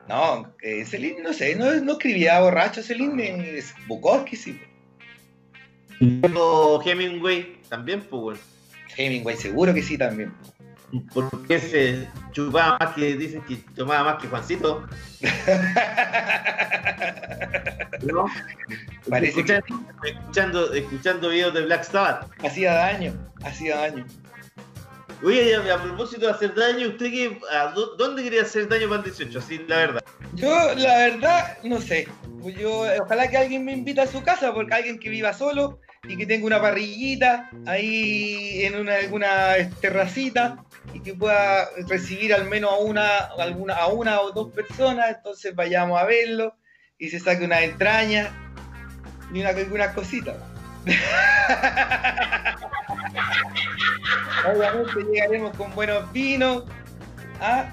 [0.09, 4.61] No, eh, Celine, no sé, no, no escribía borracho Celine, es Bukowski, sí.
[6.33, 6.41] po.
[6.41, 8.41] O Hemingway también, pues.
[8.97, 10.33] Hemingway, seguro que sí también.
[11.15, 14.87] Porque se chupaba más que, dicen que tomaba más que Juancito.
[18.03, 18.27] ¿No?
[19.09, 22.31] Parece que escuchando, escuchando, escuchando videos de Black Sabbath.
[22.45, 24.05] hacía daño, hacía daño.
[25.25, 28.89] Oye, a, a propósito de hacer daño, ¿usted qué, a dó- dónde quería hacer daño
[28.89, 29.39] para el 18?
[29.39, 30.05] Así, la verdad.
[30.35, 32.09] Yo, la verdad, no sé.
[32.59, 35.79] Yo, ojalá que alguien me invite a su casa, porque alguien que viva solo
[36.09, 42.47] y que tenga una parrillita ahí en una, alguna terracita y que pueda recibir al
[42.47, 46.57] menos a una, alguna, a una o dos personas, entonces vayamos a verlo
[46.99, 48.33] y se saque una entraña
[49.33, 50.35] y una, algunas cositas.
[54.45, 56.65] Obviamente llegaremos con buenos vinos.
[57.41, 57.71] ¿ah?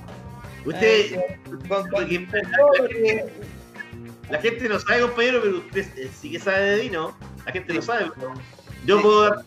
[0.66, 2.28] Usted, Eh, con- con- porque-
[2.78, 3.26] porque-
[4.30, 7.18] la gente no sabe, compañero, pero usted eh, sí que sabe de vino.
[7.46, 8.34] La gente no sabe, pero
[8.86, 9.44] yo puedo dar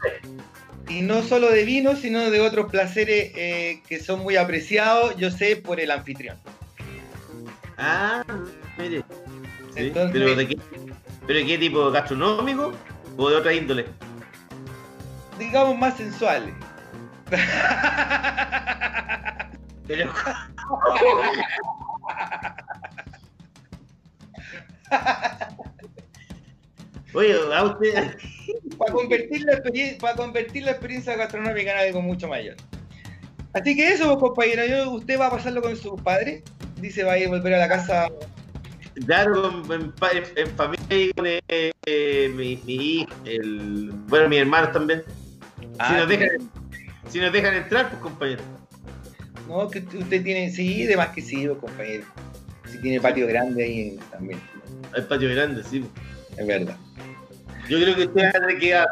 [0.88, 5.30] y no solo de vino, sino de otros placeres eh, que son muy apreciados, yo
[5.30, 6.36] sé, por el anfitrión.
[7.78, 8.24] Ah,
[8.76, 9.04] mire.
[9.74, 10.58] Sí, Entonces- pero, de qué,
[11.26, 11.90] ¿Pero de qué tipo?
[11.92, 12.72] ¿Gastronómico
[13.16, 13.86] o de otra índole?
[15.38, 16.54] Digamos más sensuales.
[19.86, 20.12] Pero,
[27.14, 28.16] Oye, a usted.
[28.78, 29.62] para convertir, la
[30.00, 32.56] para convertir la experiencia gastronómica en algo mucho mayor.
[33.52, 36.42] Así que eso, compañero, yo- usted va a pasarlo con su padre.
[36.80, 38.08] Dice, va a ir a volver a la casa.
[39.06, 41.40] Claro, en, en- en familia y con eh,
[41.86, 45.02] eh, mi, mi hijo, el, bueno, mis hermanos también.
[45.58, 46.28] si, Ah, nos dejan,
[47.08, 48.42] si nos dejan entrar, pues compañero.
[49.48, 52.04] No, que usted tiene, sí, de más que sí, pues, compañero.
[52.70, 54.38] Si tiene patio grande ahí también,
[54.94, 55.84] El patio grande, sí.
[56.36, 56.76] es verdad.
[57.68, 58.86] Yo creo que usted va a tener que, a-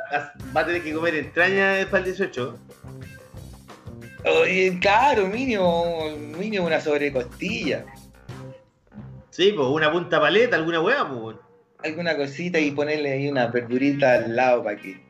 [0.57, 2.59] va a tener que comer entraña para el 18.
[4.25, 7.85] Oye, claro, mínimo, mínimo una sobrecostilla.
[9.31, 11.37] Sí, pues una punta paleta, alguna hueá, pues.
[11.85, 15.01] alguna cosita y ponerle ahí una verdurita al lado para que.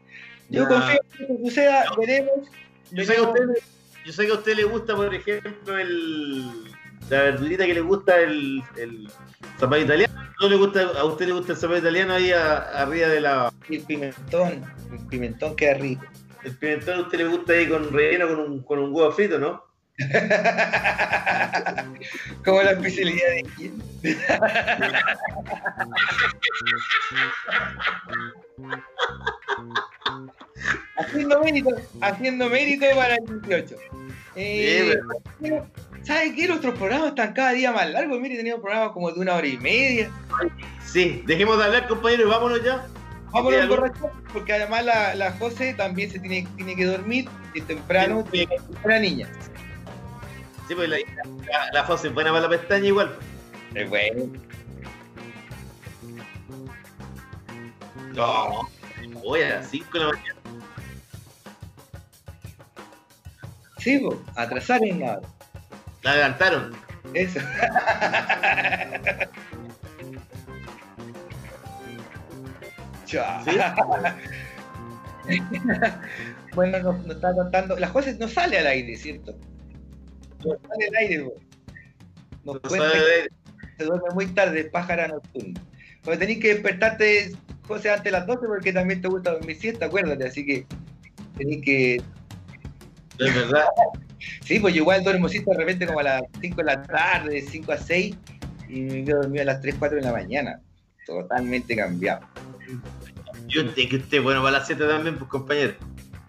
[0.51, 2.49] Yo confío en que suceda, veremos.
[2.91, 3.57] Yo sé, que a veremos.
[3.57, 3.63] usted,
[4.07, 6.45] yo sé que a usted le gusta, por ejemplo, el,
[7.09, 9.09] la verdurita que le gusta el, el
[9.59, 10.15] zapallo italiano.
[10.41, 13.53] ¿No le gusta, ¿A usted le gusta el zapallo italiano ahí a- arriba de la...
[13.69, 16.05] El pimentón, el pimentón queda rico.
[16.43, 19.39] El pimentón a usted le gusta ahí con relleno con un, con un huevo frito,
[19.39, 19.63] ¿no?
[22.45, 23.83] Como la especialidad de quién.
[30.97, 31.71] haciendo mérito,
[32.01, 33.77] haciendo mérito para el 18.
[34.37, 34.97] Eh,
[35.41, 35.67] pero,
[36.03, 36.49] ¿Sabe qué?
[36.49, 38.19] Nuestros programas están cada día más largos.
[38.21, 40.11] Mire, tenemos programas como de una hora y media.
[40.85, 42.87] Sí, dejemos de hablar, compañeros, vámonos ya.
[43.33, 48.25] Sí, emborrachar, porque además la, la José también se tiene, tiene que dormir y temprano
[48.33, 48.47] Sí.
[48.47, 49.29] tiene una niña.
[50.71, 53.13] Sí, pues la, la, la es buena para la pestaña igual.
[53.75, 54.31] Es bueno.
[58.15, 58.69] No,
[59.21, 60.41] voy a las 5 de la mañana.
[63.79, 65.23] Sí, po, atrasar en nada.
[66.05, 66.77] La adelantaron.
[67.15, 67.41] Eso.
[73.07, 73.45] Chao.
[73.45, 73.59] ¿Sí?
[76.55, 77.77] bueno, nos, nos está contando.
[77.77, 79.35] La José no sale al aire, ¿cierto?
[80.45, 81.35] No sale al aire, po.
[82.45, 83.29] Nos No cuenta que
[83.79, 85.61] se duerme muy tarde, pájara nocturna.
[86.03, 87.33] Porque tenés que despertarte,
[87.67, 90.27] José, antes de las 12 porque también te gusta dormir siesta, acuérdate.
[90.27, 90.67] Así que
[91.37, 91.97] tenés que.
[93.19, 93.67] Es verdad.
[94.45, 97.37] Sí, pues yo igual duermo siesta de repente como a las 5 de la tarde,
[97.37, 98.17] de 5 a 6,
[98.69, 100.61] y me quedo dormido a las 3, 4 de la mañana.
[101.07, 102.21] Totalmente cambiado.
[103.47, 105.75] Yo que usted bueno para las 7 también, pues compañero.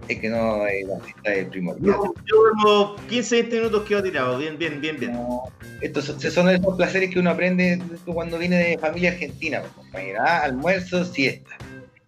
[0.08, 1.96] Es que no, eh, la siesta es primordial.
[1.96, 4.38] Yo, yo duermo 15, 20 minutos quedo tirado.
[4.38, 5.14] Bien, bien, bien, bien.
[5.14, 5.44] No,
[5.80, 10.20] estos son, esos placeres que uno aprende cuando viene de familia argentina, pues, compañero.
[10.22, 11.58] Ah, almuerzo, siesta.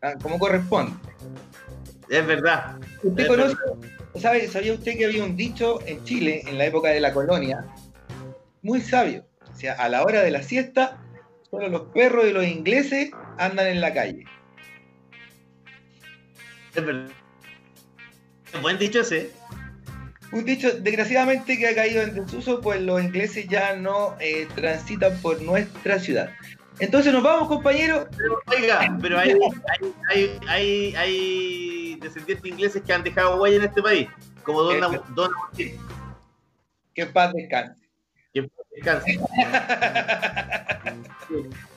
[0.02, 0.94] Ah, como corresponde.
[2.10, 2.78] Es verdad.
[3.02, 3.56] ¿Usted Es conoce,
[4.16, 7.66] sabe, sabía usted que había un dicho en Chile, en la época de la colonia,
[8.62, 9.26] muy sabio?
[9.52, 11.02] O sea, a la hora de la siesta,
[11.50, 14.26] solo los perros y los ingleses andan en la calle.
[16.76, 17.23] Es verdad.
[18.62, 19.32] Buen dicho ese.
[20.32, 25.16] Un dicho, desgraciadamente, que ha caído en desuso, pues los ingleses ya no eh, transitan
[25.22, 26.32] por nuestra ciudad.
[26.80, 28.08] Entonces nos vamos, compañeros.
[28.18, 29.38] Pero, oiga, pero hay,
[30.10, 34.10] hay, hay, hay, descendientes ingleses que han dejado huella en este país.
[34.44, 35.78] Como Don, Agustín.
[36.96, 37.76] Que paz descanse.
[38.34, 39.20] Que descanse.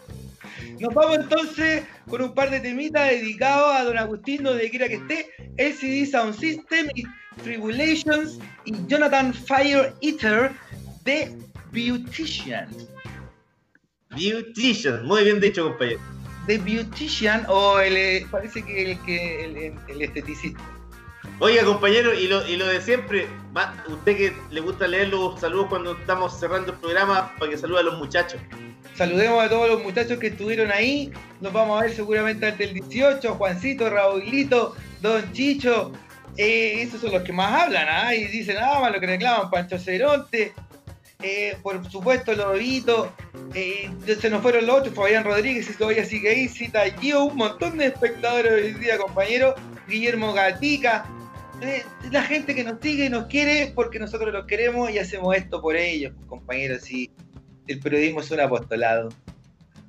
[0.80, 4.94] Nos vamos entonces con un par de temitas dedicados a don Agustín, donde quiera que
[4.96, 7.04] esté, LCD Sound System, y
[7.42, 10.50] Tribulations y Jonathan Fire Eater
[11.04, 11.30] de
[11.72, 12.68] Beautician.
[14.10, 15.04] Beautician.
[15.06, 16.00] Muy bien dicho, compañero.
[16.46, 20.60] The Beautician, o el, eh, parece que el, que el, el- el esteticista.
[21.38, 23.26] Oiga, compañero, y lo, y lo de siempre,
[23.88, 27.80] usted que le gusta leer los saludos cuando estamos cerrando el programa, para que salude
[27.80, 28.40] a los muchachos.
[28.94, 32.74] Saludemos a todos los muchachos que estuvieron ahí nos vamos a ver seguramente antes del
[32.74, 33.34] 18.
[33.34, 35.92] Juancito, Raulito, Don Chicho.
[36.38, 38.14] eh, esos son los que más hablan, ¿ah?
[38.14, 40.54] Y dicen, ah, más lo que reclaman, Pancho Ceronte.
[41.22, 43.12] eh, por supuesto, Lobito.
[43.54, 43.90] Eh,
[44.20, 46.48] se nos fueron los otros, Fabián Rodríguez y todavía sigue ahí.
[46.48, 49.54] Cita Gio, un montón de espectadores hoy día, compañero.
[49.88, 51.06] Guillermo Gatica.
[51.62, 55.34] Eh, la gente que nos sigue y nos quiere porque nosotros los queremos y hacemos
[55.36, 56.90] esto por ellos, compañeros.
[56.90, 57.10] Y
[57.66, 59.08] el periodismo es un apostolado.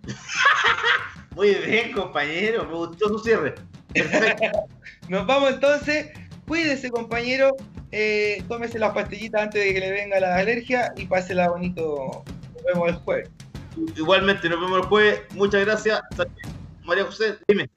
[1.36, 2.66] Muy bien, compañero.
[2.66, 3.56] Me gustó su cierre.
[5.10, 6.08] Nos vamos entonces.
[6.48, 7.56] Cuídese, compañero.
[7.92, 12.24] Eh, tómese las pastillitas antes de que le venga la alergia y pásela bonito.
[12.54, 13.30] Nos vemos el jueves.
[13.96, 15.22] Igualmente, nos vemos el jueves.
[15.36, 16.02] Muchas gracias.
[16.86, 17.70] María José, dime.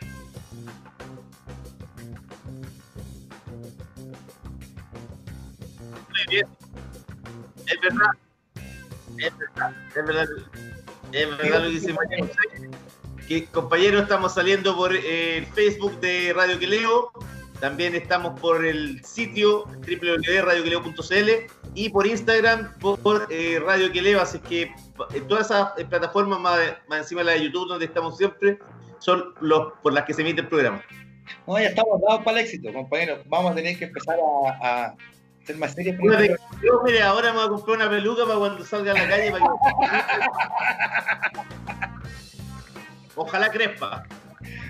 [6.30, 8.10] Es verdad.
[9.18, 9.74] Es verdad.
[11.12, 11.62] Es verdad.
[11.62, 12.70] Lo que dice María José.
[13.26, 17.12] Que, compañeros, estamos saliendo por eh, el Facebook de Radio Queleo.
[17.60, 21.30] También estamos por el sitio www.radioqueleo.cl
[21.74, 24.20] y por Instagram por eh, Radio Queleo.
[24.20, 24.72] Así que
[25.12, 26.58] en todas esas plataformas, más,
[26.98, 28.58] encima de la de YouTube, donde estamos siempre,
[28.98, 30.82] son los por las que se emite el programa.
[31.46, 33.22] No, ya estamos dados para el éxito, compañero.
[33.26, 34.18] Vamos a tener que empezar
[34.62, 34.94] a
[35.50, 35.74] ser más.
[36.62, 39.30] Yo, mire, ahora me voy a comprar una peluca para cuando salga a la calle.
[39.32, 39.50] para que-
[43.16, 44.04] Ojalá crespa.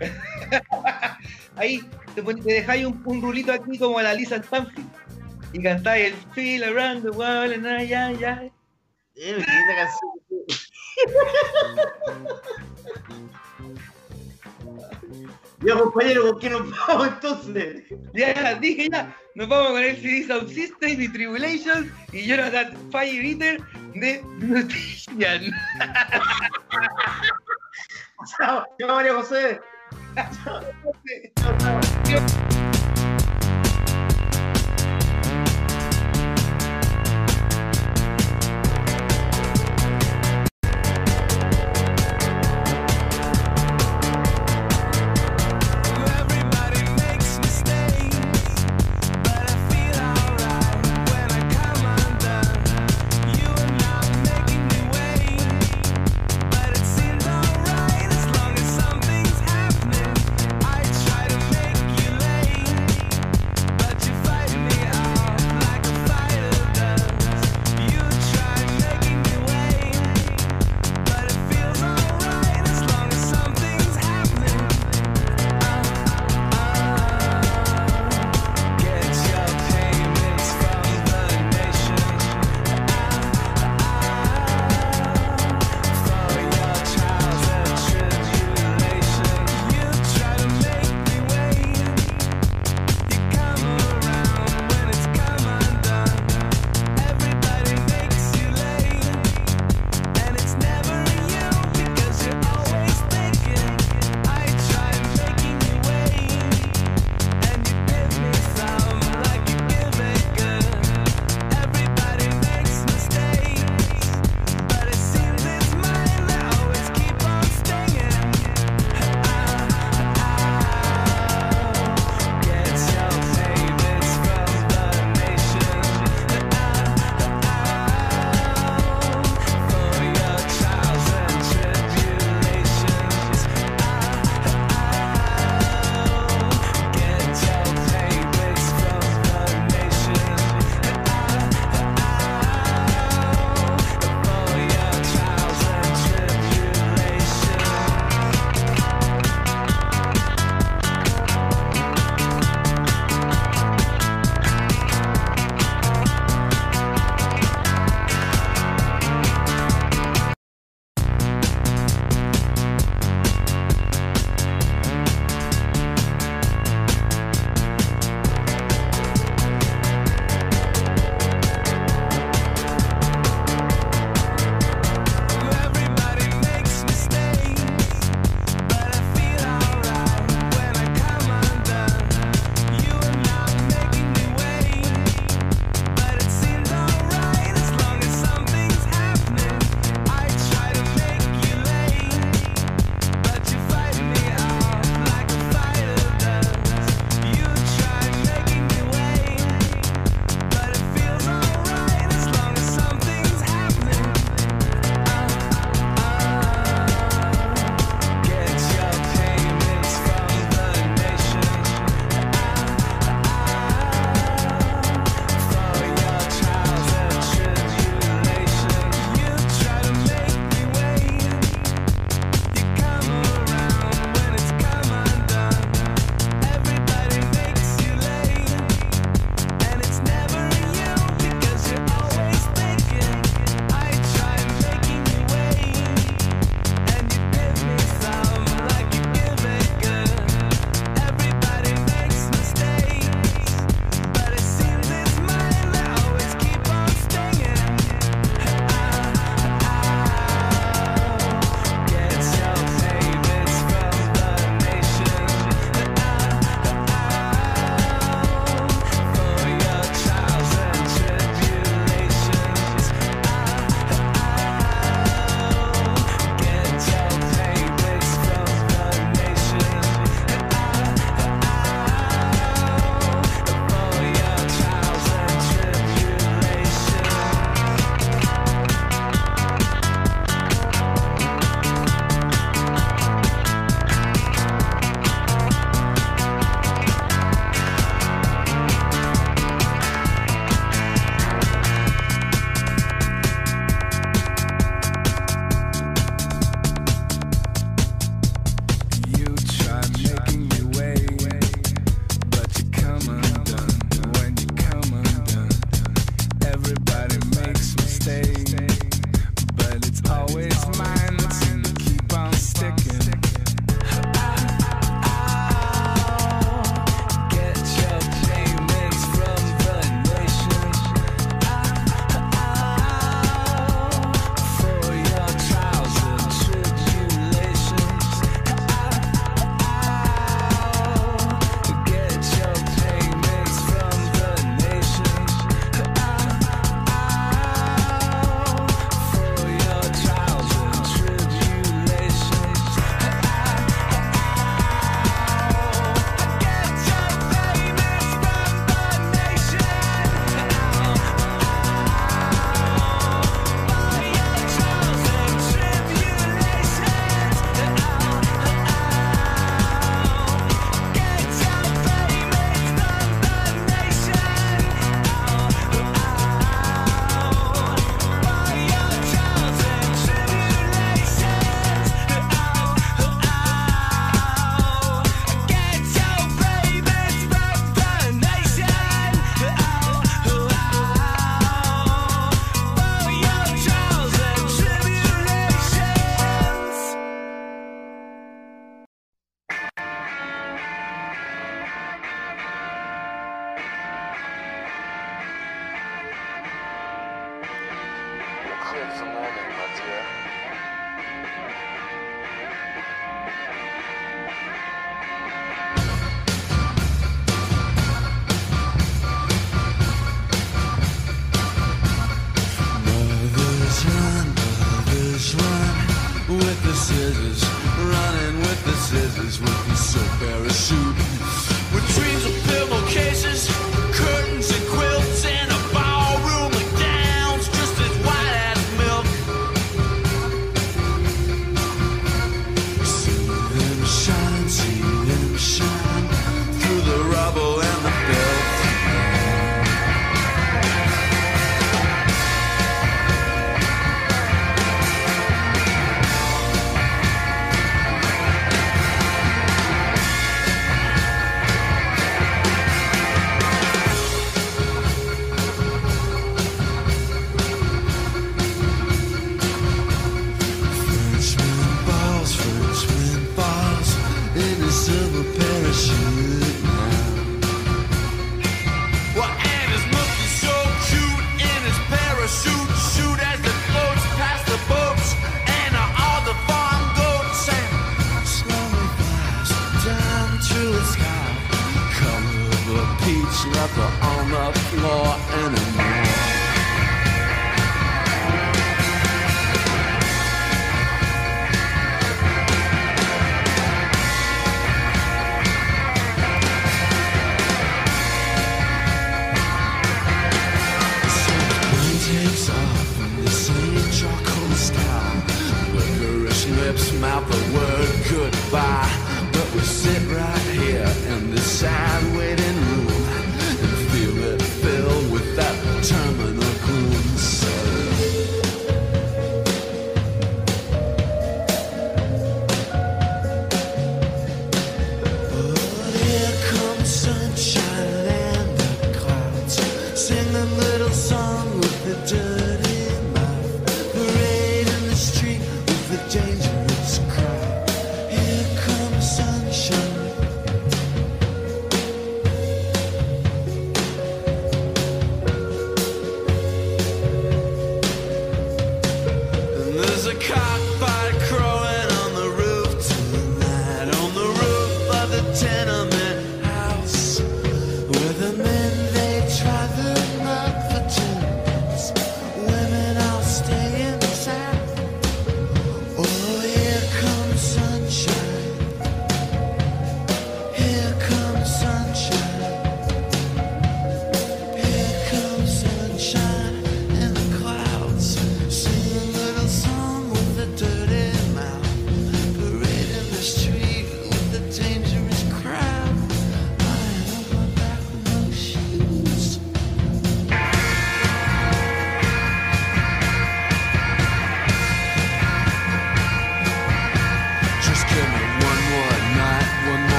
[1.56, 1.80] Ahí
[2.14, 4.88] te, pon- te dejáis un, un rulito aquí como la Lisa Stanfield
[5.52, 8.52] y cantáis el Feel Around the World and I, I, I.
[9.16, 9.44] Eh,
[9.76, 10.10] canción.
[15.64, 17.84] Ya, compañero, ¿con qué nos vamos entonces?
[18.12, 23.24] Ya, dije ya, nos vamos con el CD Sound System y Tribulations y Jonathan Fire
[23.24, 23.62] Eater
[23.94, 25.18] de Nutrition.
[28.38, 29.60] Chao, chao, María José.
[31.36, 32.73] Everybody